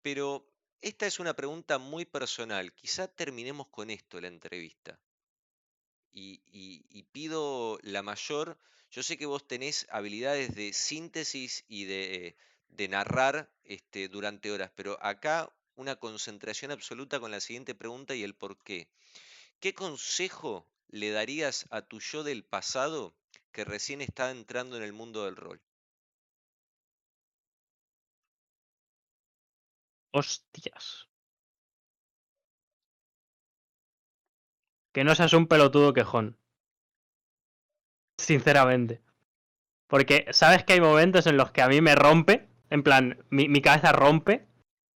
pero 0.00 0.50
esta 0.80 1.06
es 1.06 1.20
una 1.20 1.34
pregunta 1.34 1.76
muy 1.76 2.06
personal. 2.06 2.72
Quizá 2.72 3.06
terminemos 3.08 3.66
con 3.66 3.90
esto 3.90 4.18
la 4.18 4.28
entrevista. 4.28 4.98
Y 6.10 7.02
pido 7.12 7.78
la 7.82 8.02
mayor, 8.02 8.58
yo 8.90 9.02
sé 9.02 9.18
que 9.18 9.26
vos 9.26 9.46
tenés 9.46 9.86
habilidades 9.90 10.54
de 10.54 10.72
síntesis 10.72 11.64
y 11.68 11.84
de, 11.84 12.36
narrar 12.88 13.50
este, 13.64 14.08
durante 14.08 14.50
horas, 14.50 14.70
pero 14.74 14.98
acá 15.02 15.52
una 15.76 15.96
concentración 15.96 16.70
absoluta 16.70 17.20
con 17.20 17.30
la 17.30 17.40
siguiente 17.40 17.74
pregunta 17.74 18.14
y 18.14 18.22
el 18.22 18.34
por 18.34 18.56
qué. 18.62 18.88
¿Qué 19.60 19.74
consejo 19.74 20.66
le 20.88 21.10
darías 21.10 21.66
a 21.70 21.82
tu 21.82 22.00
yo 22.00 22.22
del 22.22 22.44
pasado 22.44 23.14
que 23.52 23.64
recién 23.64 24.00
está 24.00 24.30
entrando 24.30 24.76
en 24.76 24.82
el 24.82 24.92
mundo 24.92 25.24
del 25.24 25.36
rol? 25.36 25.60
Hostias. 30.12 31.08
Que 34.92 35.04
no 35.04 35.14
seas 35.14 35.32
un 35.34 35.46
pelotudo 35.46 35.92
quejón. 35.92 36.38
Sinceramente. 38.18 39.00
Porque 39.88 40.26
sabes 40.30 40.64
que 40.64 40.74
hay 40.74 40.80
momentos 40.80 41.26
en 41.26 41.38
los 41.38 41.50
que 41.50 41.62
a 41.62 41.68
mí 41.68 41.80
me 41.80 41.94
rompe, 41.94 42.48
en 42.68 42.82
plan, 42.82 43.24
mi, 43.30 43.48
mi 43.48 43.62
cabeza 43.62 43.92
rompe 43.92 44.48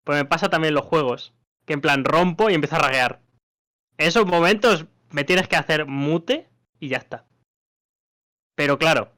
pues 0.05 0.19
me 0.19 0.25
pasa 0.25 0.49
también 0.49 0.71
en 0.71 0.77
los 0.77 0.85
juegos. 0.85 1.35
Que 1.65 1.75
en 1.75 1.81
plan 1.81 2.05
rompo 2.05 2.51
y 2.51 2.55
empiezo 2.55 2.77
a 2.77 2.81
raguear. 2.81 3.21
En 3.99 4.09
esos 4.09 4.27
momentos 4.27 4.87
me 5.11 5.25
tienes 5.25 5.49
que 5.49 5.57
hacer 5.57 5.87
mute 5.87 6.49
y 6.81 6.89
ya 6.89 6.99
está. 6.99 7.27
Pero 8.57 8.79
claro, 8.79 9.13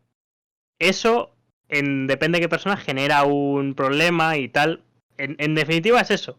eso, 0.79 1.35
en, 1.69 2.07
depende 2.07 2.39
de 2.39 2.45
qué 2.45 2.49
persona, 2.49 2.77
genera 2.77 3.25
un 3.25 3.75
problema 3.75 4.37
y 4.37 4.49
tal. 4.49 4.85
En, 5.17 5.37
en 5.39 5.55
definitiva 5.55 6.01
es 6.01 6.11
eso. 6.11 6.39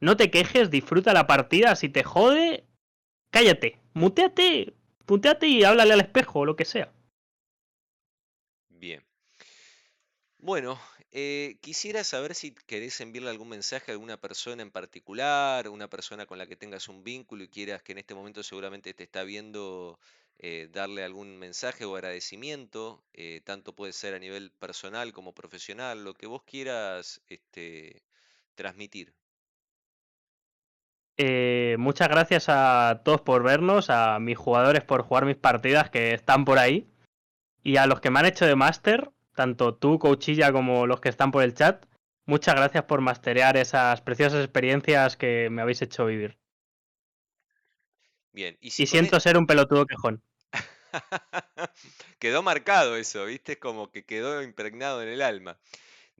No 0.00 0.16
te 0.16 0.30
quejes, 0.30 0.70
disfruta 0.70 1.12
la 1.12 1.26
partida. 1.26 1.76
Si 1.76 1.88
te 1.88 2.02
jode, 2.02 2.64
cállate. 3.30 3.78
Muteate. 3.94 4.74
Muteate 5.08 5.46
y 5.48 5.64
háblale 5.64 5.94
al 5.94 6.00
espejo 6.00 6.40
o 6.40 6.44
lo 6.44 6.54
que 6.54 6.64
sea. 6.64 6.92
Bien. 8.68 9.04
Bueno, 10.38 10.80
eh, 11.10 11.58
quisiera 11.60 12.04
saber 12.04 12.34
si 12.34 12.54
querés 12.54 13.00
enviarle 13.00 13.30
algún 13.30 13.48
mensaje 13.48 13.90
a 13.90 13.94
alguna 13.94 14.20
persona 14.20 14.62
en 14.62 14.70
particular, 14.70 15.68
una 15.68 15.88
persona 15.88 16.26
con 16.26 16.38
la 16.38 16.46
que 16.46 16.56
tengas 16.56 16.88
un 16.88 17.02
vínculo 17.02 17.42
y 17.42 17.48
quieras 17.48 17.82
que 17.82 17.92
en 17.92 17.98
este 17.98 18.14
momento 18.14 18.42
seguramente 18.42 18.94
te 18.94 19.02
está 19.04 19.24
viendo, 19.24 19.98
eh, 20.38 20.68
darle 20.70 21.02
algún 21.04 21.38
mensaje 21.38 21.84
o 21.84 21.96
agradecimiento, 21.96 23.02
eh, 23.14 23.40
tanto 23.44 23.74
puede 23.74 23.92
ser 23.92 24.14
a 24.14 24.18
nivel 24.20 24.52
personal 24.52 25.12
como 25.12 25.34
profesional, 25.34 26.04
lo 26.04 26.14
que 26.14 26.26
vos 26.26 26.44
quieras 26.44 27.20
este, 27.28 28.04
transmitir. 28.54 29.17
Muchas 31.78 32.08
gracias 32.08 32.46
a 32.48 33.02
todos 33.04 33.20
por 33.20 33.42
vernos, 33.42 33.90
a 33.90 34.18
mis 34.18 34.38
jugadores 34.38 34.84
por 34.84 35.02
jugar 35.02 35.24
mis 35.24 35.36
partidas 35.36 35.90
que 35.90 36.14
están 36.14 36.44
por 36.44 36.58
ahí 36.58 36.88
y 37.62 37.76
a 37.76 37.86
los 37.86 38.00
que 38.00 38.10
me 38.10 38.20
han 38.20 38.26
hecho 38.26 38.46
de 38.46 38.56
máster 38.56 39.10
tanto 39.38 39.76
tú, 39.76 40.00
Coachilla, 40.00 40.50
como 40.50 40.88
los 40.88 41.00
que 41.00 41.08
están 41.08 41.30
por 41.30 41.44
el 41.44 41.54
chat. 41.54 41.86
Muchas 42.26 42.56
gracias 42.56 42.82
por 42.86 43.00
masterear 43.00 43.56
esas 43.56 44.00
preciosas 44.00 44.44
experiencias 44.44 45.16
que 45.16 45.48
me 45.48 45.62
habéis 45.62 45.80
hecho 45.80 46.06
vivir. 46.06 46.36
Bien, 48.32 48.58
y, 48.60 48.70
siento 48.70 49.20
ser 49.20 49.38
un 49.38 49.46
pelotudo 49.46 49.86
quejón. 49.86 50.24
quedó 52.18 52.42
marcado 52.42 52.96
eso, 52.96 53.26
¿viste? 53.26 53.60
Como 53.60 53.92
que 53.92 54.04
quedó 54.04 54.42
impregnado 54.42 55.04
en 55.04 55.08
el 55.08 55.22
alma 55.22 55.56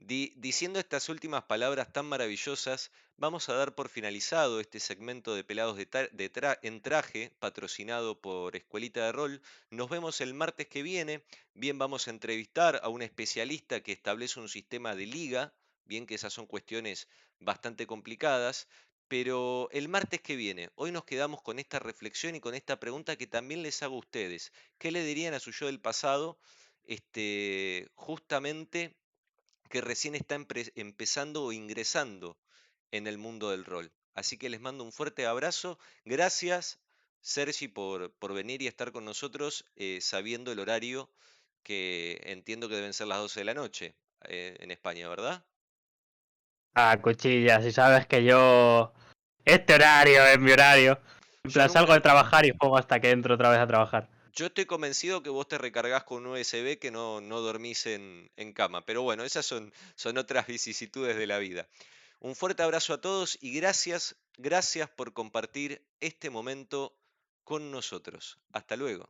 diciendo 0.07 0.79
estas 0.79 1.09
últimas 1.09 1.43
palabras 1.43 1.91
tan 1.91 2.05
maravillosas, 2.05 2.91
vamos 3.17 3.49
a 3.49 3.53
dar 3.53 3.75
por 3.75 3.89
finalizado 3.89 4.59
este 4.59 4.79
segmento 4.79 5.35
de 5.35 5.43
Pelados 5.43 5.77
de 5.77 6.57
en 6.63 6.81
Traje, 6.81 7.31
patrocinado 7.39 8.19
por 8.19 8.55
Escuelita 8.55 9.05
de 9.05 9.11
Rol. 9.11 9.41
Nos 9.69 9.89
vemos 9.89 10.21
el 10.21 10.33
martes 10.33 10.67
que 10.67 10.83
viene. 10.83 11.23
Bien, 11.53 11.77
vamos 11.77 12.07
a 12.07 12.11
entrevistar 12.11 12.79
a 12.81 12.89
un 12.89 13.01
especialista 13.01 13.81
que 13.81 13.91
establece 13.91 14.39
un 14.39 14.49
sistema 14.49 14.95
de 14.95 15.05
liga. 15.05 15.53
Bien, 15.85 16.05
que 16.05 16.15
esas 16.15 16.33
son 16.33 16.47
cuestiones 16.47 17.07
bastante 17.39 17.85
complicadas. 17.85 18.67
Pero 19.09 19.69
el 19.71 19.89
martes 19.89 20.21
que 20.21 20.35
viene, 20.35 20.69
hoy 20.75 20.91
nos 20.91 21.03
quedamos 21.03 21.41
con 21.41 21.59
esta 21.59 21.79
reflexión 21.79 22.35
y 22.35 22.39
con 22.39 22.53
esta 22.55 22.79
pregunta 22.79 23.15
que 23.15 23.27
también 23.27 23.63
les 23.63 23.81
hago 23.83 23.95
a 23.95 23.99
ustedes. 23.99 24.53
¿Qué 24.77 24.91
le 24.91 25.03
dirían 25.03 25.33
a 25.33 25.39
su 25.39 25.51
yo 25.51 25.65
del 25.65 25.81
pasado? 25.81 26.39
Este, 26.83 27.89
justamente 27.95 28.98
que 29.69 29.81
recién 29.81 30.15
está 30.15 30.35
empezando 30.75 31.43
o 31.43 31.51
ingresando 31.51 32.37
en 32.91 33.07
el 33.07 33.17
mundo 33.17 33.51
del 33.51 33.65
rol. 33.65 33.91
Así 34.15 34.37
que 34.37 34.49
les 34.49 34.59
mando 34.59 34.83
un 34.83 34.91
fuerte 34.91 35.25
abrazo. 35.25 35.79
Gracias, 36.03 36.79
Sergi, 37.21 37.67
por, 37.67 38.11
por 38.13 38.33
venir 38.33 38.61
y 38.61 38.67
estar 38.67 38.91
con 38.91 39.05
nosotros 39.05 39.65
eh, 39.75 39.99
sabiendo 40.01 40.51
el 40.51 40.59
horario 40.59 41.09
que 41.63 42.19
entiendo 42.23 42.67
que 42.67 42.75
deben 42.75 42.93
ser 42.93 43.07
las 43.07 43.19
12 43.19 43.41
de 43.41 43.45
la 43.45 43.53
noche 43.53 43.95
eh, 44.25 44.57
en 44.59 44.71
España, 44.71 45.07
¿verdad? 45.07 45.43
Ah, 46.73 46.97
cuchilla, 47.01 47.61
si 47.61 47.71
sabes 47.71 48.07
que 48.07 48.23
yo... 48.23 48.93
Este 49.45 49.73
horario 49.73 50.25
es 50.25 50.39
mi 50.39 50.51
horario. 50.51 50.99
En 51.43 51.51
plan, 51.51 51.69
salgo 51.69 51.93
de 51.93 52.01
trabajar 52.01 52.45
y 52.45 52.55
juego 52.57 52.77
hasta 52.77 52.99
que 52.99 53.11
entro 53.11 53.35
otra 53.35 53.49
vez 53.49 53.59
a 53.59 53.67
trabajar. 53.67 54.09
Yo 54.33 54.47
estoy 54.47 54.65
convencido 54.65 55.23
que 55.23 55.29
vos 55.29 55.47
te 55.47 55.57
recargás 55.57 56.03
con 56.03 56.25
un 56.25 56.33
USB 56.33 56.77
que 56.79 56.91
no, 56.91 57.21
no 57.21 57.41
dormís 57.41 57.85
en, 57.85 58.31
en, 58.37 58.53
cama. 58.53 58.85
Pero 58.85 59.01
bueno, 59.01 59.23
esas 59.23 59.45
son, 59.45 59.73
son 59.95 60.17
otras 60.17 60.47
vicisitudes 60.47 61.15
de 61.17 61.27
la 61.27 61.39
vida. 61.39 61.67
Un 62.19 62.35
fuerte 62.35 62.63
abrazo 62.63 62.93
a 62.93 63.01
todos 63.01 63.37
y 63.41 63.53
gracias, 63.53 64.15
gracias 64.37 64.89
por 64.89 65.13
compartir 65.13 65.85
este 65.99 66.29
momento 66.29 66.95
con 67.43 67.71
nosotros. 67.71 68.39
Hasta 68.51 68.75
luego. 68.75 69.09